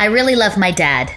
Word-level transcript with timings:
I 0.00 0.06
really 0.06 0.34
love 0.34 0.56
my 0.56 0.70
dad. 0.70 1.14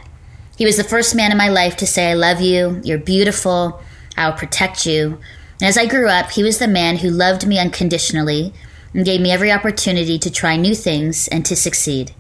He 0.58 0.66
was 0.66 0.76
the 0.76 0.84
first 0.84 1.16
man 1.16 1.32
in 1.32 1.38
my 1.38 1.48
life 1.48 1.78
to 1.78 1.88
say, 1.88 2.12
I 2.12 2.16
love 2.16 2.42
you, 2.42 2.82
you're 2.84 2.98
beautiful, 2.98 3.82
I 4.18 4.28
will 4.28 4.36
protect 4.36 4.86
you. 4.86 5.22
And 5.62 5.70
as 5.70 5.78
I 5.78 5.86
grew 5.86 6.10
up, 6.10 6.32
he 6.32 6.44
was 6.44 6.60
the 6.60 6.68
man 6.68 6.98
who 6.98 7.10
loved 7.10 7.48
me 7.48 7.58
unconditionally 7.58 8.54
and 8.94 9.06
gave 9.06 9.22
me 9.22 9.32
every 9.32 9.54
opportunity 9.54 10.20
to 10.20 10.30
try 10.30 10.58
new 10.58 10.76
things 10.76 11.30
and 11.30 11.46
to 11.46 11.56
succeed. 11.56 12.12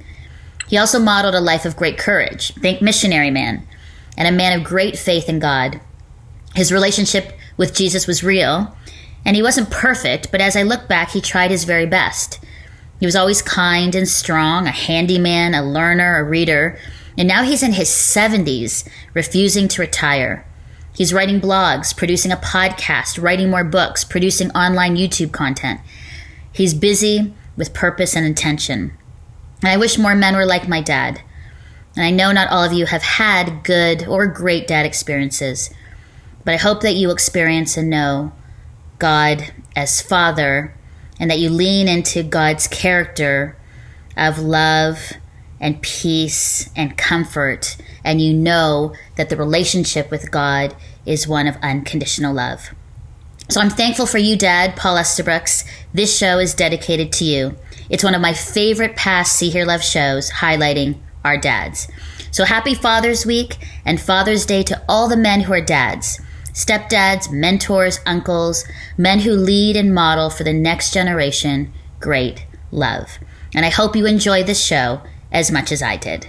He 0.69 0.77
also 0.77 0.99
modeled 0.99 1.35
a 1.35 1.41
life 1.41 1.65
of 1.65 1.75
great 1.75 1.97
courage, 1.97 2.53
think 2.53 2.81
missionary 2.81 3.29
man, 3.29 3.67
and 4.17 4.25
a 4.25 4.31
man 4.31 4.57
of 4.57 4.65
great 4.65 4.97
faith 4.97 5.27
in 5.27 5.39
God. 5.39 5.81
His 6.55 6.71
relationship 6.71 7.37
with 7.57 7.75
Jesus 7.75 8.07
was 8.07 8.23
real, 8.23 8.73
and 9.25 9.35
he 9.35 9.43
wasn't 9.43 9.69
perfect, 9.69 10.31
but 10.31 10.39
as 10.39 10.55
I 10.55 10.63
look 10.63 10.87
back, 10.87 11.09
he 11.09 11.19
tried 11.19 11.51
his 11.51 11.65
very 11.65 11.85
best. 11.85 12.39
He 13.03 13.05
was 13.05 13.17
always 13.17 13.41
kind 13.41 13.95
and 13.95 14.07
strong, 14.07 14.65
a 14.65 14.71
handyman, 14.71 15.53
a 15.53 15.61
learner, 15.61 16.19
a 16.19 16.23
reader, 16.23 16.79
and 17.17 17.27
now 17.27 17.43
he's 17.43 17.61
in 17.61 17.73
his 17.73 17.89
70s, 17.89 18.87
refusing 19.13 19.67
to 19.67 19.81
retire. 19.81 20.45
He's 20.95 21.13
writing 21.13 21.41
blogs, 21.41 21.93
producing 21.93 22.31
a 22.31 22.37
podcast, 22.37 23.21
writing 23.21 23.49
more 23.49 23.65
books, 23.65 24.05
producing 24.05 24.51
online 24.51 24.95
YouTube 24.95 25.33
content. 25.33 25.81
He's 26.53 26.73
busy 26.73 27.33
with 27.57 27.73
purpose 27.73 28.15
and 28.15 28.25
intention. 28.25 28.93
And 29.61 29.69
I 29.69 29.75
wish 29.75 29.97
more 29.97 30.15
men 30.15 30.37
were 30.37 30.45
like 30.45 30.69
my 30.69 30.79
dad. 30.79 31.19
And 31.97 32.05
I 32.05 32.09
know 32.09 32.31
not 32.31 32.51
all 32.51 32.63
of 32.63 32.71
you 32.71 32.85
have 32.85 33.03
had 33.03 33.65
good 33.65 34.07
or 34.07 34.27
great 34.27 34.65
dad 34.65 34.85
experiences, 34.85 35.71
but 36.45 36.53
I 36.53 36.57
hope 36.57 36.79
that 36.79 36.95
you 36.95 37.11
experience 37.11 37.75
and 37.75 37.89
know 37.89 38.31
God 38.97 39.51
as 39.75 40.01
Father 40.01 40.73
and 41.23 41.31
that 41.31 41.39
you 41.39 41.49
lean 41.49 41.87
into 41.87 42.21
God's 42.21 42.67
character 42.67 43.55
of 44.17 44.39
love 44.39 45.13
and 45.57 45.81
peace 45.81 46.69
and 46.75 46.97
comfort, 46.97 47.77
and 48.03 48.19
you 48.19 48.33
know 48.33 48.93
that 49.15 49.29
the 49.29 49.37
relationship 49.37 50.11
with 50.11 50.31
God 50.31 50.75
is 51.05 51.25
one 51.25 51.47
of 51.47 51.55
unconditional 51.61 52.33
love. 52.33 52.71
So 53.47 53.61
I'm 53.61 53.69
thankful 53.69 54.05
for 54.05 54.17
you, 54.17 54.35
Dad, 54.35 54.75
Paul 54.75 54.97
Estabrooks. 54.97 55.63
This 55.93 56.17
show 56.17 56.39
is 56.39 56.53
dedicated 56.53 57.13
to 57.13 57.23
you. 57.23 57.55
It's 57.89 58.03
one 58.03 58.15
of 58.15 58.21
my 58.21 58.33
favorite 58.33 58.97
past 58.97 59.37
See 59.37 59.49
Hear 59.49 59.63
Love 59.63 59.81
shows 59.81 60.29
highlighting 60.29 60.97
our 61.23 61.37
dads. 61.37 61.87
So 62.31 62.43
happy 62.43 62.75
Father's 62.75 63.25
Week 63.25 63.65
and 63.85 63.97
Father's 63.97 64.45
Day 64.45 64.61
to 64.63 64.81
all 64.89 65.07
the 65.07 65.15
men 65.15 65.39
who 65.39 65.53
are 65.53 65.61
dads 65.61 66.19
stepdads, 66.53 67.31
mentors, 67.31 67.99
uncles, 68.05 68.65
men 68.97 69.19
who 69.19 69.31
lead 69.31 69.75
and 69.75 69.93
model 69.93 70.29
for 70.29 70.43
the 70.43 70.53
next 70.53 70.93
generation 70.93 71.73
great 71.99 72.45
love. 72.71 73.17
And 73.55 73.65
I 73.65 73.69
hope 73.69 73.95
you 73.95 74.05
enjoy 74.05 74.43
this 74.43 74.63
show 74.63 75.01
as 75.31 75.51
much 75.51 75.71
as 75.71 75.81
I 75.81 75.97
did. 75.97 76.27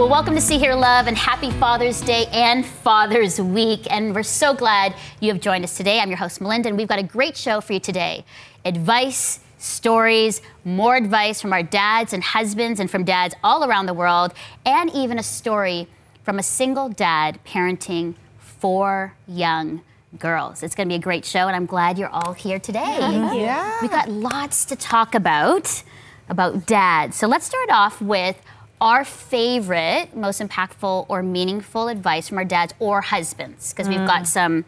Well, 0.00 0.08
welcome 0.08 0.34
to 0.34 0.40
See 0.40 0.56
Hear 0.56 0.74
Love 0.74 1.08
and 1.08 1.16
happy 1.16 1.50
Father's 1.50 2.00
Day 2.00 2.24
and 2.32 2.64
Father's 2.64 3.38
Week. 3.38 3.80
And 3.90 4.14
we're 4.14 4.22
so 4.22 4.54
glad 4.54 4.94
you 5.20 5.30
have 5.30 5.42
joined 5.42 5.62
us 5.62 5.76
today. 5.76 6.00
I'm 6.00 6.08
your 6.08 6.16
host, 6.16 6.40
Melinda, 6.40 6.70
and 6.70 6.78
we've 6.78 6.88
got 6.88 6.98
a 6.98 7.02
great 7.02 7.36
show 7.36 7.60
for 7.60 7.74
you 7.74 7.80
today 7.80 8.24
advice, 8.64 9.40
stories, 9.58 10.40
more 10.64 10.96
advice 10.96 11.42
from 11.42 11.52
our 11.52 11.62
dads 11.62 12.14
and 12.14 12.22
husbands 12.22 12.80
and 12.80 12.90
from 12.90 13.04
dads 13.04 13.34
all 13.44 13.62
around 13.62 13.84
the 13.84 13.92
world, 13.92 14.32
and 14.64 14.90
even 14.94 15.18
a 15.18 15.22
story 15.22 15.86
from 16.22 16.38
a 16.38 16.42
single 16.42 16.88
dad 16.88 17.38
parenting 17.44 18.14
four 18.38 19.12
young 19.28 19.82
girls. 20.18 20.62
It's 20.62 20.74
going 20.74 20.88
to 20.88 20.92
be 20.94 20.96
a 20.96 21.02
great 21.02 21.26
show, 21.26 21.40
and 21.40 21.54
I'm 21.54 21.66
glad 21.66 21.98
you're 21.98 22.08
all 22.08 22.32
here 22.32 22.58
today. 22.58 22.96
Yeah. 23.00 23.76
We've 23.82 23.90
got 23.90 24.08
lots 24.08 24.64
to 24.64 24.76
talk 24.76 25.14
about 25.14 25.82
about 26.30 26.64
dads. 26.64 27.16
So 27.16 27.26
let's 27.26 27.44
start 27.44 27.68
off 27.70 28.00
with 28.00 28.40
our 28.80 29.04
favorite, 29.04 30.16
most 30.16 30.40
impactful 30.40 31.06
or 31.08 31.22
meaningful 31.22 31.88
advice 31.88 32.28
from 32.28 32.38
our 32.38 32.44
dads 32.44 32.72
or 32.78 33.00
husbands, 33.02 33.72
because 33.72 33.88
we've 33.88 34.00
Mm. 34.00 34.06
got 34.06 34.26
some 34.26 34.64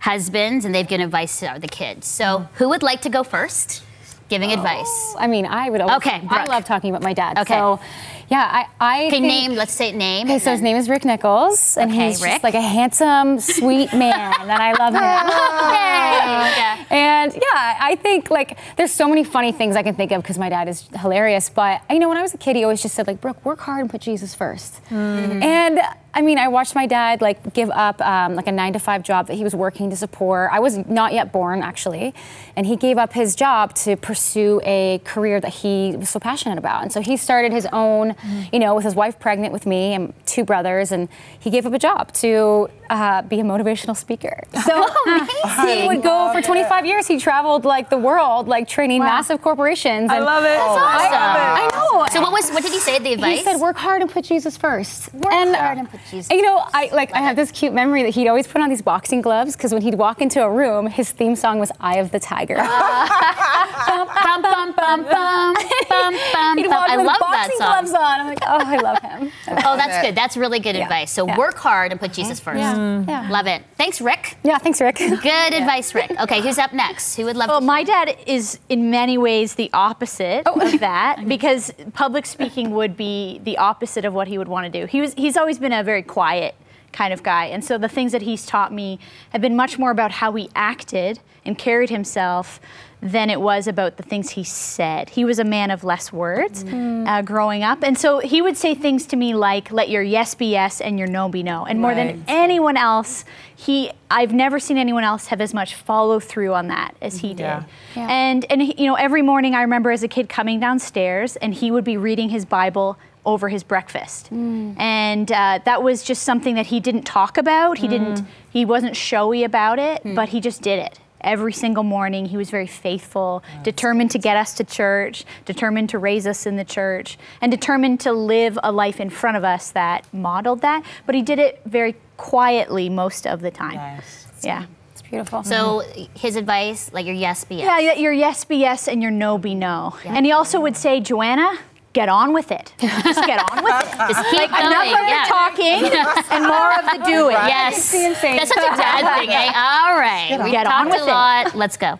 husbands 0.00 0.64
and 0.64 0.74
they've 0.74 0.88
given 0.88 1.04
advice 1.04 1.40
to 1.40 1.56
the 1.60 1.68
kids. 1.68 2.06
So 2.06 2.46
who 2.54 2.68
would 2.70 2.82
like 2.82 3.02
to 3.02 3.10
go 3.10 3.22
first, 3.22 3.82
giving 4.28 4.50
advice? 4.52 5.14
I 5.18 5.26
mean, 5.26 5.44
I 5.44 5.68
would 5.68 5.80
always. 5.82 5.96
Okay, 5.98 6.22
I 6.30 6.46
love 6.46 6.64
talking 6.64 6.90
about 6.90 7.02
my 7.02 7.12
dad. 7.12 7.38
Okay. 7.38 7.52
So, 7.54 7.80
yeah, 8.30 8.48
I. 8.50 8.66
I 8.80 9.00
Okay, 9.06 9.10
think- 9.10 9.26
name. 9.26 9.52
Let's 9.54 9.72
say 9.72 9.92
name. 9.92 10.26
Okay, 10.26 10.38
so 10.38 10.52
his 10.52 10.62
name 10.62 10.76
is 10.76 10.88
Rick 10.88 11.04
Nichols, 11.04 11.76
and 11.76 11.90
Okay, 11.90 12.06
he's 12.08 12.22
like 12.42 12.54
a 12.54 12.60
handsome, 12.60 13.38
sweet 13.40 13.92
man, 13.92 14.34
and 14.40 14.50
I 14.52 14.72
love 14.72 14.94
him. 14.94 15.02
Yeah. 16.10 16.84
And 16.90 17.32
yeah, 17.34 17.76
I 17.80 17.96
think 17.96 18.30
like 18.30 18.58
there's 18.76 18.90
so 18.92 19.08
many 19.08 19.22
funny 19.24 19.52
things 19.52 19.76
I 19.76 19.82
can 19.82 19.94
think 19.94 20.10
of 20.12 20.22
because 20.22 20.38
my 20.38 20.48
dad 20.48 20.68
is 20.68 20.88
hilarious. 20.98 21.48
But 21.48 21.82
you 21.90 21.98
know, 21.98 22.08
when 22.08 22.18
I 22.18 22.22
was 22.22 22.34
a 22.34 22.38
kid, 22.38 22.56
he 22.56 22.64
always 22.64 22.82
just 22.82 22.94
said 22.94 23.06
like, 23.06 23.20
"Brooke, 23.20 23.44
work 23.44 23.60
hard 23.60 23.80
and 23.82 23.90
put 23.90 24.00
Jesus 24.00 24.34
1st 24.34 24.80
And 24.90 25.80
I 26.12 26.22
mean, 26.22 26.38
I 26.38 26.48
watched 26.48 26.74
my 26.74 26.86
dad 26.86 27.20
like 27.20 27.54
give 27.54 27.70
up 27.70 28.00
um, 28.00 28.34
like 28.34 28.48
a 28.48 28.52
nine 28.52 28.72
to 28.72 28.80
five 28.80 29.02
job 29.04 29.28
that 29.28 29.34
he 29.34 29.44
was 29.44 29.54
working 29.54 29.90
to 29.90 29.96
support. 29.96 30.50
I 30.52 30.58
was 30.58 30.78
not 30.88 31.12
yet 31.12 31.30
born 31.32 31.62
actually, 31.62 32.12
and 32.56 32.66
he 32.66 32.74
gave 32.76 32.98
up 32.98 33.12
his 33.12 33.36
job 33.36 33.74
to 33.76 33.96
pursue 33.96 34.60
a 34.64 35.00
career 35.04 35.40
that 35.40 35.54
he 35.62 35.94
was 35.96 36.10
so 36.10 36.18
passionate 36.18 36.58
about. 36.58 36.82
And 36.82 36.92
so 36.92 37.00
he 37.00 37.16
started 37.16 37.52
his 37.52 37.66
own, 37.72 38.16
you 38.52 38.58
know, 38.58 38.74
with 38.74 38.84
his 38.84 38.94
wife 38.94 39.18
pregnant 39.18 39.52
with 39.52 39.66
me 39.66 39.94
and 39.94 40.14
two 40.30 40.44
brothers, 40.44 40.92
and 40.92 41.08
he 41.38 41.50
gave 41.50 41.66
up 41.66 41.72
a 41.72 41.78
job 41.78 42.12
to 42.14 42.68
uh, 42.88 43.22
be 43.22 43.40
a 43.40 43.42
motivational 43.44 43.96
speaker. 43.96 44.42
So 44.64 44.86
he 45.66 45.86
would 45.86 46.02
go 46.02 46.30
for 46.32 46.40
25 46.42 46.86
years. 46.86 47.06
He 47.06 47.18
traveled 47.18 47.64
like 47.64 47.90
the 47.90 47.98
world, 47.98 48.48
like 48.48 48.68
training 48.68 49.00
massive 49.00 49.42
corporations. 49.42 50.10
I 50.10 50.16
and- 50.16 50.24
love 50.24 50.44
it. 50.44 50.48
That's 50.48 50.78
I 50.78 50.96
awesome. 50.96 51.12
love 51.12 51.58
I 51.58 51.66
it. 51.66 51.72
know. 51.74 52.06
So 52.12 52.20
what 52.22 52.32
was 52.32 52.50
what 52.50 52.62
did 52.62 52.72
he 52.72 52.78
say? 52.78 52.98
The 52.98 53.12
advice? 53.14 53.38
He 53.38 53.44
said, 53.44 53.60
"Work 53.60 53.76
hard 53.76 54.02
and 54.02 54.10
put 54.10 54.24
Jesus 54.24 54.56
first. 54.56 55.12
Work 55.14 55.32
and, 55.32 55.54
hard 55.54 55.78
and 55.78 55.90
put 55.90 56.00
Jesus 56.10 56.30
You 56.30 56.42
know, 56.42 56.62
I 56.72 56.88
like 56.92 57.12
I 57.14 57.18
have 57.18 57.36
this 57.36 57.50
cute 57.52 57.72
memory 57.72 58.02
that 58.02 58.10
he'd 58.14 58.28
always 58.28 58.46
put 58.46 58.60
on 58.62 58.68
these 58.68 58.82
boxing 58.82 59.20
gloves 59.20 59.56
because 59.56 59.72
when 59.72 59.82
he'd 59.82 59.94
walk 59.96 60.20
into 60.20 60.42
a 60.42 60.50
room, 60.50 60.86
his 60.86 61.10
theme 61.10 61.36
song 61.36 61.58
was 61.58 61.70
"Eye 61.80 61.98
of 61.98 62.10
the 62.10 62.20
Tiger." 62.20 62.56
bum 62.56 64.08
bum 64.24 64.42
bum 64.42 64.72
bum 64.74 65.04
bum 65.04 65.54
bum 65.88 66.14
bum. 66.32 66.58
he'd 66.58 66.68
walk 66.68 66.88
I 66.90 66.96
with 66.96 67.06
love 67.06 67.16
that 67.18 67.30
boxing 67.30 67.58
song. 67.58 67.68
gloves 67.68 67.92
on. 67.94 68.20
I'm 68.20 68.26
like, 68.26 68.38
oh, 68.46 68.62
I 68.64 68.76
love 68.76 68.98
him. 69.02 69.32
Oh, 69.64 69.76
that's 69.76 70.04
good. 70.06 70.14
That's 70.20 70.36
really 70.36 70.60
good 70.60 70.76
Yeah. 70.76 70.82
advice. 70.82 71.10
So 71.10 71.26
Yeah. 71.26 71.38
work 71.38 71.56
hard 71.56 71.92
and 71.92 71.98
put 71.98 72.12
Jesus 72.12 72.40
mm-hmm. 72.40 72.50
first. 72.50 73.08
Yeah. 73.08 73.22
Yeah. 73.24 73.30
Love 73.30 73.46
it. 73.46 73.62
Thanks, 73.78 74.02
Rick. 74.02 74.36
Yeah, 74.42 74.58
thanks, 74.58 74.78
Rick. 74.78 74.96
Good 74.98 75.54
advice, 75.60 75.94
Rick. 75.94 76.10
Okay, 76.20 76.42
who's 76.42 76.58
up 76.58 76.74
next? 76.74 77.16
Who 77.16 77.24
would 77.24 77.38
love 77.38 77.48
Well, 77.48 77.60
to? 77.60 77.64
my 77.66 77.82
dad 77.84 78.14
is 78.26 78.58
in 78.68 78.90
many 78.90 79.16
ways 79.16 79.54
the 79.54 79.70
opposite 79.72 80.42
Oh. 80.44 80.60
of 80.60 80.78
that 80.80 81.26
because 81.34 81.72
public 81.94 82.26
speaking 82.26 82.72
would 82.72 82.98
be 82.98 83.40
the 83.44 83.56
opposite 83.56 84.04
of 84.04 84.12
what 84.12 84.28
he 84.28 84.36
would 84.36 84.48
want 84.48 84.70
to 84.70 84.80
do. 84.80 84.84
He 84.86 85.00
was 85.00 85.14
he's 85.14 85.38
always 85.38 85.58
been 85.58 85.72
a 85.72 85.82
very 85.82 86.02
quiet 86.02 86.54
kind 86.92 87.14
of 87.14 87.22
guy. 87.22 87.46
And 87.46 87.64
so 87.64 87.78
the 87.78 87.88
things 87.88 88.12
that 88.12 88.20
he's 88.22 88.44
taught 88.44 88.74
me 88.74 88.98
have 89.30 89.40
been 89.40 89.56
much 89.56 89.78
more 89.78 89.90
about 89.90 90.10
how 90.10 90.32
he 90.34 90.50
acted 90.54 91.20
and 91.46 91.56
carried 91.56 91.88
himself 91.88 92.60
than 93.02 93.30
it 93.30 93.40
was 93.40 93.66
about 93.66 93.96
the 93.96 94.02
things 94.02 94.30
he 94.30 94.44
said. 94.44 95.08
He 95.10 95.24
was 95.24 95.38
a 95.38 95.44
man 95.44 95.70
of 95.70 95.82
less 95.84 96.12
words 96.12 96.64
uh, 96.64 97.22
growing 97.22 97.62
up. 97.62 97.82
And 97.82 97.96
so 97.96 98.18
he 98.18 98.42
would 98.42 98.56
say 98.58 98.74
things 98.74 99.06
to 99.06 99.16
me 99.16 99.32
like, 99.34 99.72
let 99.72 99.88
your 99.88 100.02
yes 100.02 100.34
be 100.34 100.46
yes 100.50 100.80
and 100.82 100.98
your 100.98 101.08
no 101.08 101.28
be 101.30 101.42
no. 101.42 101.64
And 101.64 101.80
more 101.80 101.94
than 101.94 102.24
anyone 102.28 102.76
else, 102.76 103.24
he 103.56 103.90
I've 104.10 104.32
never 104.34 104.58
seen 104.60 104.76
anyone 104.76 105.04
else 105.04 105.28
have 105.28 105.40
as 105.40 105.54
much 105.54 105.74
follow 105.74 106.20
through 106.20 106.52
on 106.52 106.68
that 106.68 106.94
as 107.00 107.18
he 107.20 107.28
did. 107.30 107.40
Yeah. 107.40 107.64
And 107.96 108.44
and 108.50 108.60
he- 108.62 108.74
you 108.76 108.86
know 108.86 108.96
every 108.96 109.22
morning 109.22 109.54
I 109.54 109.62
remember 109.62 109.90
as 109.90 110.02
a 110.02 110.08
kid 110.08 110.28
coming 110.28 110.60
downstairs 110.60 111.36
and 111.36 111.54
he 111.54 111.70
would 111.70 111.84
be 111.84 111.96
reading 111.96 112.28
his 112.28 112.44
Bible 112.44 112.98
over 113.24 113.48
his 113.48 113.62
breakfast. 113.62 114.30
And 114.32 115.30
uh, 115.32 115.60
that 115.64 115.82
was 115.82 116.02
just 116.02 116.22
something 116.22 116.54
that 116.54 116.66
he 116.66 116.80
didn't 116.80 117.02
talk 117.04 117.38
about. 117.38 117.78
He 117.78 117.88
didn't 117.88 118.22
he 118.50 118.64
wasn't 118.64 118.96
showy 118.96 119.42
about 119.44 119.78
it, 119.78 120.02
but 120.04 120.30
he 120.30 120.40
just 120.40 120.60
did 120.62 120.78
it. 120.80 120.98
Every 121.22 121.52
single 121.52 121.84
morning, 121.84 122.26
he 122.26 122.36
was 122.36 122.50
very 122.50 122.66
faithful, 122.66 123.42
determined 123.62 124.10
to 124.12 124.18
get 124.18 124.36
us 124.36 124.54
to 124.54 124.64
church, 124.64 125.24
determined 125.44 125.90
to 125.90 125.98
raise 125.98 126.26
us 126.26 126.46
in 126.46 126.56
the 126.56 126.64
church, 126.64 127.18
and 127.40 127.50
determined 127.50 128.00
to 128.00 128.12
live 128.12 128.58
a 128.62 128.72
life 128.72 129.00
in 129.00 129.10
front 129.10 129.36
of 129.36 129.44
us 129.44 129.70
that 129.72 130.06
modeled 130.12 130.60
that. 130.62 130.84
But 131.06 131.14
he 131.14 131.22
did 131.22 131.38
it 131.38 131.60
very 131.64 131.96
quietly 132.16 132.88
most 132.88 133.26
of 133.26 133.40
the 133.40 133.50
time. 133.50 133.76
Nice. 133.76 134.26
Yeah. 134.42 134.66
It's 134.92 135.02
beautiful. 135.02 135.42
So 135.42 135.82
mhm. 135.82 136.08
his 136.16 136.36
advice, 136.36 136.92
like 136.92 137.06
your 137.06 137.14
yes 137.14 137.44
be 137.44 137.56
yes. 137.56 137.82
Yeah, 137.82 137.92
your 137.92 138.12
yes 138.12 138.44
be 138.44 138.56
yes 138.56 138.88
and 138.88 139.02
your 139.02 139.10
no 139.10 139.38
be 139.38 139.54
no. 139.54 139.96
And 140.04 140.26
he 140.26 140.32
also 140.32 140.60
would 140.60 140.76
say, 140.76 141.00
Joanna, 141.00 141.58
get 141.93 142.09
on 142.09 142.33
with 142.33 142.51
it. 142.51 142.73
Just 142.79 143.25
get 143.25 143.39
on 143.39 143.63
with 143.63 143.73
it. 143.73 143.97
Just 144.09 144.29
keep 144.29 144.51
going. 144.51 144.67
Enough 144.67 144.83
of 144.83 145.07
yeah. 145.07 145.23
the 145.23 145.31
talking 145.31 145.81
and 146.29 146.43
more 146.45 146.71
of 146.77 146.85
the 146.91 147.05
doing. 147.05 147.39
Yes. 147.47 147.91
the 147.91 148.05
insane. 148.07 148.37
That's 148.37 148.53
such 148.53 148.57
a 148.57 148.75
dad 148.75 149.17
thing, 149.17 149.29
eh? 149.29 149.51
All 149.55 149.95
right. 149.97 150.43
We 150.43 150.51
Get 150.51 150.67
on 150.67 150.87
talked 150.87 150.91
with 150.91 151.01
a 151.01 151.05
it. 151.05 151.11
lot. 151.11 151.55
Let's 151.55 151.77
go. 151.77 151.97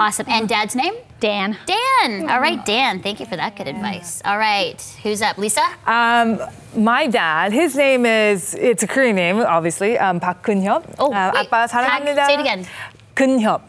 Awesome. 0.00 0.26
And 0.28 0.48
dad's 0.48 0.74
name? 0.74 0.94
Dan. 1.20 1.56
Dan. 1.64 2.28
All 2.28 2.40
right, 2.40 2.62
Dan. 2.66 3.00
Thank 3.02 3.20
you 3.20 3.26
for 3.26 3.36
that 3.36 3.56
good 3.56 3.68
advice. 3.68 4.20
All 4.24 4.36
right. 4.36 4.82
Who's 5.02 5.22
up? 5.22 5.38
Lisa? 5.38 5.64
Um, 5.86 6.40
my 6.76 7.06
dad, 7.06 7.52
his 7.52 7.76
name 7.76 8.04
is, 8.04 8.54
it's 8.54 8.82
a 8.82 8.86
Korean 8.86 9.16
name, 9.16 9.38
obviously, 9.38 9.96
um, 9.96 10.20
Park 10.20 10.42
Kun-hyop. 10.42 10.96
Oh, 10.98 11.12
uh, 11.12 11.32
wait. 11.32 11.48
아빠 11.48 11.66
사랑합니다. 11.68 12.26
Say 12.26 12.34
it 12.34 12.40
again. 12.40 12.66
Kun-hyop. 13.14 13.62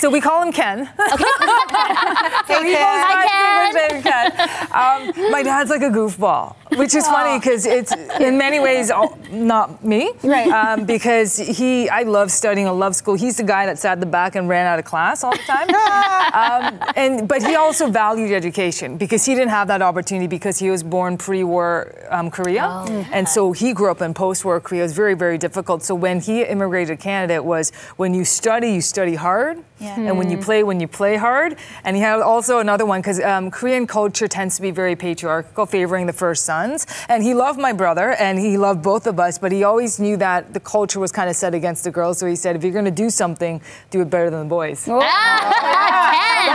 So 0.00 0.10
we 0.10 0.20
call 0.20 0.42
him 0.42 0.52
Ken. 0.52 0.86
so 0.96 1.16
he 1.16 1.24
goes 1.24 2.78
Hi, 2.78 3.26
Ken. 3.26 3.66
his 3.66 3.76
English 3.76 3.90
name 3.90 4.02
Ken. 4.02 4.32
Um, 4.70 5.30
my 5.32 5.42
dad's 5.42 5.70
like 5.70 5.82
a 5.82 5.90
goofball, 5.90 6.54
which 6.76 6.94
is 6.94 7.06
funny 7.06 7.38
because 7.38 7.66
it's 7.66 7.92
in 8.20 8.38
many 8.38 8.60
ways 8.68 8.90
all, 8.90 9.18
not 9.30 9.84
me. 9.84 10.12
Right. 10.22 10.48
Um, 10.48 10.84
because 10.84 11.36
he, 11.36 11.88
I 11.88 12.02
love 12.02 12.30
studying, 12.30 12.66
I 12.66 12.70
love 12.70 12.94
school. 12.94 13.14
He's 13.14 13.36
the 13.36 13.42
guy 13.42 13.66
that 13.66 13.78
sat 13.78 13.94
in 13.94 14.00
the 14.00 14.06
back 14.06 14.34
and 14.34 14.48
ran 14.48 14.66
out 14.66 14.78
of 14.78 14.84
class 14.84 15.24
all 15.24 15.32
the 15.32 15.38
time. 15.38 15.68
um, 16.78 16.92
and 16.96 17.28
but 17.28 17.42
he 17.42 17.54
also 17.56 17.90
valued 17.90 18.32
education 18.32 18.96
because 18.96 19.24
he 19.24 19.34
didn't 19.34 19.50
have 19.50 19.68
that 19.68 19.82
opportunity 19.82 20.26
because 20.26 20.58
he 20.58 20.70
was 20.70 20.82
born 20.82 21.16
pre-war 21.16 21.94
um, 22.10 22.30
Korea, 22.30 22.84
and 23.12 23.28
so 23.28 23.52
he 23.52 23.72
grew 23.72 23.90
up 23.90 24.02
in 24.02 24.14
post-war 24.14 24.60
Korea. 24.60 24.82
It 24.82 24.84
was 24.84 24.92
very 24.92 25.14
very 25.14 25.38
difficult. 25.38 25.82
So 25.82 25.94
when 25.94 26.20
he 26.20 26.42
immigrated 26.42 26.98
to 26.98 27.02
Canada, 27.02 27.34
it 27.34 27.44
was 27.44 27.70
when 27.96 28.14
you 28.14 28.24
study, 28.24 28.70
you 28.70 28.80
study 28.80 29.14
hard, 29.14 29.62
and 29.80 30.18
when 30.18 30.30
you 30.30 30.38
play, 30.38 30.62
when 30.62 30.80
you 30.80 30.88
play 30.88 31.16
hard. 31.16 31.56
And 31.84 31.96
he 31.96 32.02
had 32.02 32.20
also 32.20 32.58
another 32.58 32.86
one 32.86 33.00
because 33.00 33.20
um, 33.20 33.50
Korean 33.50 33.86
culture 33.86 34.28
tends 34.28 34.56
to 34.56 34.62
be 34.62 34.70
very 34.70 34.96
patriarchal, 34.96 35.66
favoring 35.66 36.06
the 36.06 36.12
first 36.12 36.44
sons. 36.58 36.86
And 37.08 37.22
he 37.22 37.34
loved 37.34 37.58
my 37.60 37.72
brother, 37.72 38.12
and 38.18 38.38
he 38.38 38.56
loved 38.58 38.82
both 38.82 39.06
of 39.06 39.18
us, 39.20 39.38
but 39.38 39.52
he 39.52 39.64
always 39.64 39.98
knew 40.00 40.16
that 40.16 40.52
the 40.54 40.60
culture 40.60 41.00
was 41.00 41.12
kind 41.12 41.28
of 41.30 41.36
set 41.36 41.54
against 41.54 41.84
the 41.84 41.90
girls. 41.90 42.18
So 42.18 42.26
he 42.26 42.36
said, 42.36 42.56
if 42.56 42.62
you're 42.64 42.72
going 42.72 42.84
to 42.96 43.00
do 43.04 43.10
something, 43.10 43.60
do 43.90 44.00
it 44.02 44.10
better 44.10 44.30
than 44.30 44.40
the 44.40 44.50
boys. 44.60 44.86
Ah, 44.90 44.98
Ken. 46.14 46.48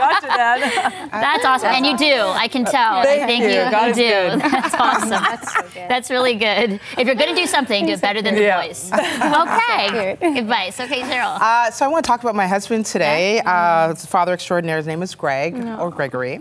Gotcha, 0.00 0.26
Dad. 0.26 1.10
That's 1.12 1.44
awesome. 1.44 1.68
And 1.76 1.86
you 1.86 1.96
do. 1.96 2.14
I 2.44 2.48
can 2.48 2.64
tell. 2.64 2.94
I 2.98 3.04
Thank 3.04 3.26
think 3.30 3.42
you. 3.44 3.50
you, 3.50 3.70
God 3.70 3.84
you 3.84 3.90
is 3.90 3.96
do. 3.96 4.08
good. 4.08 4.40
That's 4.52 4.74
awesome. 4.74 5.10
That's 5.10 5.54
so 5.54 5.60
good. 5.62 5.88
That's 5.90 6.10
really 6.10 6.34
good. 6.34 6.80
If 6.98 7.06
you're 7.06 7.14
going 7.14 7.34
to 7.34 7.40
do 7.40 7.46
something, 7.46 7.86
do 7.86 7.92
it 7.92 8.00
better 8.00 8.22
than 8.22 8.34
the 8.34 8.42
Yeah. 8.42 8.66
boys. 8.66 8.90
Okay. 8.92 10.16
Advice. 10.38 10.80
Okay, 10.80 11.00
Cheryl. 11.02 11.36
Uh, 11.40 11.70
so 11.70 11.84
I 11.84 11.88
want 11.88 12.04
to 12.04 12.08
talk 12.08 12.20
about 12.22 12.34
my 12.34 12.46
husband 12.46 12.86
today. 12.86 13.40
Uh, 13.44 13.88
his 13.94 14.06
father 14.06 14.32
extraordinaire. 14.32 14.76
His 14.78 14.86
name 14.86 15.02
is 15.02 15.14
Greg 15.14 15.54
or 15.78 15.90
Gregory, 15.90 16.36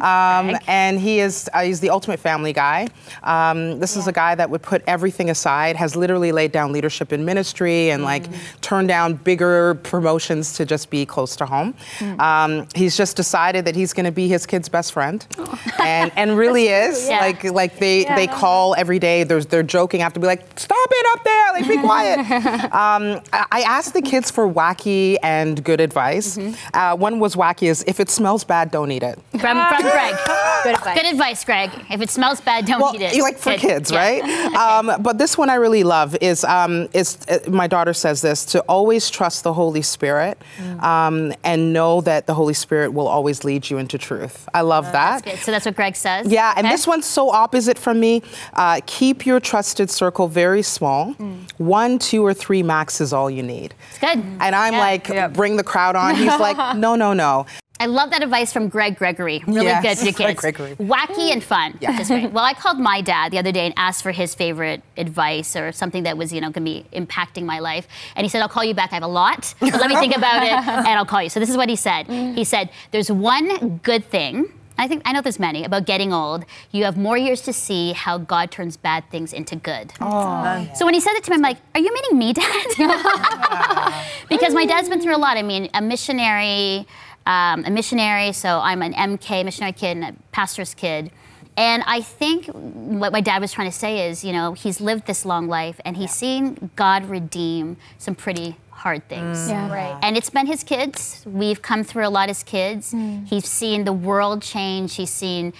um, 0.00 0.56
and 0.66 0.98
he 0.98 1.20
is 1.20 1.48
uh, 1.52 1.62
he's 1.62 1.80
the 1.80 1.90
ultimate 1.90 2.20
family 2.32 2.52
guy. 2.54 2.88
Um, 3.24 3.78
this 3.78 3.94
is 3.96 4.06
a 4.08 4.12
guy 4.12 4.34
that 4.34 4.48
would 4.48 4.62
put 4.62 4.82
everything 4.86 5.28
aside. 5.28 5.76
Has 5.76 5.94
literally 5.94 6.32
laid 6.32 6.50
down 6.50 6.72
leadership 6.72 7.12
in 7.12 7.24
ministry 7.26 7.90
and 7.90 8.02
like 8.04 8.24
turned 8.62 8.88
down 8.88 9.14
bigger 9.14 9.74
promotions 9.92 10.54
to 10.54 10.64
just 10.64 10.88
be 10.88 11.04
close 11.04 11.36
to 11.36 11.44
home. 11.46 11.74
Um, 12.18 12.66
he's 12.74 12.96
just 12.96 13.16
decided 13.16 13.64
that 13.66 13.76
he's 13.76 13.92
going 13.92 14.06
to 14.06 14.12
be 14.22 14.28
his 14.28 14.46
kid's 14.46 14.68
best 14.70 14.92
friend, 14.92 15.18
and 15.82 16.10
and 16.16 16.28
really 16.38 16.68
is 16.68 17.06
Yeah. 17.08 17.20
like 17.26 17.44
like 17.44 17.78
they 17.78 18.04
they 18.18 18.26
call 18.28 18.74
every 18.82 18.98
day. 18.98 19.24
There's 19.24 19.46
they're 19.46 19.62
joking. 19.78 20.00
I 20.00 20.04
have 20.04 20.14
to 20.14 20.20
be 20.20 20.26
like, 20.26 20.42
stop 20.58 20.88
it 21.00 21.06
up 21.12 21.20
there, 21.24 21.46
like 21.56 21.68
be 21.68 21.78
quiet. 21.88 22.18
um, 22.84 23.04
I 23.32 23.44
I 23.58 23.60
asked 23.76 23.92
the 23.94 24.02
kids 24.12 24.30
for 24.30 24.44
wacky 24.48 25.16
and 25.22 25.62
good 25.62 25.80
advice. 25.80 26.38
Uh, 26.72 26.96
one 26.96 27.20
was 27.20 27.36
wacky 27.36 27.68
is 27.68 27.84
if 27.86 28.00
it 28.00 28.08
smells 28.10 28.42
bad, 28.44 28.70
don't 28.70 28.90
eat 28.96 29.02
it. 29.02 29.18
From, 29.42 29.56
from 29.70 29.82
Greg. 29.82 30.14
Good 30.64 30.76
advice. 30.76 30.94
Good 30.98 31.06
advice, 31.14 31.44
Greg. 31.44 31.70
If 31.90 32.00
it 32.00 32.08
smells 32.10 32.21
bad, 32.40 32.64
don't 32.66 32.80
Well, 32.80 32.94
eat 32.94 33.02
it. 33.02 33.14
you 33.14 33.22
like 33.22 33.38
for 33.38 33.50
Good. 33.50 33.60
kids, 33.60 33.90
Yeah. 33.90 33.98
right? 33.98 34.22
Um, 34.62 35.02
but 35.02 35.18
this 35.18 35.36
one 35.38 35.50
I 35.50 35.54
really 35.56 35.82
love 35.82 36.16
is 36.20 36.44
um, 36.44 36.88
is 36.92 37.18
uh, 37.28 37.38
my 37.50 37.66
daughter 37.66 37.92
says 37.94 38.20
this 38.20 38.44
to 38.46 38.60
always 38.68 39.10
trust 39.10 39.42
the 39.44 39.52
Holy 39.52 39.82
Spirit 39.82 40.38
um, 40.80 41.32
and 41.44 41.72
know 41.72 42.00
that 42.02 42.26
the 42.26 42.34
Holy 42.34 42.54
Spirit 42.54 42.92
will 42.92 43.08
always 43.08 43.44
lead 43.44 43.68
you 43.70 43.78
into 43.78 43.98
truth. 43.98 44.48
I 44.54 44.60
love 44.60 44.90
that. 44.92 45.24
Good. 45.24 45.38
So 45.38 45.50
that's 45.50 45.66
what 45.66 45.74
Greg 45.76 45.96
says. 45.96 46.26
Yeah, 46.30 46.52
and 46.56 46.66
Okay. 46.66 46.74
this 46.74 46.86
one's 46.86 47.06
so 47.06 47.30
opposite 47.30 47.78
from 47.78 47.98
me. 48.00 48.22
Uh, 48.54 48.80
keep 48.86 49.26
your 49.26 49.40
trusted 49.40 49.90
circle 49.90 50.28
very 50.28 50.62
small. 50.62 51.12
One, 51.58 51.98
two, 51.98 52.24
or 52.24 52.34
three 52.34 52.62
max 52.62 53.00
is 53.00 53.12
all 53.12 53.30
you 53.30 53.42
need. 53.42 53.74
It's 53.90 53.98
good. 53.98 54.18
And 54.40 54.54
I'm 54.54 54.74
Yeah. 54.74 54.78
like, 54.80 55.08
Yep. 55.08 55.32
bring 55.32 55.56
the 55.56 55.64
crowd 55.64 55.96
on. 55.96 56.14
He's 56.16 56.38
like, 56.38 56.56
no, 56.76 56.94
no, 56.94 57.12
no. 57.12 57.46
I 57.82 57.86
love 57.86 58.10
that 58.10 58.22
advice 58.22 58.52
from 58.52 58.68
Greg 58.68 58.96
Gregory. 58.96 59.42
Really 59.44 59.66
Yes, 59.66 59.82
good 59.82 59.98
for 59.98 60.22
your 60.22 60.34
Greg. 60.34 60.36
Gregory. 60.36 60.76
Wacky 60.76 61.32
and 61.32 61.42
fun. 61.42 61.72
Which 61.72 61.98
is 61.98 62.06
great. 62.06 62.30
Well, 62.30 62.44
I 62.44 62.54
called 62.54 62.78
my 62.78 63.00
dad 63.00 63.32
the 63.32 63.38
other 63.38 63.50
day 63.50 63.66
and 63.66 63.74
asked 63.76 64.04
for 64.04 64.12
his 64.12 64.36
favorite 64.36 64.84
advice 64.96 65.56
or 65.56 65.72
something 65.72 66.04
that 66.04 66.16
was, 66.16 66.32
you 66.32 66.40
know, 66.40 66.50
going 66.50 66.64
to 66.64 66.70
be 66.70 66.86
impacting 66.96 67.42
my 67.42 67.58
life. 67.58 67.88
And 68.14 68.24
he 68.24 68.28
said, 68.28 68.40
I'll 68.40 68.48
call 68.48 68.62
you 68.62 68.72
back. 68.72 68.92
I 68.92 68.94
have 68.94 69.02
a 69.02 69.08
lot. 69.08 69.52
But 69.58 69.72
let 69.72 69.90
me 69.90 69.96
think 69.96 70.16
about 70.16 70.44
it 70.44 70.52
and 70.52 70.86
I'll 70.86 71.04
call 71.04 71.24
you. 71.24 71.28
So 71.28 71.40
this 71.40 71.50
is 71.50 71.56
what 71.56 71.68
he 71.68 71.74
said. 71.74 72.06
Mm. 72.06 72.36
He 72.36 72.44
said, 72.44 72.70
There's 72.92 73.10
one 73.10 73.78
good 73.78 74.04
thing. 74.04 74.52
I 74.78 74.88
think 74.88 75.02
I 75.04 75.12
know 75.12 75.20
there's 75.20 75.38
many 75.40 75.64
about 75.64 75.84
getting 75.84 76.12
old. 76.12 76.44
You 76.70 76.84
have 76.84 76.96
more 76.96 77.16
years 77.18 77.42
to 77.42 77.52
see 77.52 77.92
how 77.92 78.18
God 78.18 78.50
turns 78.50 78.76
bad 78.76 79.04
things 79.10 79.32
into 79.32 79.56
good. 79.56 79.92
So 80.00 80.84
when 80.84 80.94
he 80.94 81.00
said 81.00 81.12
it 81.14 81.24
to 81.24 81.30
me, 81.30 81.36
I'm 81.36 81.42
like, 81.42 81.58
"Are 81.74 81.80
you 81.80 81.92
meaning 81.92 82.18
me, 82.18 82.32
Dad?" 82.32 82.66
because 84.28 84.54
my 84.54 84.64
dad's 84.64 84.88
been 84.88 85.00
through 85.00 85.16
a 85.16 85.18
lot. 85.18 85.36
I 85.36 85.42
mean, 85.42 85.68
a 85.74 85.82
missionary, 85.82 86.86
um, 87.26 87.64
a 87.64 87.70
missionary. 87.70 88.32
So 88.32 88.60
I'm 88.60 88.82
an 88.82 88.94
MK 88.94 89.44
missionary 89.44 89.72
kid 89.72 89.96
and 89.96 90.04
a 90.04 90.14
pastor's 90.32 90.74
kid. 90.74 91.10
And 91.56 91.82
I 91.86 92.00
think 92.00 92.46
what 92.46 93.12
my 93.12 93.20
dad 93.20 93.40
was 93.42 93.52
trying 93.52 93.70
to 93.70 93.76
say 93.76 94.08
is, 94.08 94.24
you 94.24 94.32
know, 94.32 94.54
he's 94.54 94.80
lived 94.80 95.06
this 95.06 95.24
long 95.24 95.48
life 95.48 95.80
and 95.84 95.96
he's 95.96 96.10
seen 96.12 96.70
God 96.76 97.04
redeem 97.04 97.76
some 97.98 98.14
pretty 98.14 98.56
hard 98.70 99.06
things. 99.08 99.48
Yeah. 99.48 99.70
Right. 99.70 99.98
And 100.02 100.16
it's 100.16 100.30
been 100.30 100.46
his 100.46 100.64
kids. 100.64 101.22
We've 101.26 101.60
come 101.60 101.84
through 101.84 102.06
a 102.06 102.10
lot 102.10 102.30
as 102.30 102.42
kids. 102.42 102.94
He's 103.26 103.46
seen 103.46 103.84
the 103.84 103.92
world 103.92 104.42
change. 104.42 104.96
He's 104.96 105.10
seen 105.10 105.52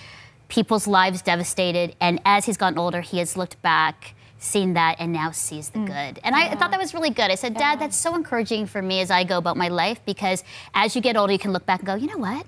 people's 0.48 0.86
lives 0.86 1.22
devastated. 1.22 1.94
And 2.00 2.20
as 2.24 2.46
he's 2.46 2.56
gotten 2.56 2.78
older, 2.78 3.00
he 3.00 3.18
has 3.18 3.36
looked 3.36 3.60
back, 3.62 4.14
seen 4.42 4.74
that, 4.74 4.96
and 4.98 5.12
now 5.12 5.30
sees 5.30 5.70
the 5.70 5.78
mm. 5.78 5.86
good. 5.86 6.20
And 6.24 6.34
I, 6.34 6.48
I 6.48 6.56
thought 6.56 6.70
that 6.70 6.80
was 6.80 6.94
really 6.94 7.10
good. 7.10 7.30
I 7.30 7.36
said, 7.36 7.54
Dad, 7.54 7.78
that's 7.78 7.96
so 7.96 8.14
encouraging 8.14 8.66
for 8.66 8.82
me 8.82 9.00
as 9.00 9.10
I 9.10 9.24
go 9.24 9.38
about 9.38 9.56
my 9.56 9.68
life 9.68 10.00
because 10.04 10.42
as 10.74 10.96
you 10.96 11.02
get 11.02 11.16
older, 11.16 11.32
you 11.32 11.38
can 11.38 11.52
look 11.52 11.66
back 11.66 11.80
and 11.80 11.86
go, 11.86 11.94
you 11.94 12.08
know 12.08 12.18
what? 12.18 12.44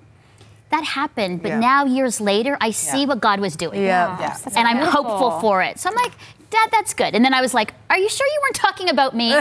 That 0.70 0.84
happened, 0.84 1.42
but 1.42 1.50
Yeah. 1.50 1.60
now 1.60 1.84
years 1.84 2.20
later, 2.20 2.56
I 2.60 2.70
see 2.70 3.06
what 3.06 3.20
God 3.20 3.38
was 3.38 3.54
doing. 3.54 3.82
Yeah. 3.82 4.18
Yeah. 4.18 4.36
And 4.56 4.66
I'm 4.66 4.78
hopeful 4.78 5.38
for 5.40 5.62
it. 5.62 5.78
So 5.78 5.88
I'm 5.88 5.94
like, 5.94 6.12
Dad, 6.50 6.68
that's 6.70 6.94
good. 6.94 7.14
And 7.14 7.24
then 7.24 7.34
I 7.34 7.40
was 7.40 7.54
like, 7.54 7.74
Are 7.90 7.98
you 7.98 8.08
sure 8.08 8.26
you 8.26 8.40
weren't 8.42 8.56
talking 8.56 8.88
about 8.88 9.14
me? 9.14 9.30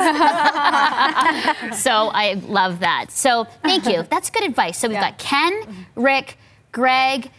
so 1.76 2.10
I 2.14 2.42
love 2.48 2.80
that. 2.82 3.08
So 3.10 3.46
thank 3.64 3.88
you. 3.88 4.04
That's 4.10 4.30
good 4.30 4.44
advice. 4.44 4.78
So 4.78 4.88
we've 4.88 5.00
got 5.00 5.18
Ken, 5.18 5.88
Rick, 5.96 6.38
Greg, 6.72 7.32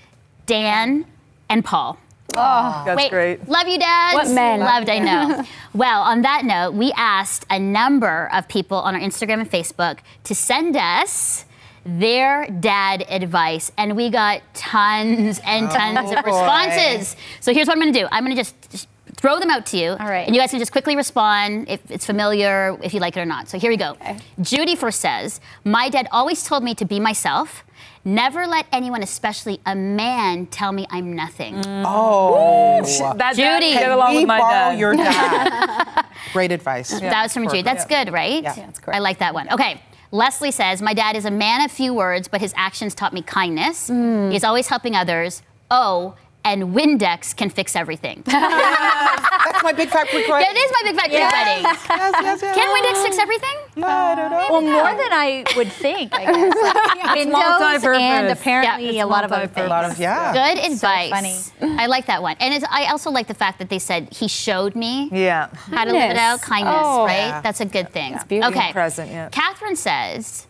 Dan, 0.47 1.07
and 1.49 1.65
Paul. 1.65 1.99
Oh, 2.37 2.83
that's 2.85 2.97
Wait, 2.97 3.11
great. 3.11 3.49
love 3.49 3.69
you, 3.69 3.79
Dad. 3.79 4.15
What 4.15 4.31
men. 4.31 4.61
Loved, 4.61 4.89
I 4.89 4.99
know. 4.99 5.45
well, 5.75 6.03
on 6.03 6.23
that 6.23 6.45
note, 6.45 6.73
we 6.73 6.93
asked 6.97 7.47
a 7.51 7.59
number 7.59 8.29
of 8.33 8.49
people 8.49 8.79
on 8.79 8.95
our 8.95 9.01
Instagram 9.01 9.41
and 9.41 9.51
Facebook 9.51 9.99
to 10.25 10.35
send 10.35 10.77
us 10.77 11.45
their 11.87 12.47
dad 12.47 13.05
advice, 13.09 13.71
and 13.77 13.95
we 13.97 14.11
got 14.11 14.41
tons 14.55 15.41
and 15.45 15.67
oh, 15.67 15.75
tons 15.75 16.11
of 16.11 16.25
boy. 16.25 16.31
responses. 16.31 17.17
So 17.41 17.53
here's 17.53 17.69
what 17.69 17.77
I'm 17.77 17.83
going 17.83 17.93
to 17.93 18.01
do. 18.01 18.09
I'm 18.11 18.25
going 18.25 18.35
to 18.35 18.41
just, 18.41 18.71
just 18.71 18.89
throw 19.17 19.39
them 19.39 19.51
out 19.51 19.67
to 19.67 19.77
you, 19.77 19.91
All 19.91 20.07
right. 20.07 20.27
and 20.27 20.35
you 20.35 20.41
guys 20.41 20.51
can 20.51 20.59
just 20.59 20.73
quickly 20.73 20.97
respond 20.97 21.69
if 21.69 21.89
it's 21.91 22.07
familiar, 22.07 22.79
if 22.83 22.95
you 22.95 23.01
like 23.01 23.17
it 23.17 23.21
or 23.21 23.27
not. 23.27 23.49
So 23.49 23.59
here 23.59 23.71
we 23.71 23.77
go. 23.77 23.97
Judy 24.41 24.77
first 24.77 25.01
says, 25.01 25.41
"My 25.65 25.89
dad 25.89 26.09
always 26.11 26.43
told 26.43 26.65
me 26.65 26.75
to 26.75 26.85
be 26.85 26.99
myself." 26.99 27.65
Never 28.07 28.47
let 28.47 28.67
anyone, 28.71 29.03
especially 29.03 29.61
a 29.65 29.75
man, 29.75 30.47
tell 30.47 30.73
me 30.73 30.87
I'm 30.91 31.15
nothing. 31.15 31.63
Oh. 31.67 32.83
That 33.17 33.35
Judy. 33.35 33.43
dad 33.43 33.61
Can 33.61 33.79
get 33.81 33.91
along 33.93 34.11
we 34.11 34.19
with 34.19 34.29
my 34.29 34.39
borrow 34.39 34.71
dad. 34.73 34.79
your 34.79 34.95
dad? 34.95 36.05
Great 36.35 36.53
advice. 36.53 36.91
That 37.01 37.23
was 37.23 37.33
from 37.33 37.45
Judy. 37.45 37.63
That's 37.63 37.87
good, 37.87 38.13
right? 38.13 38.43
Yeah. 38.43 38.55
Yeah, 38.57 38.67
that's 38.67 38.79
correct. 38.79 38.97
I 38.97 39.01
like 39.01 39.19
that 39.19 39.33
one. 39.33 39.51
Okay. 39.53 39.81
Leslie 40.11 40.51
says, 40.51 40.83
My 40.83 40.93
dad 40.95 41.17
is 41.17 41.25
a 41.25 41.31
man 41.31 41.63
of 41.65 41.73
few 41.73 41.95
words, 41.95 42.29
but 42.29 42.41
his 42.41 42.53
actions 42.57 42.95
taught 42.95 43.13
me 43.15 43.23
kindness. 43.23 43.89
Mm. 43.89 44.31
He's 44.33 44.45
always 44.45 44.69
helping 44.69 44.95
others. 44.95 45.43
Oh, 45.71 46.15
and 46.45 46.75
Windex 46.75 47.35
can 47.35 47.49
fix 47.51 47.75
everything. 47.75 48.23
That's 48.27 49.63
my 49.63 49.73
big 49.73 49.89
fat 49.89 50.09
Greek 50.11 50.27
That 50.27 50.57
is 50.57 50.73
my 50.73 50.91
big 50.91 50.97
fat 51.01 51.09
Greek 51.09 51.21
wedding. 51.21 51.63
Yes, 51.65 51.87
yes, 52.23 52.43
yes. 52.43 52.55
Can 52.55 52.69
Windex 52.75 53.03
fix 53.03 53.19
everything? 53.19 53.57
No, 53.77 53.87
I 53.87 54.15
don't 54.15 54.31
know. 54.31 54.47
Well, 54.51 54.61
more 54.63 54.91
than 54.91 55.13
I 55.13 55.45
would 55.57 55.71
think, 55.73 56.15
I 56.15 56.25
guess. 56.27 56.55
Like, 57.05 57.17
windows 57.17 57.85
and 57.85 58.29
apparently 58.29 58.97
Yeah, 58.97 59.05
a 59.05 59.07
lot 59.07 59.25
of 59.25 59.33
other 59.33 59.47
things. 59.47 59.67
A 59.67 59.69
lot 59.69 59.85
of 59.85 59.99
yeah. 59.99 60.33
Good 60.33 60.73
advice. 60.73 61.11
funny 61.11 61.77
I 61.79 61.87
like 61.87 62.07
that 62.07 62.23
one. 62.23 62.37
And 62.41 62.53
it's, 62.55 62.65
I 62.71 62.87
also 62.87 63.11
like 63.11 63.27
the 63.27 63.35
fact 63.35 63.59
that 63.59 63.69
they 63.69 63.79
said 63.79 64.09
he 64.13 64.27
showed 64.29 64.75
me 64.75 65.09
Yeah. 65.13 65.49
how 65.53 65.85
to 65.85 65.93
live 65.93 66.11
it 66.11 66.17
out. 66.17 66.41
Kindness. 66.43 66.75
Kindness, 66.75 66.87
Oh. 66.87 67.05
right? 67.07 67.17
Yeah. 67.29 67.41
That's 67.41 67.61
a 67.61 67.65
good 67.67 67.91
thing. 67.91 68.19
beautiful. 68.29 68.59
Okay. 68.59 68.73
Present, 68.73 69.11
yeah. 69.11 69.29
Catherine 69.31 69.77
says, 69.77 70.47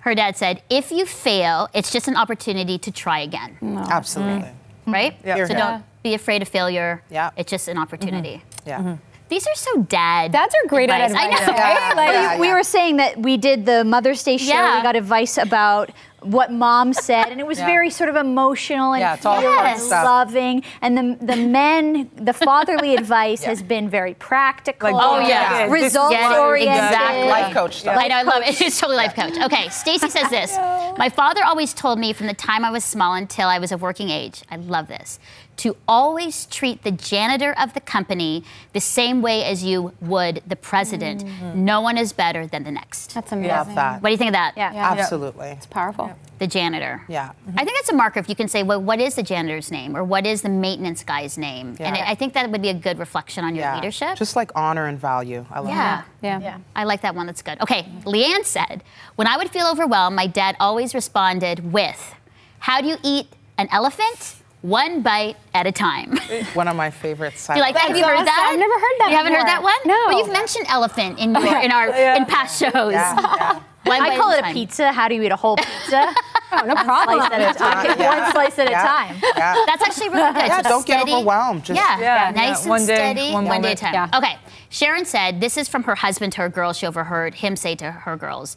her 0.00 0.14
dad 0.14 0.36
said, 0.36 0.62
if 0.70 0.90
you 0.92 1.06
fail, 1.06 1.68
it's 1.74 1.90
just 1.90 2.06
an 2.08 2.16
opportunity 2.16 2.78
to 2.78 2.90
try 2.90 3.20
again. 3.20 3.56
Absolutely. 3.90 4.50
Right? 4.86 5.18
Mm-hmm. 5.18 5.28
Yeah. 5.28 5.46
So 5.46 5.54
don't 5.54 5.84
be 6.02 6.14
afraid 6.14 6.42
of 6.42 6.48
failure. 6.48 7.02
Yeah. 7.10 7.30
It's 7.36 7.50
just 7.50 7.68
an 7.68 7.78
opportunity. 7.78 8.42
Mm-hmm. 8.44 8.68
Yeah. 8.68 8.78
Mm-hmm. 8.78 9.13
These 9.34 9.48
are 9.48 9.54
so 9.56 9.82
dad. 9.82 10.30
Dads 10.30 10.54
are 10.54 10.68
great 10.68 10.90
at 10.90 11.00
advice. 11.00 11.20
I 11.20 11.26
advice, 11.26 11.46
know. 11.48 11.54
right? 11.54 11.96
Like, 11.96 12.12
Yeah, 12.12 12.38
we 12.38 12.46
yeah. 12.46 12.54
were 12.54 12.62
saying 12.62 12.96
that 12.98 13.18
we 13.20 13.36
did 13.36 13.66
the 13.66 13.82
Mother's 13.82 14.22
Day 14.22 14.36
show. 14.36 14.52
Yeah. 14.54 14.76
We 14.76 14.82
got 14.84 14.94
advice 14.94 15.38
about 15.38 15.90
what 16.20 16.50
mom 16.52 16.92
said, 16.94 17.26
and 17.32 17.38
it 17.40 17.46
was 17.46 17.58
Yeah. 17.58 17.66
very 17.66 17.90
sort 17.90 18.08
of 18.08 18.16
emotional 18.16 18.92
and 18.94 19.00
Yeah, 19.00 19.14
it's 19.14 19.26
all 19.26 19.40
feeling 19.40 19.56
hard 19.56 19.70
and 19.72 19.80
stuff. 19.80 20.04
loving. 20.06 20.62
And 20.80 20.96
the 20.96 21.06
the 21.32 21.36
men, 21.36 22.08
the 22.16 22.32
fatherly 22.32 22.94
advice 23.02 23.42
has 23.44 23.60
been 23.62 23.90
very 23.90 24.14
practical. 24.14 24.92
Like, 24.92 25.04
Oh, 25.04 25.18
yeah. 25.18 25.66
This 25.66 25.76
is 25.76 25.82
results 25.84 26.12
Yes, 26.12 26.38
oriented. 26.38 26.82
exactly. 26.84 27.28
Life 27.28 27.52
coach 27.52 27.74
stuff. 27.80 27.96
I 27.98 28.06
know, 28.08 28.16
I 28.16 28.22
love 28.22 28.42
it. 28.46 28.58
It's 28.66 28.78
totally 28.80 28.96
life 28.96 29.14
coach. 29.16 29.34
Okay, 29.46 29.68
Stacy 29.68 30.08
says 30.08 30.30
this. 30.38 30.56
My 30.96 31.08
father 31.10 31.42
always 31.44 31.74
told 31.74 31.98
me 31.98 32.12
from 32.14 32.28
the 32.28 32.34
time 32.34 32.64
I 32.64 32.70
was 32.70 32.84
small 32.84 33.14
until 33.14 33.48
I 33.48 33.58
was 33.58 33.70
of 33.72 33.82
working 33.82 34.08
age. 34.10 34.42
I 34.50 34.56
love 34.56 34.86
this. 34.86 35.18
To 35.58 35.76
always 35.86 36.46
treat 36.46 36.82
the 36.82 36.90
janitor 36.90 37.54
of 37.58 37.74
the 37.74 37.80
company 37.80 38.42
the 38.72 38.80
same 38.80 39.22
way 39.22 39.44
as 39.44 39.62
you 39.62 39.92
would 40.00 40.42
the 40.46 40.56
president. 40.56 41.24
Mm-hmm. 41.24 41.64
No 41.64 41.80
one 41.80 41.96
is 41.96 42.12
better 42.12 42.46
than 42.46 42.64
the 42.64 42.72
next. 42.72 43.14
That's 43.14 43.30
amazing. 43.30 43.50
Love 43.56 43.74
that. 43.76 44.02
What 44.02 44.08
do 44.08 44.12
you 44.12 44.18
think 44.18 44.30
of 44.30 44.34
that? 44.34 44.54
Yeah. 44.56 44.72
Absolutely. 44.74 45.48
It's 45.50 45.66
powerful. 45.66 46.10
The 46.40 46.48
janitor. 46.48 47.02
Yeah. 47.08 47.28
Mm-hmm. 47.28 47.58
I 47.58 47.64
think 47.64 47.76
that's 47.78 47.90
a 47.90 47.94
marker 47.94 48.18
if 48.18 48.28
you 48.28 48.34
can 48.34 48.48
say, 48.48 48.64
well, 48.64 48.82
what 48.82 48.98
is 49.00 49.14
the 49.14 49.22
janitor's 49.22 49.70
name 49.70 49.96
or 49.96 50.02
what 50.02 50.26
is 50.26 50.42
the 50.42 50.48
maintenance 50.48 51.04
guy's 51.04 51.38
name? 51.38 51.76
And 51.78 51.96
I 51.96 52.16
think 52.16 52.34
that 52.34 52.50
would 52.50 52.60
be 52.62 52.70
a 52.70 52.74
good 52.74 52.98
reflection 52.98 53.44
on 53.44 53.54
your 53.54 53.64
Yeah. 53.64 53.76
leadership. 53.76 54.16
Just 54.16 54.34
like 54.34 54.50
honor 54.56 54.86
and 54.86 54.98
value. 54.98 55.46
I 55.52 55.60
love 55.60 55.68
yeah. 55.68 56.02
Yeah. 56.20 56.40
Yeah. 56.40 56.58
I 56.74 56.82
like 56.84 57.02
that 57.02 57.14
one. 57.14 57.26
That's 57.26 57.42
good. 57.42 57.60
Okay, 57.62 57.84
Leanne 58.04 58.44
said, 58.44 58.82
when 59.14 59.28
I 59.28 59.36
would 59.36 59.50
feel 59.50 59.66
overwhelmed, 59.68 60.16
my 60.16 60.26
dad 60.26 60.56
always 60.58 60.94
responded 60.94 61.72
with, 61.72 62.14
How 62.58 62.80
do 62.80 62.88
you 62.88 62.96
eat 63.04 63.28
an 63.56 63.68
elephant? 63.70 64.36
One 64.64 65.02
bite 65.02 65.36
at 65.52 65.66
a 65.66 65.72
time. 65.72 66.16
One 66.54 66.68
of 66.68 66.74
my 66.76 66.90
favorite 66.90 67.34
you 67.54 67.60
like? 67.60 67.76
Have 67.76 67.94
you 67.94 68.02
heard 68.02 68.14
awesome. 68.14 68.24
that? 68.24 68.48
I've 68.50 68.58
never 68.58 68.72
heard 68.72 68.96
that 68.98 69.04
one. 69.04 69.10
You 69.10 69.16
haven't 69.18 69.34
heard 69.34 69.46
that 69.46 69.62
one? 69.62 69.74
No. 69.84 69.94
Well, 70.08 70.18
you've 70.18 70.32
mentioned 70.32 70.64
elephant 70.70 71.18
in 71.18 71.34
your 71.34 71.60
in 71.60 71.70
our 71.70 71.88
in 72.16 72.24
past 72.24 72.58
shows. 72.58 72.92
Yeah, 72.92 73.14
yeah. 73.20 73.60
One 73.84 74.00
I 74.00 74.08
bite 74.08 74.18
call 74.18 74.30
at 74.30 74.36
it 74.36 74.38
a 74.38 74.42
time. 74.44 74.54
pizza. 74.54 74.90
How 74.92 75.08
do 75.08 75.14
you 75.16 75.22
eat 75.22 75.32
a 75.32 75.36
whole 75.36 75.56
pizza? 75.56 76.14
Oh, 76.56 76.64
no 76.66 76.76
problem. 76.76 77.18
slice 77.18 77.32
at 77.32 77.56
a 77.56 77.58
time. 77.58 77.98
Yeah. 77.98 78.22
One 78.22 78.32
slice 78.32 78.58
at 78.60 78.70
Yeah. 78.70 78.80
a 78.80 78.86
time. 78.86 79.20
Yeah. 79.36 79.54
That's 79.66 79.82
actually 79.82 80.10
really 80.10 80.32
good. 80.34 80.46
Yeah, 80.46 80.62
So 80.62 80.68
don't 80.68 80.86
get 80.86 81.02
overwhelmed. 81.08 81.64
Just- 81.64 81.76
yeah, 81.80 81.98
Yeah, 81.98 82.30
nice 82.30 82.58
yeah. 82.58 82.60
and 82.60 82.70
One 82.70 82.86
day, 82.86 82.94
steady, 82.94 83.32
one 83.32 83.44
one 83.46 83.60
day 83.60 83.72
at 83.72 83.78
a 83.78 83.82
time. 83.82 83.92
Yeah. 83.94 84.08
Okay. 84.18 84.36
Sharon 84.70 85.04
said 85.04 85.40
this 85.40 85.56
is 85.56 85.68
from 85.68 85.82
her 85.82 85.96
husband 85.96 86.32
to 86.34 86.42
her 86.42 86.48
girls. 86.48 86.78
She 86.78 86.86
overheard 86.86 87.34
him 87.34 87.56
say 87.56 87.74
to 87.74 87.90
her 87.90 88.16
girls, 88.16 88.56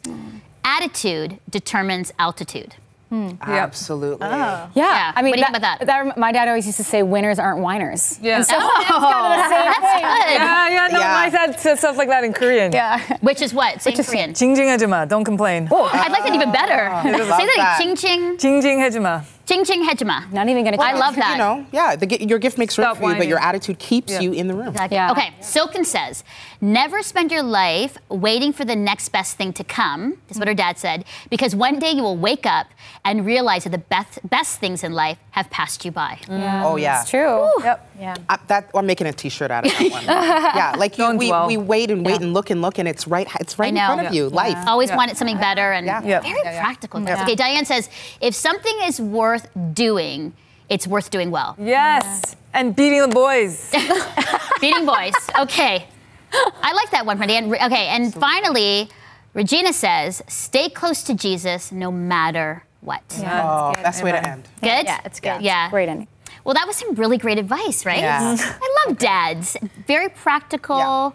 "Attitude 0.64 1.40
determines 1.50 2.12
altitude." 2.20 2.76
Absolutely. 3.41 4.25
Yeah. 4.27 4.67
Yeah. 4.73 5.11
I 5.15 5.21
mean, 5.21 5.31
What 5.31 5.35
do 5.35 5.39
you 5.41 5.45
think 5.45 5.57
about 5.57 5.79
that? 5.85 5.87
rem- 5.87 6.13
My 6.17 6.31
dad 6.31 6.47
always 6.47 6.65
used 6.65 6.77
to 6.77 6.83
say, 6.83 7.03
"Winners 7.03 7.37
aren't 7.37 7.59
whiners." 7.61 8.17
Yeah. 8.21 8.37
And 8.37 8.45
so 8.45 8.55
Oh, 8.57 9.29
that's 9.37 9.93
good. 10.01 10.33
Yeah, 10.33 10.69
yeah, 10.69 10.87
no, 10.91 10.99
Yeah. 10.99 11.13
my 11.13 11.29
dad 11.29 11.59
said 11.59 11.77
stuff 11.77 11.95
like 11.97 12.09
that 12.09 12.23
in 12.23 12.33
Korean. 12.33 12.71
yeah. 12.71 12.97
Which 13.21 13.41
is 13.41 13.53
what? 13.53 13.81
Say 13.81 13.93
in 13.93 14.03
Korean. 14.03 14.33
징징 14.33 14.65
해주마, 14.73 15.07
don't 15.07 15.23
complain. 15.25 15.69
I'd 15.71 16.09
like 16.11 16.23
that 16.25 16.33
even 16.33 16.51
better. 16.51 16.89
Say 17.03 17.11
love 17.13 17.27
that. 17.29 17.53
that. 17.55 17.77
Ching 17.79 17.95
ching, 17.95 18.37
징징 18.37 18.81
해주마. 18.81 19.21
ching 19.48 19.64
ching 19.64 19.82
hejima. 19.88 20.30
Not 20.32 20.48
even 20.48 20.64
gonna. 20.64 20.76
I 20.80 20.92
love 20.92 21.16
that. 21.16 21.32
You 21.32 21.38
know, 21.38 21.66
yeah, 21.72 21.96
the, 21.96 22.06
your 22.26 22.38
gift 22.38 22.58
makes 22.58 22.76
room 22.76 22.84
Stop 22.86 22.98
for 22.98 23.10
you, 23.10 23.16
but 23.16 23.26
your 23.26 23.38
attitude 23.40 23.78
keeps 23.78 24.12
Yeah. 24.12 24.20
you 24.20 24.32
in 24.32 24.46
the 24.48 24.54
room. 24.54 24.68
Exactly. 24.68 24.96
Yeah. 24.96 25.10
Okay, 25.12 25.30
Silken 25.40 25.84
says, 25.84 26.22
never 26.60 27.02
spend 27.02 27.32
your 27.32 27.42
life 27.42 27.96
waiting 28.08 28.52
for 28.52 28.64
the 28.64 28.76
next 28.76 29.08
best 29.10 29.36
thing 29.36 29.52
to 29.54 29.64
come. 29.64 30.18
Is 30.28 30.38
what 30.38 30.48
her 30.48 30.54
dad 30.54 30.78
said. 30.78 31.04
Because 31.30 31.54
one 31.54 31.78
day 31.78 31.90
you 31.92 32.02
will 32.02 32.16
wake 32.16 32.46
up 32.46 32.66
and 33.04 33.24
realize 33.24 33.64
that 33.64 33.70
the 33.70 33.78
best, 33.78 34.18
best 34.28 34.60
things 34.60 34.84
in 34.84 34.92
life 34.92 35.18
have 35.30 35.48
passed 35.50 35.84
you 35.84 35.90
by. 35.92 36.18
Oh 36.28 36.76
yeah. 36.76 37.00
It's 37.00 37.10
true. 37.10 37.48
Yep. 37.64 37.84
Yeah. 38.00 38.14
I, 38.28 38.38
that 38.48 38.70
I'm 38.74 38.86
making 38.86 39.06
a 39.06 39.12
T-shirt 39.12 39.50
out 39.50 39.66
of 39.66 39.72
that 39.72 39.90
one. 39.90 40.04
yeah, 40.04 40.74
like 40.76 40.98
you, 40.98 41.04
Don't 41.04 41.16
we, 41.18 41.28
dwell. 41.28 41.46
we 41.48 41.56
wait 41.56 41.90
and 41.90 42.04
wait 42.06 42.20
and 42.20 42.32
look 42.32 42.50
and 42.50 42.62
look, 42.62 42.78
and 42.78 42.86
it's 42.88 43.06
right. 43.08 43.26
It's 43.40 43.58
right 43.58 43.66
I 43.66 43.68
in 43.70 43.74
know. 43.74 43.86
front 43.86 44.06
of 44.08 44.14
you. 44.14 44.28
Life. 44.28 44.56
Always 44.68 44.90
wanted 44.92 45.16
something 45.16 45.36
better 45.38 45.72
and 45.72 45.86
Yeah. 45.86 46.02
Yeah. 46.04 46.20
very 46.20 46.34
Yeah, 46.44 46.52
yeah. 46.52 46.60
practical. 46.62 47.00
Okay, 47.08 47.34
Diane 47.34 47.64
says, 47.64 47.88
if 48.20 48.34
something 48.34 48.76
is 48.84 49.00
worth 49.00 49.37
doing, 49.72 50.32
it's 50.68 50.86
worth 50.86 51.10
doing 51.10 51.30
well. 51.30 51.56
Yes. 51.58 52.36
And 52.54 52.74
beating 52.74 53.00
the 53.02 53.08
boys. 53.08 53.70
Beating 54.60 54.86
boys. 54.86 55.12
Okay. 55.38 55.86
I 56.32 56.72
like 56.72 56.90
that 56.90 57.04
one, 57.06 57.18
Diane. 57.18 57.48
Re- 57.50 57.58
Okay, 57.62 57.86
and 57.88 58.12
finally, 58.12 58.88
Regina 59.34 59.72
says, 59.72 60.22
stay 60.28 60.68
close 60.68 61.02
to 61.04 61.14
Jesus 61.14 61.70
no 61.72 61.90
matter 61.92 62.64
what. 62.80 63.02
Oh, 63.18 63.74
that's 63.82 63.98
the 64.00 64.04
way 64.04 64.12
to 64.12 64.26
end. 64.28 64.44
Good? 64.60 64.84
Yeah, 64.86 65.00
it's 65.04 65.20
good. 65.20 65.40
Yeah. 65.42 65.70
Great 65.70 65.88
ending. 65.88 66.08
Well, 66.44 66.54
that 66.54 66.66
was 66.66 66.76
some 66.76 66.94
really 66.94 67.18
great 67.18 67.38
advice, 67.38 67.84
right? 67.86 67.98
Yeah. 67.98 68.36
I 68.38 68.84
love 68.86 68.98
dads. 68.98 69.56
Very 69.86 70.08
practical. 70.08 71.14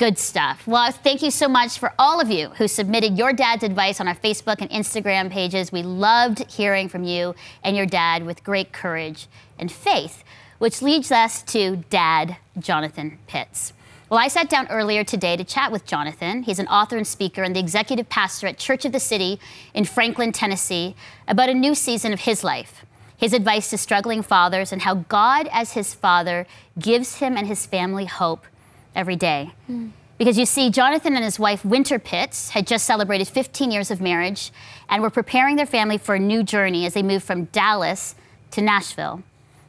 Good 0.00 0.18
stuff. 0.18 0.66
Well, 0.66 0.90
thank 0.92 1.20
you 1.20 1.30
so 1.30 1.46
much 1.46 1.78
for 1.78 1.92
all 1.98 2.22
of 2.22 2.30
you 2.30 2.48
who 2.56 2.68
submitted 2.68 3.18
your 3.18 3.34
dad's 3.34 3.62
advice 3.62 4.00
on 4.00 4.08
our 4.08 4.14
Facebook 4.14 4.62
and 4.62 4.70
Instagram 4.70 5.30
pages. 5.30 5.72
We 5.72 5.82
loved 5.82 6.50
hearing 6.50 6.88
from 6.88 7.04
you 7.04 7.34
and 7.62 7.76
your 7.76 7.84
dad 7.84 8.24
with 8.24 8.42
great 8.42 8.72
courage 8.72 9.26
and 9.58 9.70
faith, 9.70 10.24
which 10.56 10.80
leads 10.80 11.12
us 11.12 11.42
to 11.42 11.84
Dad 11.90 12.38
Jonathan 12.58 13.18
Pitts. 13.26 13.74
Well, 14.08 14.18
I 14.18 14.28
sat 14.28 14.48
down 14.48 14.68
earlier 14.68 15.04
today 15.04 15.36
to 15.36 15.44
chat 15.44 15.70
with 15.70 15.84
Jonathan. 15.84 16.44
He's 16.44 16.58
an 16.58 16.68
author 16.68 16.96
and 16.96 17.06
speaker 17.06 17.42
and 17.42 17.54
the 17.54 17.60
executive 17.60 18.08
pastor 18.08 18.46
at 18.46 18.56
Church 18.56 18.86
of 18.86 18.92
the 18.92 19.00
City 19.00 19.38
in 19.74 19.84
Franklin, 19.84 20.32
Tennessee, 20.32 20.96
about 21.28 21.50
a 21.50 21.54
new 21.54 21.74
season 21.74 22.14
of 22.14 22.20
his 22.20 22.42
life 22.42 22.86
his 23.18 23.34
advice 23.34 23.68
to 23.68 23.76
struggling 23.76 24.22
fathers, 24.22 24.72
and 24.72 24.80
how 24.80 24.94
God, 24.94 25.46
as 25.52 25.74
his 25.74 25.92
father, 25.92 26.46
gives 26.78 27.16
him 27.16 27.36
and 27.36 27.46
his 27.46 27.66
family 27.66 28.06
hope 28.06 28.46
every 28.94 29.16
day. 29.16 29.52
Hmm. 29.66 29.88
Because 30.18 30.36
you 30.36 30.44
see, 30.44 30.68
Jonathan 30.68 31.14
and 31.14 31.24
his 31.24 31.38
wife, 31.38 31.64
Winter 31.64 31.98
Pitts, 31.98 32.50
had 32.50 32.66
just 32.66 32.84
celebrated 32.84 33.26
15 33.26 33.70
years 33.70 33.90
of 33.90 34.02
marriage 34.02 34.52
and 34.88 35.02
were 35.02 35.08
preparing 35.08 35.56
their 35.56 35.64
family 35.64 35.96
for 35.96 36.14
a 36.14 36.18
new 36.18 36.42
journey 36.42 36.84
as 36.84 36.92
they 36.92 37.02
moved 37.02 37.24
from 37.24 37.46
Dallas 37.46 38.14
to 38.50 38.60
Nashville. 38.60 39.22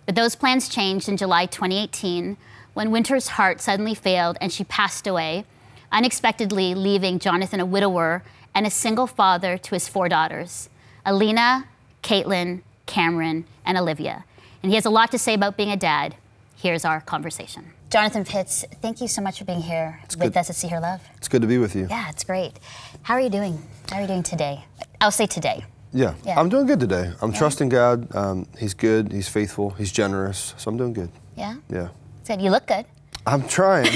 But 0.06 0.16
those 0.16 0.36
plans 0.36 0.68
changed 0.68 1.08
in 1.08 1.16
July 1.16 1.46
2018 1.46 2.36
when 2.74 2.92
Winter's 2.92 3.30
heart 3.30 3.62
suddenly 3.62 3.96
failed 3.96 4.38
and 4.42 4.52
she 4.52 4.66
passed 4.66 5.08
away, 5.08 5.46
unexpectedly 5.90 6.76
leaving 6.76 7.20
Jonathan 7.20 7.62
a 7.62 7.66
widower 7.66 8.24
and 8.54 8.68
a 8.68 8.72
single 8.72 9.08
father 9.08 9.58
to 9.58 9.72
his 9.72 9.88
four 9.88 10.10
daughters 10.10 10.70
Alina, 11.06 11.66
Caitlin, 12.04 12.62
Cameron, 12.86 13.46
and 13.66 13.78
Olivia. 13.78 14.26
And 14.62 14.70
he 14.70 14.76
has 14.76 14.86
a 14.86 14.90
lot 14.90 15.12
to 15.12 15.18
say 15.18 15.34
about 15.34 15.58
being 15.58 15.72
a 15.72 15.78
dad. 15.78 16.16
Here's 16.62 16.86
our 16.86 17.02
conversation. 17.02 17.74
Jonathan 17.90 18.24
Pitts, 18.24 18.66
thank 18.82 19.02
you 19.02 19.08
so 19.08 19.22
much 19.22 19.40
for 19.40 19.46
being 19.46 19.62
here 19.62 20.00
with 20.10 20.20
good. 20.20 20.38
us 20.38 20.50
at 20.50 20.56
See 20.56 20.68
Hear 20.68 20.80
Love. 20.80 21.02
It's 21.18 21.28
good 21.28 21.42
to 21.42 21.48
be 21.48 21.58
with 21.58 21.76
you. 21.76 21.88
Yeah, 21.90 22.10
it's 22.10 22.24
great. 22.24 22.54
How 23.02 23.16
are 23.16 23.20
you 23.20 23.30
doing? 23.30 23.60
How 23.90 23.98
are 23.98 24.02
you 24.02 24.08
doing 24.08 24.24
today? 24.24 24.64
I'll 25.02 25.12
say 25.12 25.26
today. 25.26 25.66
Yeah, 25.94 26.14
Yeah. 26.24 26.40
I'm 26.40 26.48
doing 26.50 26.68
good 26.68 26.80
today. 26.80 27.12
I'm 27.22 27.34
trusting 27.34 27.68
God. 27.70 28.14
Um, 28.16 28.46
he's 28.58 28.74
good. 28.74 29.12
He's 29.12 29.28
faithful. 29.28 29.72
He's 29.72 29.92
generous. 29.92 30.54
So 30.58 30.70
I'm 30.70 30.78
doing 30.78 30.94
good. 30.94 31.10
Yeah? 31.36 31.56
Yeah. 31.70 31.90
Good. 32.28 32.42
You 32.42 32.52
look 32.52 32.68
good. 32.68 32.86
I'm 33.26 33.46
trying. 33.48 33.88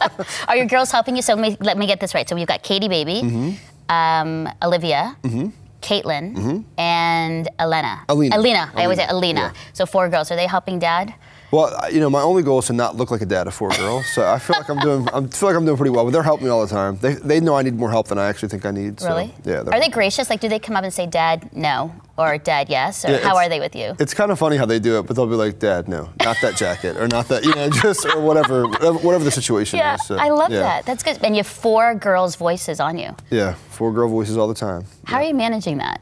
Are 0.48 0.56
your 0.56 0.66
girls 0.66 0.90
helping 0.92 1.16
you? 1.16 1.22
So 1.22 1.34
let 1.34 1.42
me, 1.42 1.56
let 1.60 1.76
me 1.76 1.86
get 1.86 2.00
this 2.00 2.14
right. 2.14 2.26
So 2.28 2.34
we've 2.36 2.46
got 2.46 2.62
Katie 2.62 2.88
Baby, 2.88 3.20
Mm-hmm. 3.22 3.92
um, 3.92 4.48
Olivia, 4.62 5.16
Mhm. 5.22 5.52
Caitlin, 5.82 6.34
Mhm. 6.36 6.64
and 6.78 7.48
Elena. 7.58 8.04
Alina. 8.08 8.36
Alina. 8.36 8.72
I 8.74 8.84
always 8.84 8.98
say 8.98 9.04
Alina, 9.06 9.40
Alina. 9.40 9.40
yeah. 9.54 9.60
So 9.74 9.84
four 9.84 10.08
girls. 10.08 10.30
Are 10.30 10.36
they 10.36 10.46
helping 10.46 10.78
dad? 10.78 11.12
Well, 11.54 11.90
you 11.92 12.00
know, 12.00 12.10
my 12.10 12.20
only 12.20 12.42
goal 12.42 12.58
is 12.58 12.66
to 12.66 12.72
not 12.72 12.96
look 12.96 13.10
like 13.10 13.20
a 13.20 13.26
dad 13.26 13.46
of 13.46 13.54
four 13.54 13.70
girls. 13.70 14.06
So 14.14 14.26
I 14.26 14.38
feel 14.38 14.56
like 14.56 14.68
I'm 14.68 14.78
doing. 14.78 15.08
I 15.08 15.20
feel 15.26 15.48
like 15.48 15.56
I'm 15.56 15.64
doing 15.64 15.76
pretty 15.76 15.90
well. 15.90 16.04
But 16.04 16.12
they're 16.12 16.22
helping 16.22 16.46
me 16.46 16.50
all 16.50 16.62
the 16.66 16.72
time. 16.72 16.96
They, 16.98 17.14
they 17.14 17.40
know 17.40 17.54
I 17.56 17.62
need 17.62 17.74
more 17.74 17.90
help 17.90 18.08
than 18.08 18.18
I 18.18 18.26
actually 18.28 18.48
think 18.48 18.66
I 18.66 18.70
need. 18.70 19.00
so, 19.00 19.08
Really? 19.08 19.34
yeah. 19.44 19.60
Are 19.72 19.80
they 19.80 19.88
gracious? 19.88 20.28
Like, 20.30 20.40
do 20.40 20.48
they 20.48 20.58
come 20.58 20.76
up 20.76 20.84
and 20.84 20.92
say, 20.92 21.06
Dad, 21.06 21.54
no? 21.54 21.94
Or 22.16 22.38
Dad, 22.38 22.68
yes? 22.70 23.04
Or 23.04 23.10
Yeah, 23.10 23.18
how 23.18 23.36
are 23.36 23.48
they 23.48 23.58
with 23.58 23.74
you? 23.74 23.96
It's 23.98 24.14
kind 24.14 24.30
of 24.30 24.38
funny 24.38 24.56
how 24.56 24.66
they 24.66 24.78
do 24.78 24.98
it, 24.98 25.06
but 25.06 25.16
they'll 25.16 25.26
be 25.26 25.34
like, 25.34 25.58
"Dad, 25.58 25.88
no, 25.88 26.10
not 26.22 26.36
that 26.42 26.54
jacket, 26.56 26.96
or 26.96 27.08
not 27.08 27.26
that, 27.26 27.44
you 27.44 27.52
know, 27.56 27.68
just 27.70 28.06
or 28.06 28.20
whatever, 28.20 28.68
whatever 28.68 29.24
the 29.24 29.32
situation 29.32 29.80
Yeah, 29.80 29.94
is." 29.94 30.06
So, 30.06 30.16
I 30.16 30.28
love 30.28 30.52
yeah. 30.52 30.60
that. 30.60 30.86
That's 30.86 31.02
good. 31.02 31.18
And 31.24 31.34
you 31.34 31.40
have 31.40 31.48
four 31.48 31.94
girls' 31.96 32.36
voices 32.36 32.78
on 32.78 32.98
you. 32.98 33.16
Yeah, 33.30 33.54
four 33.70 33.92
girl 33.92 34.08
voices 34.08 34.36
all 34.36 34.46
the 34.46 34.54
time. 34.54 34.84
How 35.06 35.16
are 35.16 35.24
you 35.24 35.34
managing 35.34 35.78
that? 35.78 36.00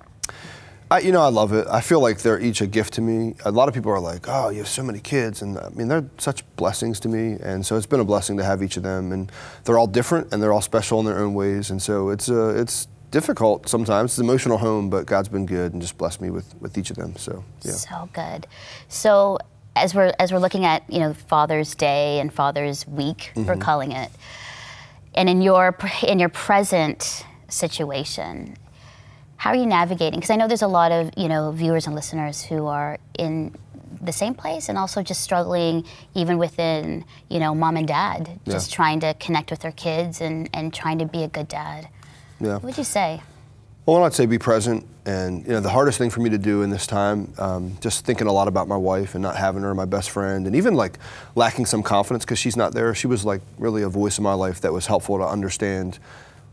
I, 0.93 0.99
you 1.01 1.13
know, 1.13 1.23
I 1.23 1.29
love 1.31 1.53
it. 1.55 1.67
I 1.71 1.81
feel 1.81 2.01
like 2.01 2.19
they're 2.19 2.39
each 2.49 2.61
a 2.61 2.67
gift 2.67 2.93
to 2.95 3.01
me. 3.01 3.35
A 3.47 3.51
lot 3.51 3.67
of 3.69 3.75
people 3.75 3.91
are 3.93 4.01
like, 4.13 4.27
"Oh, 4.29 4.51
you 4.51 4.59
have 4.59 4.69
so 4.69 4.83
many 4.83 5.01
kids," 5.01 5.41
and 5.43 5.59
I 5.59 5.69
mean, 5.71 5.89
they're 5.89 6.05
such 6.19 6.45
blessings 6.57 7.01
to 7.01 7.09
me. 7.09 7.39
And 7.43 7.65
so 7.67 7.77
it's 7.77 7.87
been 7.87 8.01
a 8.01 8.05
blessing 8.05 8.37
to 8.37 8.45
have 8.45 8.63
each 8.63 8.77
of 8.77 8.83
them. 8.83 9.11
And 9.13 9.33
they're 9.65 9.79
all 9.79 9.87
different, 9.87 10.33
and 10.33 10.43
they're 10.43 10.53
all 10.53 10.61
special 10.61 11.01
in 11.01 11.07
their 11.07 11.19
own 11.19 11.33
ways. 11.35 11.71
And 11.71 11.81
so 11.81 12.11
it's 12.11 12.29
uh, 12.29 12.55
it's 12.63 12.89
difficult 13.11 13.69
sometimes. 13.69 14.13
It's 14.13 14.19
an 14.19 14.25
emotional 14.27 14.59
home, 14.59 14.91
but 14.91 15.07
God's 15.07 15.29
been 15.29 15.47
good 15.47 15.73
and 15.73 15.81
just 15.81 15.97
blessed 15.97 16.21
me 16.21 16.31
with 16.31 16.55
with 16.61 16.77
each 16.77 16.91
of 16.91 16.97
them. 16.97 17.17
So 17.17 17.43
yeah. 17.63 17.73
So 17.73 18.09
good. 18.13 18.47
So 18.89 19.39
as 19.75 19.95
we're 19.95 20.13
as 20.19 20.31
we're 20.31 20.41
looking 20.41 20.67
at 20.67 20.83
you 20.93 20.99
know 21.01 21.15
Father's 21.15 21.75
Day 21.75 22.21
and 22.21 22.31
Father's 22.31 22.87
Week, 22.87 23.33
we're 23.35 23.43
Mm-hmm. 23.45 23.61
calling 23.63 23.93
it, 23.93 24.11
and 25.15 25.29
in 25.31 25.41
your 25.41 25.75
in 26.07 26.19
your 26.19 26.29
present 26.29 27.25
situation, 27.49 28.57
how 29.43 29.51
are 29.51 29.57
you 29.57 29.67
navigating? 29.67 30.21
Because 30.21 30.31
I 30.31 30.37
know 30.37 30.47
there's 30.47 30.63
a 30.63 30.69
lot 30.69 30.93
of 30.93 31.11
you 31.17 31.29
know 31.29 31.51
viewers 31.51 31.87
and 31.89 31.97
listeners 31.97 32.43
who 32.43 32.67
are 32.67 32.99
in 33.19 33.53
the 34.01 34.13
same 34.13 34.35
place 34.35 34.69
and 34.69 34.79
also 34.79 35.03
just 35.03 35.21
struggling 35.21 35.85
even 36.15 36.39
within, 36.39 37.05
you 37.29 37.41
know, 37.41 37.53
mom 37.53 37.77
and 37.77 37.89
dad, 37.89 38.39
just 38.49 38.71
Yeah. 38.71 38.77
trying 38.77 39.01
to 39.01 39.15
connect 39.15 39.51
with 39.51 39.59
their 39.59 39.73
kids 39.73 40.21
and, 40.21 40.49
and 40.55 40.73
trying 40.73 40.99
to 41.01 41.07
be 41.07 41.25
a 41.25 41.29
good 41.29 41.49
dad. 41.49 41.89
Yeah. 42.41 42.55
What 42.55 42.63
would 42.63 42.79
you 42.79 42.85
say? 42.85 43.21
Well, 43.85 44.05
I'd 44.05 44.15
say 44.15 44.27
be 44.27 44.39
present, 44.39 44.87
and 45.07 45.43
you 45.45 45.51
know 45.55 45.61
the 45.61 45.71
hardest 45.71 45.99
thing 45.99 46.11
for 46.11 46.21
me 46.21 46.31
to 46.31 46.39
do 46.39 46.63
in 46.63 46.71
this 46.71 46.87
time, 46.87 47.33
um, 47.39 47.77
just 47.81 48.05
thinking 48.05 48.29
a 48.29 48.33
lot 48.33 48.47
about 48.47 48.69
my 48.69 48.77
wife 48.77 49.17
and 49.17 49.23
not 49.23 49.35
having 49.35 49.63
her, 49.65 49.75
my 49.75 49.87
best 49.87 50.11
friend, 50.11 50.47
and 50.47 50.55
even 50.55 50.75
like 50.75 50.99
lacking 51.35 51.67
some 51.67 51.83
confidence 51.83 52.25
because 52.25 52.39
she's 52.39 52.57
not 52.57 52.75
there. 52.75 52.95
She 52.95 53.09
was 53.09 53.25
like 53.25 53.41
really 53.59 53.83
a 53.83 53.89
voice 53.89 54.19
in 54.19 54.23
my 54.23 54.35
life 54.35 54.61
that 54.61 54.73
was 54.73 54.87
helpful 54.87 55.19
to 55.19 55.27
understand 55.27 55.99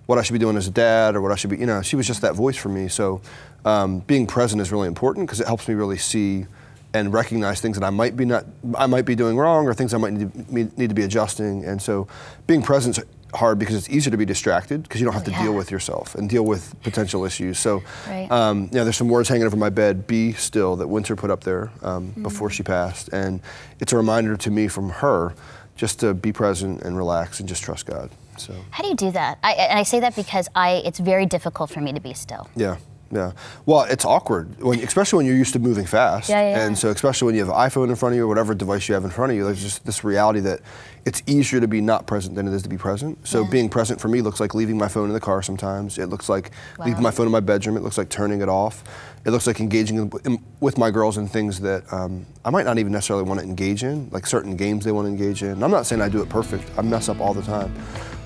what 0.09 0.17
I 0.17 0.23
should 0.23 0.33
be 0.33 0.39
doing 0.39 0.57
as 0.57 0.65
a 0.67 0.71
dad 0.71 1.15
or 1.15 1.21
what 1.21 1.31
I 1.31 1.35
should 1.35 1.51
be. 1.51 1.57
You 1.57 1.67
know, 1.67 1.83
she 1.83 1.95
was 1.95 2.07
just 2.07 2.23
that 2.23 2.33
voice 2.33 2.57
for 2.57 2.69
me. 2.69 2.87
So 2.87 3.21
um, 3.63 3.99
being 3.99 4.25
present 4.25 4.59
is 4.59 4.71
really 4.71 4.87
important 4.87 5.27
because 5.27 5.39
it 5.39 5.45
helps 5.45 5.67
me 5.67 5.75
really 5.75 5.99
see 5.99 6.47
and 6.95 7.13
recognize 7.13 7.61
things 7.61 7.77
that 7.77 7.85
I 7.85 7.91
might 7.91 8.17
be 8.17 8.25
not, 8.25 8.43
I 8.75 8.87
might 8.87 9.05
be 9.05 9.13
doing 9.13 9.37
wrong 9.37 9.67
or 9.67 9.75
things 9.75 9.93
I 9.93 9.99
might 9.99 10.13
need 10.13 10.33
to, 10.33 10.79
need 10.79 10.87
to 10.89 10.95
be 10.95 11.03
adjusting. 11.03 11.63
And 11.63 11.79
so 11.79 12.07
being 12.47 12.63
present 12.63 12.97
is 12.97 13.05
hard 13.35 13.59
because 13.59 13.75
it's 13.75 13.87
easier 13.87 14.09
to 14.09 14.17
be 14.17 14.25
distracted 14.25 14.81
because 14.81 14.99
you 14.99 15.05
don't 15.05 15.13
have 15.13 15.25
to 15.25 15.29
yeah. 15.31 15.43
deal 15.43 15.53
with 15.53 15.69
yourself 15.69 16.15
and 16.15 16.27
deal 16.27 16.43
with 16.43 16.73
potential 16.81 17.23
issues. 17.23 17.59
So, 17.59 17.83
Right. 18.07 18.31
um, 18.31 18.67
yeah, 18.71 18.83
there's 18.83 18.97
some 18.97 19.09
words 19.09 19.29
hanging 19.29 19.45
over 19.45 19.57
my 19.57 19.69
bed. 19.69 20.07
Be 20.07 20.33
still 20.33 20.75
that 20.77 20.87
Winter 20.87 21.15
put 21.15 21.29
up 21.29 21.43
there 21.43 21.69
um, 21.83 22.07
Mm-hmm. 22.07 22.23
before 22.23 22.49
she 22.49 22.63
passed, 22.63 23.09
and 23.13 23.41
it's 23.79 23.93
a 23.93 23.97
reminder 23.97 24.35
to 24.37 24.49
me 24.49 24.67
from 24.69 24.89
her 24.89 25.35
just 25.75 25.99
to 25.99 26.15
be 26.15 26.33
present 26.33 26.81
and 26.81 26.97
relax 26.97 27.39
and 27.39 27.47
just 27.47 27.61
trust 27.61 27.85
God. 27.85 28.09
So, 28.39 28.53
How 28.71 28.83
do 28.83 28.89
you 28.89 28.95
do 28.95 29.11
that? 29.11 29.37
I, 29.43 29.53
and 29.53 29.77
I 29.79 29.83
say 29.83 29.99
that 29.99 30.15
because 30.15 30.47
I, 30.55 30.81
it's 30.85 30.99
very 30.99 31.25
difficult 31.25 31.69
for 31.69 31.81
me 31.81 31.93
to 31.93 31.99
be 31.99 32.13
still. 32.13 32.49
yeah. 32.55 32.77
Yeah. 33.11 33.31
Well, 33.65 33.85
it's 33.89 34.05
awkward, 34.05 34.61
when, 34.61 34.81
especially 34.81 35.17
when 35.17 35.25
you're 35.25 35.35
used 35.35 35.53
to 35.53 35.59
moving 35.59 35.87
fast. 35.87 36.29
Yeah, 36.29 36.47
yeah. 36.51 36.67
And 36.67 36.77
so, 36.77 36.89
especially 36.91 37.25
when 37.25 37.33
you 37.33 37.43
have 37.43 37.49
an 37.49 37.55
iPhone 37.55 37.89
in 37.89 37.95
front 37.95 38.13
of 38.13 38.17
you 38.17 38.25
or 38.25 38.27
whatever 38.27 38.53
device 38.53 38.87
you 38.87 38.93
have 38.93 39.03
in 39.03 39.09
front 39.09 39.31
of 39.31 39.35
you, 39.35 39.45
there's 39.45 39.63
just 39.63 39.83
this 39.83 40.03
reality 40.03 40.41
that 40.41 40.59
it's 41.07 41.23
easier 41.25 41.59
to 41.59 41.67
be 41.67 41.81
not 41.81 42.05
present 42.05 42.35
than 42.35 42.47
it 42.47 42.53
is 42.53 42.61
to 42.61 42.69
be 42.69 42.77
present. 42.77 43.17
So, 43.27 43.41
Yeah. 43.41 43.49
being 43.49 43.67
present 43.67 43.99
for 43.99 44.09
me 44.09 44.21
looks 44.21 44.39
like 44.39 44.53
leaving 44.53 44.77
my 44.77 44.87
phone 44.87 45.07
in 45.07 45.13
the 45.13 45.19
car 45.19 45.41
sometimes. 45.41 45.97
It 45.97 46.05
looks 46.09 46.29
like 46.29 46.51
leaving 46.77 47.01
my 47.01 47.09
phone 47.09 47.25
in 47.25 47.31
my 47.31 47.39
bedroom. 47.39 47.77
It 47.77 47.81
looks 47.81 47.97
like 47.97 48.09
turning 48.09 48.41
it 48.41 48.49
off. 48.49 48.83
It 49.25 49.31
looks 49.31 49.47
like 49.47 49.59
engaging 49.59 49.97
in, 49.97 50.11
in, 50.25 50.43
with 50.59 50.77
my 50.77 50.91
girls 50.91 51.17
in 51.17 51.27
things 51.27 51.61
that 51.61 51.91
um, 51.91 52.27
I 52.45 52.51
might 52.51 52.65
not 52.67 52.77
even 52.77 52.91
necessarily 52.91 53.23
want 53.27 53.39
to 53.39 53.45
engage 53.47 53.83
in, 53.83 54.07
like 54.11 54.27
certain 54.27 54.55
games 54.55 54.85
they 54.85 54.91
want 54.91 55.05
to 55.07 55.09
engage 55.09 55.41
in. 55.41 55.49
And 55.53 55.63
I'm 55.65 55.71
not 55.71 55.87
saying 55.87 55.99
I 56.03 56.09
do 56.09 56.21
it 56.21 56.29
perfect, 56.29 56.69
I 56.77 56.83
mess 56.83 57.09
up 57.09 57.19
all 57.19 57.33
the 57.33 57.41
time. 57.41 57.73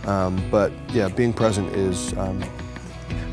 Um, 0.05 0.43
but 0.49 0.71
yeah, 0.91 1.07
being 1.07 1.33
present 1.33 1.73
is. 1.75 2.17
Um, 2.17 2.43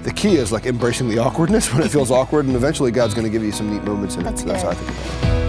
the 0.02 0.12
key 0.12 0.36
is 0.36 0.50
like 0.50 0.64
embracing 0.64 1.10
the 1.10 1.18
awkwardness 1.18 1.70
when 1.74 1.82
it 1.82 1.90
feels 1.90 2.10
awkward, 2.10 2.46
and 2.46 2.56
eventually 2.56 2.90
God's 2.90 3.14
going 3.14 3.26
to 3.26 3.30
give 3.30 3.42
you 3.42 3.52
some 3.52 3.70
neat 3.70 3.84
moments 3.84 4.16
in 4.16 4.22
That's 4.22 4.40
it. 4.40 4.44
So 4.44 4.48
that's 4.48 4.62
how 4.62 4.70
I 4.70 4.74
think 4.74 4.90
about 4.90 5.24
it. 5.24 5.40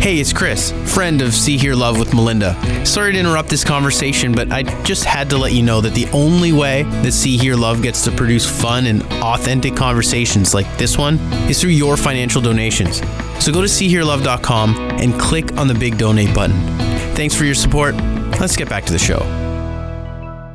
Hey, 0.00 0.20
it's 0.20 0.32
Chris, 0.32 0.72
friend 0.86 1.20
of 1.20 1.34
See 1.34 1.58
Hear 1.58 1.74
Love 1.74 1.98
with 1.98 2.14
Melinda. 2.14 2.56
Sorry 2.86 3.12
to 3.12 3.18
interrupt 3.18 3.48
this 3.48 3.64
conversation, 3.64 4.32
but 4.32 4.50
I 4.50 4.62
just 4.82 5.04
had 5.04 5.28
to 5.30 5.36
let 5.36 5.52
you 5.52 5.62
know 5.62 5.80
that 5.80 5.92
the 5.92 6.06
only 6.12 6.52
way 6.52 6.84
that 7.02 7.12
See 7.12 7.36
Hear 7.36 7.56
Love 7.56 7.82
gets 7.82 8.04
to 8.04 8.12
produce 8.12 8.48
fun 8.48 8.86
and 8.86 9.02
authentic 9.22 9.76
conversations 9.76 10.54
like 10.54 10.66
this 10.78 10.96
one 10.96 11.18
is 11.50 11.60
through 11.60 11.70
your 11.70 11.96
financial 11.96 12.40
donations. 12.40 13.00
So 13.44 13.52
go 13.52 13.60
to 13.60 13.66
SeeHearLove.com 13.66 14.78
and 15.00 15.18
click 15.20 15.52
on 15.58 15.66
the 15.66 15.74
big 15.74 15.98
donate 15.98 16.34
button. 16.34 16.56
Thanks 17.14 17.34
for 17.34 17.44
your 17.44 17.56
support. 17.56 17.94
Let's 18.40 18.56
get 18.56 18.68
back 18.68 18.84
to 18.84 18.92
the 18.92 18.98
show. 18.98 19.18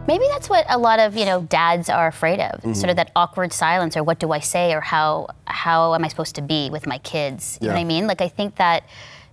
Maybe 0.07 0.25
that's 0.31 0.49
what 0.49 0.65
a 0.69 0.77
lot 0.77 0.99
of 0.99 1.15
you 1.15 1.25
know 1.25 1.41
dads 1.43 1.89
are 1.89 2.07
afraid 2.07 2.39
of, 2.39 2.59
Mm-hmm. 2.61 2.73
sort 2.73 2.89
of 2.89 2.95
that 2.97 3.11
awkward 3.15 3.51
silence, 3.53 3.97
or 3.97 4.03
what 4.03 4.19
do 4.19 4.31
I 4.31 4.39
say, 4.39 4.73
or 4.73 4.81
how 4.81 5.27
how 5.45 5.93
am 5.95 6.03
I 6.03 6.07
supposed 6.07 6.35
to 6.35 6.41
be 6.41 6.69
with 6.69 6.85
my 6.87 6.97
kids? 6.99 7.57
You 7.61 7.67
know 7.67 7.73
what 7.73 7.79
I 7.79 7.83
mean? 7.83 8.07
Like 8.07 8.21
I 8.21 8.27
think 8.29 8.55
that 8.55 8.83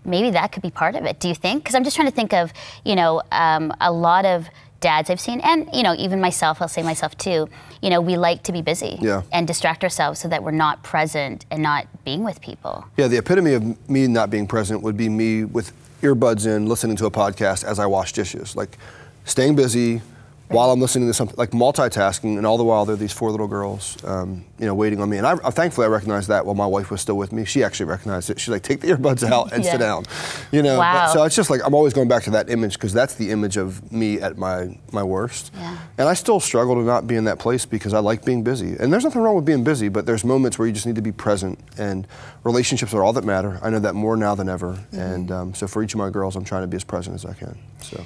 maybe 0.05 0.31
that 0.31 0.53
could 0.53 0.63
be 0.63 0.71
part 0.71 0.95
of 0.97 1.05
it. 1.05 1.21
Do 1.21 1.29
you 1.29 1.35
think? 1.35 1.63
Because 1.63 1.75
I'm 1.75 1.85
just 1.85 1.95
trying 1.97 2.09
to 2.09 2.15
think 2.15 2.33
of 2.33 2.53
you 2.85 2.95
know 2.97 3.23
um, 3.33 3.73
a 3.81 3.93
lot 3.93 4.25
of 4.25 4.49
dads 4.81 5.11
I've 5.11 5.21
seen, 5.21 5.41
and 5.41 5.69
you 5.73 5.83
know 5.83 5.95
even 5.99 6.21
myself. 6.21 6.61
I'll 6.61 6.69
say 6.69 6.83
myself 6.83 7.17
too. 7.17 7.49
You 7.83 7.91
know 7.91 8.01
we 8.01 8.17
like 8.17 8.43
to 8.45 8.53
be 8.53 8.63
busy 8.63 8.99
Yeah. 9.01 9.23
and 9.33 9.47
distract 9.47 9.85
ourselves 9.85 10.21
so 10.21 10.29
that 10.29 10.43
we're 10.43 10.51
not 10.51 10.83
present 10.83 11.47
and 11.51 11.63
not 11.63 11.87
being 12.05 12.25
with 12.25 12.41
people. 12.41 12.85
Yeah, 12.97 13.09
the 13.09 13.19
epitome 13.19 13.55
of 13.55 13.89
me 13.91 14.07
not 14.07 14.31
being 14.31 14.47
present 14.47 14.83
would 14.83 14.97
be 14.97 15.09
me 15.09 15.45
with 15.45 15.73
earbuds 16.03 16.47
in, 16.47 16.67
listening 16.67 16.97
to 16.97 17.07
a 17.07 17.11
podcast 17.11 17.63
as 17.65 17.79
I 17.79 17.87
wash 17.87 18.13
dishes, 18.13 18.57
like 18.57 18.79
staying 19.25 19.55
busy 19.57 20.01
while 20.51 20.71
I'm 20.73 20.81
listening 20.81 21.09
to 21.09 21.15
something, 21.15 21.37
like 21.39 21.51
multitasking, 21.53 22.37
and 22.37 22.45
all 22.45 22.59
the 22.59 22.65
while 22.65 22.85
there 22.85 22.95
are 22.95 22.99
these 22.99 23.13
four 23.13 23.31
little 23.31 23.47
girls, 23.47 23.97
um, 24.05 24.45
you 24.59 24.67
know, 24.67 24.75
waiting 24.75 25.01
on 25.01 25.09
me. 25.09 25.17
And 25.17 25.27
I, 25.27 25.33
I 25.45 25.51
thankfully 25.51 25.85
I 25.87 25.89
recognized 25.89 26.29
that 26.29 26.45
while 26.45 26.57
my 26.57 26.67
wife 26.67 26.91
was 26.91 27.01
still 27.01 27.17
with 27.17 27.33
me. 27.33 27.45
She 27.45 27.63
actually 27.63 27.87
recognized 27.87 28.31
it. 28.31 28.41
She's 28.41 28.49
like, 28.49 28.63
take 28.63 28.81
the 28.81 28.89
earbuds 28.89 29.23
out 29.23 29.53
and 29.53 29.65
Yeah. 29.65 29.73
sit 29.73 29.79
down, 29.79 30.05
you 30.51 30.63
know. 30.63 30.79
Wow. 30.79 31.07
But- 31.07 31.13
so 31.13 31.23
it's 31.23 31.37
just 31.37 31.51
like 31.51 31.61
I'm 31.65 31.73
always 31.75 31.93
going 31.93 32.09
back 32.09 32.25
to 32.25 32.31
that 32.31 32.51
image 32.51 32.75
because 32.75 32.93
that's 32.93 33.15
the 33.15 33.31
image 33.31 33.57
of 33.57 33.93
me 33.93 34.21
at 34.21 34.39
my 34.39 34.77
my 34.93 35.03
worst. 35.05 35.53
Yeah. 35.57 35.79
And 35.99 36.09
I 36.09 36.15
still 36.15 36.41
struggle 36.41 36.75
to 36.75 36.83
not 36.83 37.07
be 37.07 37.15
in 37.15 37.25
that 37.25 37.39
place 37.39 37.65
because 37.65 37.95
I 37.95 38.01
like 38.01 38.25
being 38.25 38.43
busy. 38.43 38.77
And 38.79 38.93
there's 38.93 39.05
nothing 39.05 39.23
wrong 39.23 39.37
with 39.37 39.45
being 39.45 39.63
busy, 39.65 39.89
but 39.89 40.05
there's 40.07 40.25
moments 40.25 40.59
where 40.59 40.67
you 40.67 40.75
just 40.75 40.87
need 40.87 40.97
to 40.97 41.03
be 41.03 41.13
present. 41.13 41.59
And 41.79 42.07
relationships 42.45 42.93
are 42.93 43.05
all 43.05 43.13
that 43.13 43.25
matter. 43.25 43.59
I 43.63 43.71
know 43.71 43.79
that 43.79 43.95
more 43.95 44.17
now 44.17 44.35
than 44.35 44.49
ever. 44.49 44.73
Mm-hmm. 44.73 44.99
And 45.01 45.31
um, 45.31 45.55
so 45.55 45.67
for 45.69 45.83
each 45.83 45.95
of 45.95 45.99
my 45.99 46.11
girls, 46.11 46.35
I'm 46.35 46.45
trying 46.45 46.63
to 46.63 46.69
be 46.69 46.77
as 46.77 46.85
present 46.85 47.15
as 47.15 47.25
I 47.25 47.35
can. 47.35 47.57
So 47.83 48.05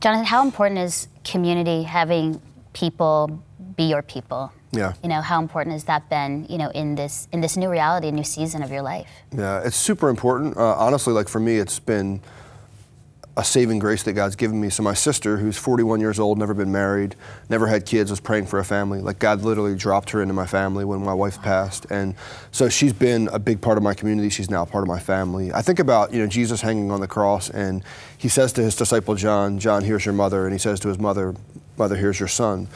Jonathan, 0.00 0.24
how 0.24 0.42
important 0.42 0.80
is 0.80 1.08
community 1.24 1.82
having 1.82 2.40
people 2.72 3.42
be 3.76 3.84
your 3.84 4.02
people? 4.02 4.50
Yeah. 4.72 4.94
You 5.02 5.10
know, 5.10 5.20
how 5.20 5.42
important 5.42 5.74
has 5.74 5.84
that 5.84 6.08
been, 6.08 6.46
you 6.48 6.56
know, 6.56 6.70
in 6.70 6.94
this 6.94 7.28
in 7.32 7.40
this 7.40 7.56
new 7.56 7.68
reality, 7.68 8.08
a 8.08 8.12
new 8.12 8.24
season 8.24 8.62
of 8.62 8.70
your 8.70 8.82
life? 8.82 9.08
yeah, 9.36 9.60
it's 9.62 9.76
super 9.76 10.08
important. 10.08 10.56
Uh, 10.56 10.74
honestly, 10.76 11.12
like 11.12 11.28
for 11.28 11.40
me, 11.40 11.56
it's 11.56 11.78
been 11.78 12.20
a 13.40 13.44
saving 13.44 13.78
grace 13.78 14.02
that 14.02 14.12
God's 14.12 14.36
given 14.36 14.60
me. 14.60 14.68
So 14.68 14.82
my 14.82 14.92
sister, 14.92 15.38
who's 15.38 15.56
41 15.56 15.98
years 15.98 16.20
old, 16.20 16.36
never 16.36 16.52
been 16.52 16.70
married, 16.70 17.16
never 17.48 17.68
had 17.68 17.86
kids, 17.86 18.10
was 18.10 18.20
praying 18.20 18.44
for 18.44 18.58
a 18.58 18.64
family. 18.64 19.00
Like 19.00 19.18
God 19.18 19.40
literally 19.40 19.74
dropped 19.74 20.10
her 20.10 20.20
into 20.20 20.34
my 20.34 20.44
family 20.44 20.84
when 20.84 21.02
my 21.02 21.14
wife 21.14 21.40
passed, 21.40 21.86
and 21.88 22.14
so 22.52 22.68
she's 22.68 22.92
been 22.92 23.30
a 23.32 23.38
big 23.38 23.62
part 23.62 23.78
of 23.78 23.82
my 23.82 23.94
community. 23.94 24.28
She's 24.28 24.50
now 24.50 24.66
part 24.66 24.84
of 24.84 24.88
my 24.88 24.98
family. 24.98 25.54
I 25.54 25.62
think 25.62 25.78
about 25.78 26.12
you 26.12 26.18
know 26.20 26.26
Jesus 26.26 26.60
hanging 26.60 26.90
on 26.90 27.00
the 27.00 27.08
cross, 27.08 27.48
and 27.48 27.82
he 28.18 28.28
says 28.28 28.52
to 28.52 28.62
his 28.62 28.76
disciple 28.76 29.14
John, 29.14 29.58
"John, 29.58 29.84
here's 29.84 30.04
your 30.04 30.14
mother," 30.14 30.44
and 30.44 30.52
he 30.52 30.58
says 30.58 30.78
to 30.80 30.88
his 30.88 30.98
mother, 30.98 31.34
"Mother, 31.78 31.96
here's 31.96 32.20
your 32.20 32.28
son." 32.28 32.68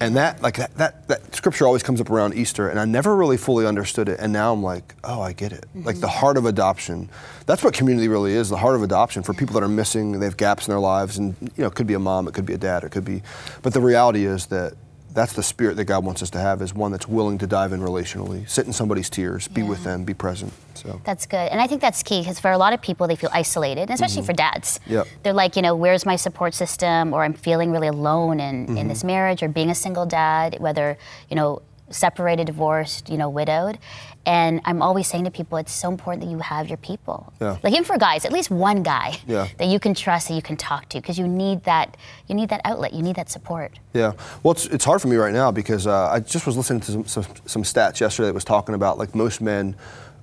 And 0.00 0.16
that, 0.16 0.42
like 0.42 0.56
that, 0.56 0.74
that, 0.76 1.06
that 1.08 1.34
scripture 1.34 1.66
always 1.66 1.82
comes 1.82 2.00
up 2.00 2.10
around 2.10 2.34
Easter, 2.34 2.68
and 2.68 2.80
I 2.80 2.84
never 2.84 3.14
really 3.14 3.36
fully 3.36 3.64
understood 3.64 4.08
it. 4.08 4.18
And 4.18 4.32
now 4.32 4.52
I'm 4.52 4.62
like, 4.62 4.94
oh, 5.04 5.20
I 5.20 5.32
get 5.32 5.52
it. 5.52 5.66
Like 5.74 6.00
the 6.00 6.08
mm-hmm. 6.08 6.18
heart 6.18 6.36
of 6.36 6.46
adoption. 6.46 7.08
That's 7.46 7.62
what 7.62 7.74
community 7.74 8.08
really 8.08 8.32
is. 8.32 8.48
The 8.48 8.56
heart 8.56 8.74
of 8.74 8.82
adoption 8.82 9.22
for 9.22 9.34
people 9.34 9.54
that 9.54 9.62
are 9.62 9.68
missing, 9.68 10.18
they 10.18 10.26
have 10.26 10.36
gaps 10.36 10.66
in 10.66 10.72
their 10.72 10.80
lives, 10.80 11.16
and 11.16 11.36
you 11.40 11.50
know, 11.62 11.68
it 11.68 11.74
could 11.74 11.86
be 11.86 11.94
a 11.94 11.98
mom, 11.98 12.26
it 12.26 12.34
could 12.34 12.46
be 12.46 12.54
a 12.54 12.58
dad, 12.58 12.82
it 12.82 12.90
could 12.90 13.04
be. 13.04 13.22
But 13.62 13.72
the 13.72 13.80
reality 13.80 14.26
is 14.26 14.46
that 14.46 14.74
that's 15.14 15.32
the 15.32 15.42
spirit 15.42 15.76
that 15.76 15.84
God 15.84 16.04
wants 16.04 16.22
us 16.22 16.30
to 16.30 16.38
have 16.38 16.60
is 16.60 16.74
one 16.74 16.90
that's 16.90 17.06
willing 17.06 17.38
to 17.38 17.46
dive 17.46 17.72
in 17.72 17.80
relationally, 17.80 18.48
sit 18.48 18.66
in 18.66 18.72
somebody's 18.72 19.08
tears, 19.08 19.46
be 19.46 19.62
with 19.62 19.84
them, 19.84 20.04
be 20.04 20.12
present. 20.12 20.52
So 20.74 21.00
That's 21.04 21.24
good. 21.24 21.48
And 21.50 21.60
I 21.60 21.68
think 21.68 21.80
that's 21.80 22.02
key 22.02 22.20
because 22.20 22.40
for 22.40 22.50
a 22.50 22.58
lot 22.58 22.72
of 22.72 22.82
people, 22.82 23.06
they 23.06 23.14
feel 23.14 23.30
isolated, 23.32 23.82
and 23.82 23.90
especially 23.92 24.22
mm-hmm. 24.22 24.26
for 24.26 24.32
dads. 24.32 24.80
Yep. 24.86 25.06
They're 25.22 25.32
like, 25.32 25.54
you 25.54 25.62
know, 25.62 25.76
where's 25.76 26.04
my 26.04 26.16
support 26.16 26.52
system? 26.52 27.14
Or 27.14 27.22
I'm 27.22 27.32
feeling 27.32 27.70
really 27.70 27.86
alone 27.86 28.40
in, 28.40 28.76
in 28.76 28.88
this 28.88 28.98
mm-hmm. 28.98 29.06
marriage 29.06 29.42
or 29.42 29.48
being 29.48 29.70
a 29.70 29.74
single 29.74 30.04
dad, 30.04 30.56
whether, 30.58 30.98
you 31.30 31.36
know, 31.36 31.62
separated, 31.90 32.46
divorced, 32.48 33.08
you 33.08 33.16
know, 33.16 33.30
widowed. 33.30 33.78
And 34.26 34.60
I'm 34.64 34.80
always 34.80 35.06
saying 35.06 35.24
to 35.24 35.30
people, 35.30 35.58
it's 35.58 35.72
so 35.72 35.90
important 35.90 36.24
that 36.24 36.30
you 36.30 36.38
have 36.38 36.68
your 36.68 36.78
people. 36.78 37.32
Yeah. 37.40 37.58
Like 37.62 37.72
even 37.72 37.84
for 37.84 37.98
guys, 37.98 38.24
at 38.24 38.32
least 38.32 38.50
one 38.50 38.82
guy 38.82 39.18
Yeah. 39.26 39.48
that 39.58 39.66
you 39.66 39.78
can 39.78 39.94
trust, 39.94 40.28
that 40.28 40.34
you 40.34 40.42
can 40.42 40.56
talk 40.56 40.88
to, 40.90 40.98
because 41.00 41.18
you 41.18 41.28
need 41.28 41.64
that, 41.64 41.96
you 42.26 42.34
need 42.34 42.48
that 42.48 42.60
outlet, 42.64 42.92
you 42.94 43.02
need 43.02 43.16
that 43.16 43.30
support. 43.30 43.78
Yeah, 43.92 44.12
well, 44.42 44.52
it's, 44.52 44.66
it's 44.66 44.84
hard 44.84 45.02
for 45.02 45.08
me 45.08 45.16
right 45.16 45.32
now 45.32 45.50
because 45.50 45.86
uh, 45.86 46.08
I 46.10 46.20
just 46.20 46.46
was 46.46 46.56
listening 46.56 46.80
to 46.80 46.92
some, 46.92 47.04
some, 47.06 47.24
some 47.46 47.62
stats 47.62 48.00
yesterday 48.00 48.28
that 48.28 48.34
was 48.34 48.44
talking 48.44 48.74
about 48.74 48.98
like 48.98 49.14
most 49.14 49.40
men 49.40 49.76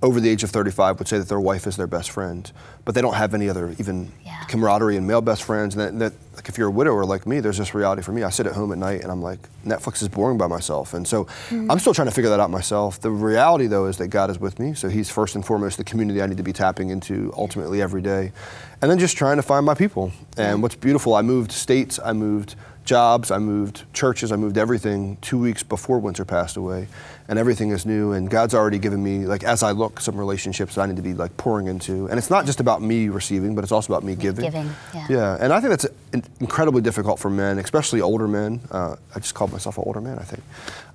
over 0.03 0.19
the 0.19 0.29
age 0.29 0.43
of 0.43 0.49
35 0.49 0.97
would 0.99 1.07
say 1.07 1.19
that 1.19 1.29
their 1.29 1.39
wife 1.39 1.67
is 1.67 1.77
their 1.77 1.87
best 1.87 2.09
friend, 2.09 2.51
but 2.85 2.95
they 2.95 3.01
don't 3.01 3.13
have 3.13 3.33
any 3.33 3.47
other 3.47 3.75
even 3.77 4.11
Yeah. 4.25 4.43
camaraderie 4.47 4.97
and 4.97 5.05
male 5.05 5.21
best 5.21 5.43
friends. 5.43 5.75
And 5.75 5.99
that, 5.99 5.99
that 5.99 6.35
like 6.35 6.49
if 6.49 6.57
you're 6.57 6.69
a 6.69 6.71
widower 6.71 7.05
like 7.05 7.27
me, 7.27 7.39
there's 7.39 7.57
this 7.57 7.75
reality 7.75 8.01
for 8.01 8.11
me. 8.11 8.23
I 8.23 8.29
sit 8.29 8.47
at 8.47 8.53
home 8.53 8.71
at 8.71 8.79
night 8.79 9.01
and 9.01 9.11
I'm 9.11 9.21
like, 9.21 9.39
Netflix 9.65 10.01
is 10.01 10.07
boring 10.07 10.37
by 10.37 10.47
myself, 10.47 10.93
and 10.95 11.07
so 11.07 11.25
mm-hmm. 11.25 11.69
I'm 11.69 11.77
still 11.77 11.93
trying 11.93 12.07
to 12.07 12.13
figure 12.13 12.31
that 12.31 12.39
out 12.39 12.49
myself. 12.49 12.99
The 12.99 13.11
reality 13.11 13.67
though 13.67 13.85
is 13.85 13.97
that 13.97 14.07
God 14.07 14.31
is 14.31 14.39
with 14.39 14.57
me, 14.59 14.73
so 14.73 14.89
He's 14.89 15.09
first 15.09 15.35
and 15.35 15.45
foremost 15.45 15.77
the 15.77 15.83
community 15.83 16.21
I 16.21 16.25
need 16.25 16.37
to 16.37 16.43
be 16.43 16.53
tapping 16.53 16.89
into 16.89 17.31
ultimately 17.37 17.81
every 17.81 18.01
day, 18.01 18.31
and 18.81 18.89
then 18.89 18.97
just 18.97 19.17
trying 19.17 19.35
to 19.37 19.43
find 19.43 19.65
my 19.65 19.75
people. 19.75 20.11
And 20.35 20.63
what's 20.63 20.75
beautiful, 20.75 21.13
I 21.13 21.21
moved 21.21 21.51
states, 21.51 21.99
I 22.03 22.13
moved 22.13 22.55
jobs, 22.91 23.31
I 23.31 23.37
moved 23.37 23.85
churches, 23.93 24.33
I 24.33 24.35
moved 24.35 24.57
everything 24.57 25.17
two 25.21 25.39
weeks 25.39 25.63
before 25.63 25.97
Winter 25.99 26.25
passed 26.25 26.57
away, 26.57 26.87
and 27.29 27.39
everything 27.39 27.69
is 27.71 27.85
new. 27.85 28.11
And 28.11 28.29
God's 28.29 28.53
already 28.53 28.79
given 28.79 29.01
me, 29.01 29.25
like, 29.25 29.45
as 29.45 29.63
I 29.63 29.71
look, 29.71 30.01
some 30.01 30.17
relationships 30.17 30.75
that 30.75 30.81
I 30.81 30.87
need 30.87 30.97
to 30.97 31.01
be 31.01 31.13
like 31.13 31.37
pouring 31.37 31.67
into. 31.67 32.07
And 32.09 32.17
it's 32.19 32.29
not 32.29 32.45
just 32.45 32.59
about 32.59 32.81
me 32.81 33.07
receiving, 33.07 33.55
but 33.55 33.63
it's 33.63 33.71
also 33.71 33.93
about 33.93 34.03
me 34.03 34.15
giving. 34.15 34.43
Giving, 34.43 34.69
yeah. 34.93 35.07
Yeah, 35.09 35.37
and 35.39 35.53
I 35.53 35.61
think 35.61 35.69
that's 35.69 35.87
incredibly 36.41 36.81
difficult 36.81 37.17
for 37.17 37.29
men, 37.29 37.59
especially 37.59 38.01
older 38.01 38.27
men. 38.27 38.59
Uh, 38.69 38.97
I 39.15 39.19
just 39.19 39.35
called 39.35 39.53
myself 39.53 39.77
an 39.77 39.85
older 39.87 40.01
man, 40.01 40.19
I 40.19 40.23
think. 40.23 40.43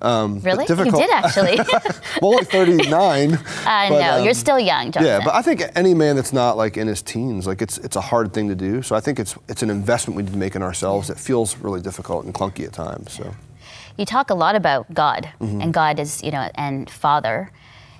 Um, 0.01 0.39
Really? 0.41 0.63
You 0.63 0.67
difficult- 0.67 1.01
did 1.01 1.09
actually. 1.11 1.57
well, 2.21 2.33
only 2.33 2.45
39. 2.45 3.33
uh, 3.33 3.37
but, 3.65 3.89
no, 3.89 4.17
um, 4.17 4.23
you're 4.23 4.33
still 4.33 4.59
young, 4.59 4.91
Jonathan. 4.91 5.05
Yeah, 5.05 5.25
but 5.25 5.33
I 5.35 5.41
think 5.41 5.63
any 5.75 5.93
man 5.93 6.15
that's 6.15 6.33
not 6.33 6.55
like 6.57 6.77
in 6.77 6.87
his 6.87 7.01
teens, 7.01 7.47
like 7.47 7.61
it's 7.61 7.77
it's 7.79 7.95
a 7.95 8.01
hard 8.01 8.33
thing 8.33 8.47
to 8.49 8.55
do. 8.55 8.81
So 8.81 8.95
I 8.95 8.99
think 8.99 9.19
it's 9.19 9.35
it's 9.47 9.63
an 9.63 9.69
investment 9.69 10.15
we 10.17 10.23
need 10.23 10.31
to 10.33 10.37
make 10.37 10.55
in 10.55 10.61
ourselves 10.61 11.07
that 11.07 11.19
feels 11.19 11.57
really 11.57 11.81
difficult 11.81 12.25
and 12.25 12.33
clunky 12.33 12.65
at 12.65 12.73
times. 12.73 13.11
So 13.13 13.33
you 13.97 14.05
talk 14.05 14.29
a 14.29 14.35
lot 14.35 14.55
about 14.55 14.93
God, 14.93 15.29
Mm-hmm. 15.41 15.61
and 15.61 15.73
God 15.73 15.99
is, 15.99 16.21
you 16.23 16.31
know, 16.31 16.47
and 16.55 16.89
Father. 16.89 17.51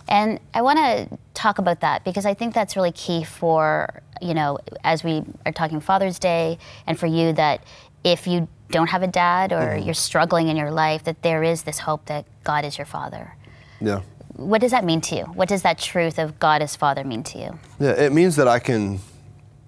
And 0.10 0.40
I 0.54 0.62
want 0.62 0.78
to 0.80 1.18
talk 1.34 1.58
about 1.60 1.82
that 1.82 2.04
because 2.06 2.26
I 2.26 2.34
think 2.34 2.54
that's 2.54 2.76
really 2.78 2.94
key 2.94 3.24
for, 3.26 4.02
you 4.22 4.34
know, 4.34 4.60
as 4.84 5.04
we 5.04 5.24
are 5.46 5.52
talking 5.52 5.80
Father's 5.82 6.18
Day, 6.20 6.60
and 6.86 6.98
for 6.98 7.08
you 7.08 7.34
that 7.34 7.62
if 8.04 8.26
you 8.28 8.48
don't 8.70 8.90
have 8.90 9.04
a 9.04 9.08
dad 9.08 9.52
or 9.52 9.58
Mm-hmm. 9.62 9.86
you're 9.86 9.94
struggling 9.94 10.48
in 10.50 10.58
your 10.58 10.72
life, 10.72 11.04
that 11.06 11.22
there 11.22 11.44
is 11.44 11.64
this 11.64 11.80
hope 11.80 12.06
that 12.06 12.26
God 12.44 12.66
is 12.66 12.78
your 12.78 12.86
Father. 12.86 13.36
yeah, 13.82 14.02
What 14.36 14.62
does 14.62 14.72
that 14.72 14.84
mean 14.86 15.02
to 15.02 15.16
you? 15.16 15.24
What 15.24 15.50
does 15.50 15.62
that 15.64 15.78
truth 15.78 16.18
of 16.20 16.38
God 16.40 16.62
as 16.62 16.76
Father 16.76 17.04
mean 17.04 17.24
to 17.24 17.38
you? 17.40 17.60
yeah, 17.80 17.92
it 17.92 18.12
means 18.12 18.36
that 18.36 18.48
I 18.48 18.60
can 18.60 19.00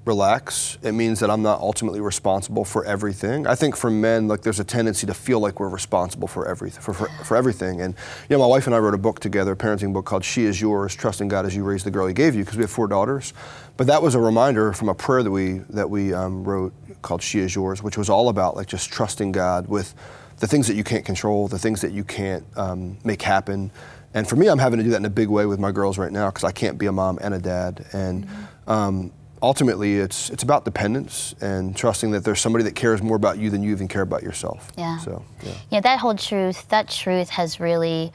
relax. 0.10 0.80
It 0.82 0.94
means 0.94 1.20
that 1.20 1.30
I'm 1.30 1.44
not 1.44 1.62
ultimately 1.62 2.02
responsible 2.02 2.66
for 2.66 2.84
everything. 2.84 3.46
I 3.46 3.54
think 3.54 3.78
for 3.78 3.92
men, 3.92 4.28
like 4.28 4.42
there's 4.42 4.60
a 4.60 4.64
tendency 4.64 5.06
to 5.06 5.14
feel 5.14 5.40
like 5.40 5.60
we're 5.60 5.70
responsible 5.70 6.28
for 6.28 6.48
everything, 6.48 6.82
for, 6.82 6.96
for, 6.96 7.08
for 7.24 7.38
everything. 7.38 7.80
And 7.82 7.94
you 8.28 8.36
know, 8.36 8.40
my 8.40 8.48
wife 8.48 8.66
and 8.66 8.76
I 8.76 8.80
wrote 8.80 8.96
a 8.96 9.04
book 9.08 9.20
together, 9.20 9.52
a 9.52 9.56
parenting 9.56 9.94
book 9.94 10.06
called 10.06 10.26
"She 10.26 10.46
Is 10.46 10.60
Yours: 10.60 10.96
Trusting 10.96 11.28
God 11.28 11.46
as 11.46 11.56
You 11.56 11.64
Raise 11.64 11.84
the 11.84 11.92
Girl 11.92 12.08
He 12.08 12.14
Gave 12.16 12.34
You," 12.34 12.44
because 12.44 12.58
we 12.58 12.64
have 12.64 12.72
four 12.72 12.88
daughters. 12.88 13.34
But 13.78 13.86
that 13.88 14.02
was 14.02 14.16
a 14.16 14.20
reminder 14.20 14.74
from 14.74 14.90
a 14.90 14.96
prayer 14.96 15.22
that 15.22 15.32
we 15.32 15.60
that 15.70 15.90
we 15.90 16.12
um, 16.12 16.44
wrote 16.44 16.74
called 17.04 17.22
"She 17.22 17.40
Is 17.40 17.54
Yours," 17.54 17.84
which 17.84 17.98
was 17.98 18.10
all 18.10 18.30
about 18.30 18.56
like 18.56 18.68
just 18.68 18.92
trusting 18.92 19.32
God 19.32 19.68
with 19.68 19.94
the 20.40 20.48
things 20.48 20.68
that 20.68 20.76
you 20.76 20.84
can't 20.84 21.06
control, 21.06 21.48
the 21.48 21.60
things 21.60 21.82
that 21.82 21.92
you 21.92 22.04
can't 22.04 22.46
um, 22.58 22.98
make 23.04 23.22
happen. 23.22 23.72
And 24.16 24.28
for 24.28 24.36
me, 24.36 24.48
I'm 24.48 24.58
having 24.58 24.80
to 24.80 24.84
do 24.84 24.90
that 24.92 24.98
in 24.98 25.06
a 25.06 25.10
big 25.10 25.30
way 25.30 25.46
with 25.46 25.60
my 25.60 25.72
girls 25.72 26.00
right 26.00 26.12
now 26.12 26.30
because 26.30 26.44
I 26.44 26.52
can't 26.52 26.80
be 26.80 26.88
a 26.88 26.92
mom 26.92 27.20
and 27.22 27.34
a 27.34 27.40
dad. 27.40 27.86
And 27.94 28.28
um, 28.68 29.12
ultimately, 29.42 29.98
it's 29.98 30.30
it's 30.30 30.44
about 30.44 30.66
dependence 30.66 31.36
and 31.42 31.76
trusting 31.76 32.12
that 32.12 32.24
there's 32.24 32.40
somebody 32.42 32.64
that 32.66 32.76
cares 32.76 33.02
more 33.02 33.16
about 33.16 33.38
you 33.38 33.50
than 33.50 33.64
you 33.64 33.72
even 33.72 33.88
care 33.88 34.02
about 34.02 34.24
yourself. 34.24 34.72
Yeah. 34.78 34.98
So 35.00 35.24
yeah. 35.44 35.54
Yeah, 35.70 35.80
that 35.82 36.00
whole 36.00 36.16
truth, 36.16 36.68
that 36.70 36.90
truth 36.90 37.30
has 37.30 37.60
really 37.60 38.12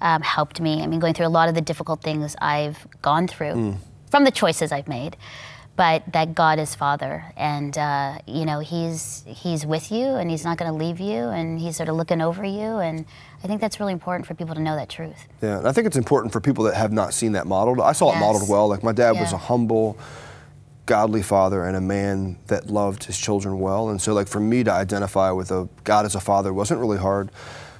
um, 0.00 0.22
helped 0.22 0.60
me. 0.60 0.82
I 0.82 0.86
mean, 0.86 1.00
going 1.00 1.14
through 1.14 1.26
a 1.26 1.28
lot 1.28 1.48
of 1.48 1.54
the 1.54 1.60
difficult 1.62 2.02
things 2.02 2.36
I've 2.40 2.86
gone 3.02 3.26
through 3.28 3.54
Mm. 3.54 3.76
from 4.10 4.24
the 4.24 4.30
choices 4.30 4.72
I've 4.72 4.88
made, 4.88 5.16
but 5.76 6.02
that 6.12 6.34
God 6.34 6.58
is 6.58 6.74
Father, 6.74 7.24
and 7.36 7.76
uh, 7.78 8.18
you 8.26 8.44
know 8.44 8.60
He's 8.60 9.24
He's 9.26 9.64
with 9.66 9.90
you, 9.90 10.06
and 10.06 10.30
He's 10.30 10.44
not 10.44 10.56
going 10.58 10.70
to 10.70 10.76
leave 10.76 11.00
you, 11.00 11.28
and 11.28 11.58
He's 11.58 11.76
sort 11.76 11.88
of 11.88 11.96
looking 11.96 12.20
over 12.20 12.44
you, 12.44 12.78
and 12.78 13.06
I 13.42 13.46
think 13.46 13.60
that's 13.60 13.80
really 13.80 13.92
important 13.92 14.26
for 14.26 14.34
people 14.34 14.54
to 14.54 14.60
know 14.60 14.76
that 14.76 14.88
truth. 14.88 15.26
Yeah, 15.42 15.58
and 15.58 15.68
I 15.68 15.72
think 15.72 15.86
it's 15.86 15.96
important 15.96 16.32
for 16.32 16.40
people 16.40 16.64
that 16.64 16.74
have 16.74 16.92
not 16.92 17.12
seen 17.14 17.32
that 17.32 17.46
modeled. 17.46 17.80
I 17.80 17.92
saw 17.92 18.12
it 18.14 18.18
modeled 18.20 18.48
well. 18.48 18.68
Like 18.68 18.82
my 18.82 18.92
dad 18.92 19.12
was 19.12 19.32
a 19.32 19.36
humble, 19.36 19.96
godly 20.86 21.22
father 21.22 21.64
and 21.64 21.76
a 21.76 21.80
man 21.80 22.38
that 22.48 22.66
loved 22.68 23.04
his 23.04 23.18
children 23.18 23.58
well. 23.60 23.88
And 23.88 24.00
so, 24.00 24.12
like 24.14 24.28
for 24.28 24.40
me 24.40 24.62
to 24.64 24.72
identify 24.72 25.30
with 25.30 25.50
a 25.50 25.68
God 25.84 26.04
as 26.06 26.14
a 26.14 26.20
father 26.20 26.52
wasn't 26.52 26.80
really 26.80 26.98
hard. 26.98 27.30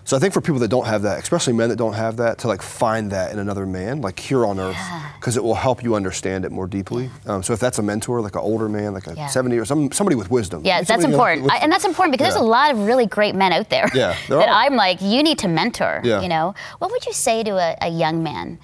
So 0.06 0.18
I 0.18 0.20
think 0.20 0.34
for 0.34 0.42
people 0.42 0.58
that 0.60 0.68
don't 0.68 0.84
have 0.84 1.00
that, 1.02 1.18
especially 1.22 1.54
men 1.54 1.70
that 1.70 1.76
don't 1.76 1.94
have 1.94 2.18
that, 2.18 2.36
to 2.40 2.46
like 2.48 2.60
find 2.60 3.10
that 3.12 3.32
in 3.32 3.38
another 3.38 3.64
man, 3.64 4.02
like 4.02 4.18
here 4.18 4.44
on 4.44 4.60
earth, 4.60 4.76
because 5.18 5.38
it 5.38 5.42
will 5.42 5.54
help 5.54 5.82
you 5.82 5.94
understand 5.94 6.44
it 6.44 6.52
more 6.52 6.66
deeply. 6.66 7.08
Um, 7.24 7.42
so 7.42 7.54
if 7.54 7.58
that's 7.60 7.78
a 7.78 7.82
mentor, 7.82 8.20
like 8.20 8.34
an 8.34 8.42
older 8.42 8.68
man, 8.68 8.92
like 8.92 9.06
a 9.06 9.14
Yeah. 9.16 9.28
70 9.28 9.56
or 9.56 9.64
some 9.64 9.90
somebody 9.92 10.14
with 10.14 10.30
wisdom. 10.30 10.60
Yeah, 10.62 10.76
Like 10.80 10.88
that's 10.88 11.00
somebody, 11.00 11.12
you 11.12 11.16
know, 11.16 11.22
important, 11.24 11.42
with- 11.44 11.52
I, 11.52 11.56
and 11.56 11.72
that's 11.72 11.86
important 11.86 12.12
because 12.12 12.26
Yeah. 12.26 12.32
there's 12.34 12.42
a 12.42 12.50
lot 12.50 12.70
of 12.72 12.80
really 12.80 13.06
great 13.06 13.34
men 13.34 13.54
out 13.54 13.70
there. 13.70 13.90
Yeah, 13.94 14.14
there 14.28 14.38
that 14.40 14.48
are. 14.50 14.54
I'm 14.66 14.76
like, 14.76 15.00
you 15.00 15.22
need 15.22 15.38
to 15.38 15.48
mentor. 15.48 16.02
Yeah. 16.04 16.20
You 16.20 16.28
know, 16.28 16.54
what 16.80 16.90
would 16.90 17.06
you 17.06 17.14
say 17.14 17.42
to 17.42 17.52
a, 17.52 17.74
a 17.80 17.88
young 17.88 18.22
man 18.22 18.58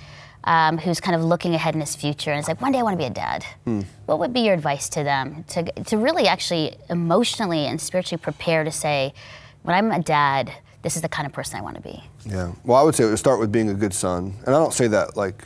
um, 0.44 0.78
who's 0.78 1.00
kind 1.00 1.14
of 1.14 1.22
looking 1.22 1.54
ahead 1.54 1.74
in 1.74 1.80
his 1.80 1.94
future 1.94 2.30
and 2.30 2.40
is 2.40 2.48
like, 2.48 2.60
one 2.60 2.72
day 2.72 2.78
I 2.78 2.82
want 2.82 2.94
to 2.94 2.98
be 2.98 3.04
a 3.04 3.10
dad? 3.10 3.44
Hmm. 3.64 3.82
What 4.06 4.18
would 4.18 4.32
be 4.32 4.40
your 4.40 4.54
advice 4.54 4.88
to 4.90 5.04
them 5.04 5.44
to 5.48 5.64
to 5.64 5.98
really 5.98 6.26
actually 6.26 6.76
emotionally 6.88 7.66
and 7.66 7.80
spiritually 7.80 8.20
prepare 8.20 8.64
to 8.64 8.72
say, 8.72 9.12
when 9.62 9.76
I'm 9.76 9.90
a 9.92 10.02
dad, 10.02 10.52
this 10.82 10.96
is 10.96 11.02
the 11.02 11.08
kind 11.08 11.26
of 11.26 11.32
person 11.32 11.58
I 11.58 11.62
want 11.62 11.76
to 11.76 11.82
be. 11.82 12.02
Yeah. 12.24 12.52
Well, 12.64 12.78
I 12.78 12.82
would 12.82 12.94
say 12.94 13.04
it 13.04 13.08
would 13.08 13.18
start 13.18 13.38
with 13.38 13.52
being 13.52 13.68
a 13.68 13.74
good 13.74 13.92
son, 13.92 14.34
and 14.46 14.54
I 14.54 14.58
don't 14.58 14.72
say 14.72 14.88
that 14.88 15.16
like 15.16 15.44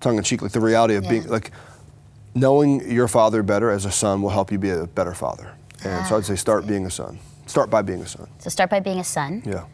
tongue 0.00 0.16
in 0.16 0.24
cheek. 0.24 0.42
Like 0.42 0.52
the 0.52 0.60
reality 0.60 0.94
of 0.96 1.08
being 1.08 1.28
like 1.28 1.52
knowing 2.34 2.90
your 2.90 3.08
father 3.08 3.42
better 3.42 3.70
as 3.70 3.84
a 3.84 3.90
son 3.90 4.22
will 4.22 4.30
help 4.30 4.50
you 4.52 4.58
be 4.58 4.70
a 4.70 4.86
better 4.86 5.14
father. 5.14 5.54
And 5.84 6.06
so 6.06 6.16
I'd 6.16 6.24
say 6.24 6.34
start 6.36 6.66
being 6.66 6.86
a 6.86 6.90
son. 6.90 7.18
Start 7.46 7.70
by 7.70 7.82
being 7.82 8.02
a 8.02 8.06
son. 8.06 8.28
So 8.38 8.50
start 8.50 8.68
by 8.68 8.80
being 8.80 8.98
a 8.98 9.04
son. 9.04 9.42
Yeah. 9.46 9.64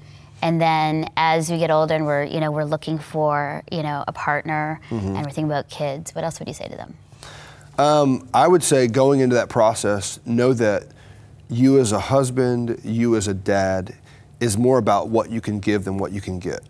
And 0.45 0.61
then 0.61 1.09
as 1.17 1.51
we 1.51 1.57
get 1.57 1.71
older 1.71 1.95
and 1.95 2.05
we're, 2.05 2.25
you 2.25 2.39
know, 2.39 2.53
we're 2.53 2.65
looking 2.67 2.99
for, 2.99 3.63
you 3.73 3.83
know, 3.83 4.05
a 4.07 4.13
partner 4.13 4.79
Mm-hmm. 4.91 5.07
and 5.07 5.17
we're 5.17 5.23
thinking 5.25 5.47
about 5.47 5.71
kids, 5.71 6.15
what 6.15 6.23
else 6.23 6.39
would 6.39 6.49
you 6.49 6.55
say 6.55 6.69
to 6.69 6.77
them? 6.77 6.95
Um, 7.79 8.29
I 8.35 8.47
would 8.47 8.63
say 8.63 8.87
going 8.87 9.21
into 9.21 9.35
that 9.37 9.49
process, 9.49 10.21
know 10.27 10.53
that 10.53 10.85
you 11.49 11.81
as 11.81 11.93
a 11.93 11.99
husband, 11.99 12.79
you 12.85 13.17
as 13.17 13.27
a 13.27 13.33
dad, 13.35 13.95
is 14.41 14.59
more 14.59 14.79
about 14.79 15.09
what 15.09 15.31
you 15.31 15.41
can 15.41 15.61
give 15.61 15.85
than 15.85 15.97
what 15.97 16.13
you 16.13 16.21
can 16.21 16.39
get. 16.39 16.61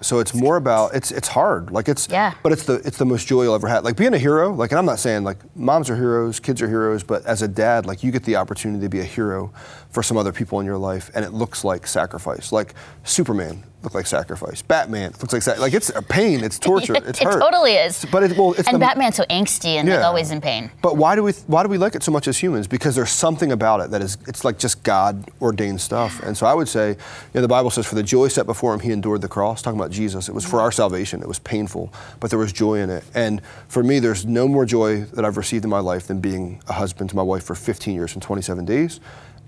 so 0.00 0.18
it's 0.18 0.34
more 0.34 0.56
about 0.56 0.94
it's 0.94 1.10
it's 1.10 1.28
hard. 1.28 1.70
Like 1.70 1.88
it's 1.88 2.08
Yeah. 2.08 2.32
but 2.42 2.52
it's 2.52 2.64
the 2.64 2.74
it's 2.84 2.96
the 2.96 3.04
most 3.04 3.26
joy 3.26 3.42
you'll 3.42 3.54
ever 3.54 3.68
have. 3.68 3.84
Like 3.84 3.96
being 3.96 4.14
a 4.14 4.18
hero, 4.18 4.52
like 4.52 4.70
and 4.72 4.78
I'm 4.78 4.86
not 4.86 4.98
saying 4.98 5.24
like 5.24 5.38
moms 5.56 5.90
are 5.90 5.96
heroes, 5.96 6.40
kids 6.40 6.62
are 6.62 6.68
heroes, 6.68 7.02
but 7.02 7.24
as 7.26 7.42
a 7.42 7.48
dad, 7.48 7.84
like 7.84 8.02
you 8.02 8.10
get 8.12 8.24
the 8.24 8.36
opportunity 8.36 8.82
to 8.82 8.88
be 8.88 9.00
a 9.00 9.04
hero 9.04 9.52
for 9.90 10.02
some 10.02 10.16
other 10.16 10.32
people 10.32 10.58
in 10.60 10.66
your 10.66 10.78
life 10.78 11.10
and 11.14 11.24
it 11.24 11.32
looks 11.32 11.64
like 11.64 11.86
sacrifice. 11.86 12.50
Like 12.52 12.74
Superman 13.04 13.64
looked 13.82 13.94
like 13.94 14.06
sacrifice. 14.06 14.62
Batman 14.62 15.12
looks 15.20 15.32
like 15.32 15.58
like 15.58 15.74
it's 15.74 15.90
a 15.90 16.02
pain, 16.02 16.42
it's 16.44 16.58
torture, 16.70 16.94
it's 16.94 17.20
it 17.20 17.24
hurt. 17.24 17.40
totally 17.40 17.74
is. 17.74 18.04
But 18.10 18.22
it 18.22 18.36
well 18.36 18.52
it's 18.52 18.68
and 18.68 18.76
the, 18.76 18.78
Batman's 18.80 19.16
so 19.16 19.24
angsty 19.24 19.74
and 19.76 19.88
like 19.88 20.00
always 20.04 20.30
in 20.30 20.40
pain. 20.40 20.70
but 20.82 20.96
why 20.96 21.14
do 21.14 21.22
we 21.22 21.32
why 21.46 21.62
do 21.62 21.68
we 21.68 21.78
like 21.78 21.94
it 21.94 22.02
so 22.02 22.12
much 22.12 22.28
as 22.28 22.38
humans? 22.38 22.66
Because 22.66 22.94
there's 22.94 23.10
something 23.10 23.52
about 23.52 23.80
it 23.80 23.90
that 23.90 24.02
is 24.02 24.18
it's 24.26 24.44
like 24.44 24.58
just 24.58 24.82
God 24.82 25.28
ordained 25.40 25.80
stuff. 25.80 26.22
And 26.22 26.36
so 26.36 26.46
I 26.46 26.54
would 26.54 26.68
say, 26.68 26.90
you 26.90 26.96
know, 27.34 27.40
the 27.42 27.48
Bible 27.48 27.70
says, 27.70 27.86
"For 27.86 27.94
the 27.94 28.02
joy 28.02 28.28
set 28.28 28.46
before 28.46 28.72
him, 28.74 28.80
he 28.80 28.92
endured 28.92 29.20
the 29.20 29.28
cross." 29.28 29.62
Talking 29.62 29.78
about 29.78 29.90
Jesus, 29.90 30.28
it 30.28 30.34
was 30.34 30.44
for 30.44 30.60
our 30.60 30.72
salvation. 30.72 31.20
It 31.22 31.28
was 31.28 31.38
painful, 31.38 31.92
but 32.20 32.30
there 32.30 32.38
was 32.38 32.52
joy 32.52 32.80
in 32.80 32.90
it. 32.90 33.04
And 33.14 33.42
for 33.68 33.82
me, 33.82 33.98
there's 33.98 34.24
no 34.26 34.48
more 34.48 34.64
joy 34.64 35.02
that 35.02 35.24
I've 35.24 35.36
received 35.36 35.64
in 35.64 35.70
my 35.70 35.80
life 35.80 36.06
than 36.06 36.20
being 36.20 36.62
a 36.68 36.72
husband 36.74 37.10
to 37.10 37.16
my 37.16 37.22
wife 37.22 37.44
for 37.44 37.54
15 37.54 37.94
years 37.94 38.14
and 38.14 38.22
27 38.22 38.64
days, 38.64 39.00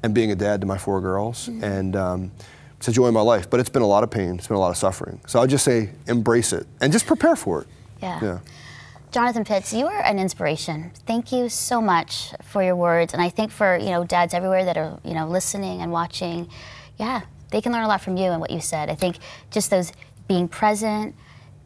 and 0.03 0.15
being 0.15 0.31
a 0.31 0.35
dad 0.37 0.61
to 0.61 0.67
my 0.67 0.79
four 0.79 1.01
girls. 1.01 1.49
And 1.49 1.97
um, 1.97 2.33
it's 2.85 2.89
a 2.91 2.93
joy 2.93 3.09
in 3.09 3.15
my 3.15 3.23
life, 3.23 3.49
but 3.49 3.61
it's 3.61 3.71
been 3.71 3.81
a 3.81 3.87
lot 3.87 4.05
of 4.05 4.11
pain. 4.11 4.35
It's 4.35 4.47
been 4.47 4.59
a 4.59 4.61
lot 4.61 4.69
of 4.69 4.77
suffering. 4.77 5.19
So 5.27 5.41
I'd 5.41 5.49
just 5.49 5.65
say, 5.65 5.89
embrace 6.07 6.53
it 6.53 6.67
and 6.83 6.93
just 6.93 7.07
prepare 7.07 7.35
for 7.35 7.63
it. 7.63 7.69
Yeah. 8.03 8.23
Yeah. 8.23 8.39
Jonathan 9.11 9.43
Pitts, 9.43 9.73
you 9.73 9.87
are 9.87 10.03
an 10.03 10.19
inspiration. 10.19 10.91
Thank 11.07 11.33
you 11.33 11.49
so 11.49 11.81
much 11.81 12.35
for 12.43 12.63
your 12.63 12.77
words, 12.77 13.15
and 13.15 13.23
I 13.23 13.31
think 13.31 13.53
for 13.53 13.79
you 13.79 13.89
know 13.89 14.05
dads 14.05 14.35
everywhere 14.35 14.67
that 14.67 14.77
are 14.77 14.99
you 15.03 15.15
know 15.15 15.27
listening 15.29 15.81
and 15.81 15.93
watching, 15.93 16.51
yeah, 16.99 17.23
they 17.53 17.63
can 17.63 17.73
learn 17.73 17.85
a 17.85 17.89
lot 17.89 18.03
from 18.03 18.19
you 18.19 18.27
and 18.27 18.41
what 18.41 18.51
you 18.51 18.61
said. 18.61 18.91
I 18.91 18.97
think 18.97 19.17
just 19.51 19.71
those 19.71 19.91
being 20.29 20.47
present, 20.47 21.15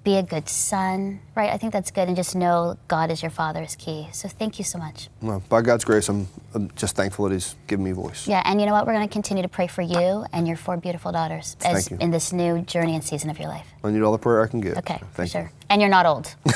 be 0.09 0.17
a 0.17 0.23
good 0.23 0.49
son, 0.49 1.21
right? 1.35 1.53
I 1.53 1.59
think 1.59 1.75
that's 1.75 1.91
good, 1.91 2.09
and 2.09 2.17
just 2.17 2.35
know 2.35 2.79
God 2.89 3.11
is 3.11 3.21
your 3.21 3.31
father 3.31 3.63
is 3.63 3.77
key. 3.77 4.09
So 4.13 4.27
thank 4.27 4.59
you 4.59 4.65
so 4.65 4.79
much. 4.79 5.11
Well, 5.21 5.43
by 5.51 5.61
God's 5.61 5.85
grace, 5.85 6.09
I'm, 6.09 6.29
I'm 6.55 6.71
just 6.77 6.97
thankful 6.97 7.29
that 7.29 7.35
He's 7.35 7.57
given 7.67 7.85
me 7.85 7.93
voice. 7.93 8.27
Yeah, 8.27 8.43
and 8.47 8.59
you 8.59 8.67
know 8.67 8.73
what? 8.73 8.87
We're 8.87 8.95
going 8.95 9.07
to 9.07 9.13
continue 9.13 9.43
to 9.43 9.51
pray 9.51 9.67
for 9.67 9.83
you 9.83 10.25
and 10.33 10.49
your 10.49 10.57
four 10.57 10.79
beautiful 10.79 11.13
daughters 11.13 11.59
as 11.63 11.89
in 11.89 12.11
this 12.11 12.33
new 12.33 12.63
journey 12.63 12.95
and 12.95 13.05
season 13.05 13.29
of 13.29 13.39
your 13.39 13.49
life. 13.49 13.67
I 13.85 13.91
need 13.91 14.01
all 14.01 14.13
the 14.13 14.19
prayer 14.19 14.43
I 14.43 14.47
can 14.47 14.61
get. 14.61 14.79
Okay, 14.79 14.99
Thank 15.13 15.33
sure. 15.33 15.43
you. 15.43 15.49
And 15.69 15.83
you're 15.83 15.91
not 15.91 16.07
old. 16.07 16.27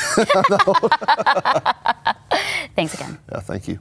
Thanks 2.75 2.95
again. 2.95 3.19
Yeah, 3.31 3.41
thank 3.41 3.69
you. 3.69 3.81